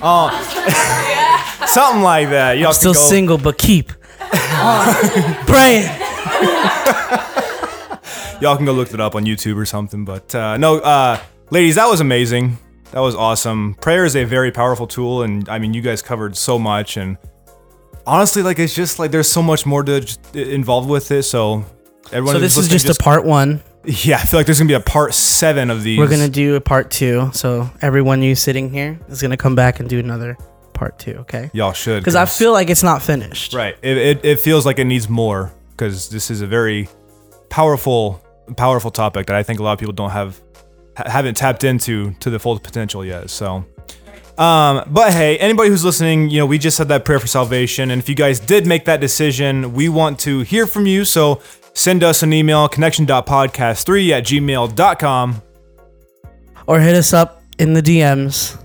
on. 0.00 0.32
Something 1.66 2.02
like 2.02 2.30
that. 2.30 2.56
Y'all 2.58 2.68
I'm 2.68 2.74
still 2.74 2.94
go- 2.94 2.98
single, 2.98 3.36
but 3.38 3.58
keep 3.58 3.92
on 4.22 4.94
praying. 5.46 5.84
Y'all 8.40 8.56
can 8.56 8.64
go 8.66 8.72
look 8.72 8.92
it 8.92 9.00
up 9.00 9.14
on 9.14 9.24
YouTube 9.24 9.56
or 9.56 9.64
something. 9.66 10.04
But 10.04 10.34
uh, 10.34 10.56
no, 10.56 10.78
uh, 10.80 11.18
ladies, 11.50 11.76
that 11.76 11.86
was 11.88 12.00
amazing. 12.00 12.58
That 12.94 13.00
was 13.00 13.16
awesome. 13.16 13.74
Prayer 13.80 14.04
is 14.04 14.14
a 14.14 14.22
very 14.22 14.52
powerful 14.52 14.86
tool, 14.86 15.24
and 15.24 15.48
I 15.48 15.58
mean, 15.58 15.74
you 15.74 15.82
guys 15.82 16.00
covered 16.00 16.36
so 16.36 16.60
much, 16.60 16.96
and 16.96 17.18
honestly, 18.06 18.40
like 18.40 18.60
it's 18.60 18.72
just 18.72 19.00
like 19.00 19.10
there's 19.10 19.26
so 19.26 19.42
much 19.42 19.66
more 19.66 19.82
to 19.82 20.00
just, 20.00 20.36
involved 20.36 20.88
with 20.88 21.10
it. 21.10 21.24
So 21.24 21.64
everyone. 22.12 22.36
So 22.36 22.38
this 22.38 22.52
is 22.52 22.70
listening, 22.70 22.78
just, 22.78 23.00
a 23.00 23.02
part 23.02 23.24
one. 23.24 23.60
Yeah, 23.86 24.16
I 24.16 24.20
feel 24.20 24.40
like 24.40 24.46
there's 24.46 24.58
gonna 24.58 24.68
be 24.68 24.74
a 24.74 24.80
part 24.80 25.12
seven 25.12 25.70
of 25.70 25.82
these. 25.82 25.98
We're 25.98 26.08
gonna 26.08 26.28
do 26.28 26.54
a 26.54 26.60
part 26.60 26.90
two. 26.90 27.30
So 27.34 27.68
everyone 27.82 28.22
you 28.22 28.34
sitting 28.34 28.70
here 28.70 28.98
is 29.10 29.20
gonna 29.20 29.36
come 29.36 29.54
back 29.54 29.78
and 29.78 29.90
do 29.90 29.98
another 29.98 30.38
part 30.72 30.98
two. 30.98 31.16
Okay? 31.16 31.50
Y'all 31.52 31.74
should 31.74 32.00
Because 32.00 32.14
I 32.14 32.24
feel 32.24 32.52
like 32.52 32.70
it's 32.70 32.82
not 32.82 33.02
finished. 33.02 33.52
right. 33.52 33.76
It, 33.82 33.98
it 33.98 34.24
it 34.24 34.40
feels 34.40 34.64
like 34.64 34.78
it 34.78 34.84
needs 34.84 35.10
more 35.10 35.52
because 35.72 36.08
this 36.08 36.30
is 36.30 36.40
a 36.40 36.46
very 36.46 36.88
powerful 37.50 38.24
powerful 38.56 38.90
topic 38.90 39.26
that 39.26 39.36
I 39.36 39.42
think 39.42 39.60
a 39.60 39.62
lot 39.62 39.74
of 39.74 39.78
people 39.80 39.92
don't 39.92 40.12
have 40.12 40.40
ha- 40.40 40.43
haven't 40.96 41.36
tapped 41.36 41.64
into 41.64 42.12
to 42.20 42.30
the 42.30 42.38
full 42.38 42.58
potential 42.58 43.04
yet. 43.04 43.30
So. 43.30 43.64
Um, 44.36 44.82
but 44.88 45.12
hey, 45.12 45.38
anybody 45.38 45.68
who's 45.68 45.84
listening, 45.84 46.28
you 46.28 46.38
know, 46.38 46.46
we 46.46 46.58
just 46.58 46.76
said 46.76 46.88
that 46.88 47.04
prayer 47.04 47.20
for 47.20 47.28
salvation. 47.28 47.92
And 47.92 48.00
if 48.00 48.08
you 48.08 48.16
guys 48.16 48.40
did 48.40 48.66
make 48.66 48.84
that 48.86 49.00
decision, 49.00 49.74
we 49.74 49.88
want 49.88 50.18
to 50.20 50.40
hear 50.40 50.66
from 50.66 50.86
you. 50.86 51.04
So 51.04 51.40
send 51.72 52.02
us 52.02 52.22
an 52.24 52.32
email, 52.32 52.68
connection.podcast3 52.68 54.10
at 54.10 54.24
gmail.com. 54.24 55.42
Or 56.66 56.80
hit 56.80 56.96
us 56.96 57.12
up 57.12 57.42
in 57.58 57.74
the 57.74 57.82
DMs 57.82 58.60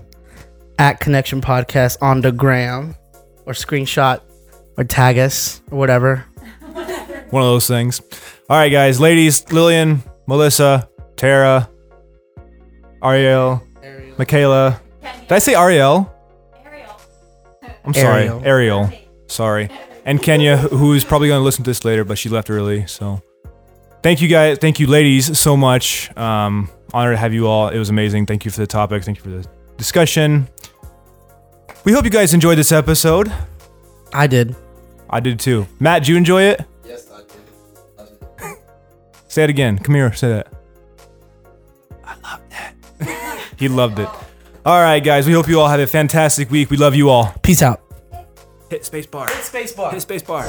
at 0.78 0.98
Connection 0.98 1.40
Podcast 1.40 1.98
on 2.00 2.22
the 2.22 2.32
gram, 2.32 2.96
or 3.44 3.52
screenshot, 3.52 4.22
or 4.78 4.84
tag 4.84 5.18
us, 5.18 5.60
or 5.70 5.78
whatever. 5.78 6.24
One 7.30 7.42
of 7.42 7.48
those 7.48 7.68
things. 7.68 8.00
All 8.48 8.56
right, 8.56 8.70
guys, 8.70 8.98
ladies, 8.98 9.52
Lillian, 9.52 10.02
Melissa, 10.26 10.88
Tara, 11.16 11.68
Ariel, 13.02 13.62
Ariel. 13.82 14.14
Michaela. 14.18 14.80
Did 15.02 15.32
I 15.32 15.38
say 15.38 15.54
Ariel? 15.54 16.12
Ariel. 16.64 17.00
I'm 17.84 17.94
sorry, 17.94 18.24
Ariel. 18.24 18.42
Ariel. 18.44 18.92
Sorry. 19.26 19.70
And 20.04 20.20
Kenya, 20.20 20.56
who's 20.56 21.04
probably 21.04 21.28
going 21.28 21.40
to 21.40 21.44
listen 21.44 21.64
to 21.64 21.70
this 21.70 21.84
later, 21.84 22.04
but 22.04 22.18
she 22.18 22.28
left 22.28 22.50
early. 22.50 22.86
So 22.86 23.22
thank 24.02 24.20
you 24.20 24.28
guys. 24.28 24.58
Thank 24.58 24.80
you, 24.80 24.86
ladies, 24.86 25.38
so 25.38 25.56
much. 25.56 26.14
Um, 26.16 26.70
honored 26.92 27.14
to 27.14 27.18
have 27.18 27.32
you 27.32 27.46
all. 27.46 27.68
It 27.68 27.78
was 27.78 27.90
amazing. 27.90 28.26
Thank 28.26 28.44
you 28.44 28.50
for 28.50 28.60
the 28.60 28.66
topic. 28.66 29.04
Thank 29.04 29.18
you 29.18 29.22
for 29.24 29.30
the 29.30 29.46
discussion. 29.76 30.48
We 31.84 31.92
hope 31.92 32.04
you 32.04 32.10
guys 32.10 32.34
enjoyed 32.34 32.58
this 32.58 32.72
episode. 32.72 33.32
I 34.12 34.26
did. 34.26 34.56
I 35.08 35.20
did 35.20 35.38
too. 35.40 35.66
Matt, 35.78 36.02
did 36.02 36.08
you 36.08 36.16
enjoy 36.16 36.42
it? 36.42 36.64
Yes, 36.84 37.10
I 37.10 37.20
did. 37.22 38.56
Say 39.28 39.44
it 39.44 39.50
again. 39.50 39.78
Come 39.78 39.94
here. 39.94 40.12
Say 40.12 40.28
that. 40.28 40.52
He 43.60 43.68
loved 43.68 44.00
it. 44.00 44.08
All 44.66 44.80
right, 44.82 44.98
guys. 44.98 45.26
We 45.26 45.32
hope 45.32 45.48
you 45.48 45.60
all 45.60 45.68
have 45.68 45.78
a 45.80 45.86
fantastic 45.86 46.50
week. 46.50 46.70
We 46.70 46.76
love 46.76 46.96
you 46.96 47.08
all. 47.10 47.32
Peace 47.42 47.62
out. 47.62 47.80
Hit 48.70 48.84
space 48.84 49.06
bar. 49.06 49.28
Spacebar. 49.28 49.92
Hit 49.92 50.02
space 50.02 50.22
bar. 50.22 50.46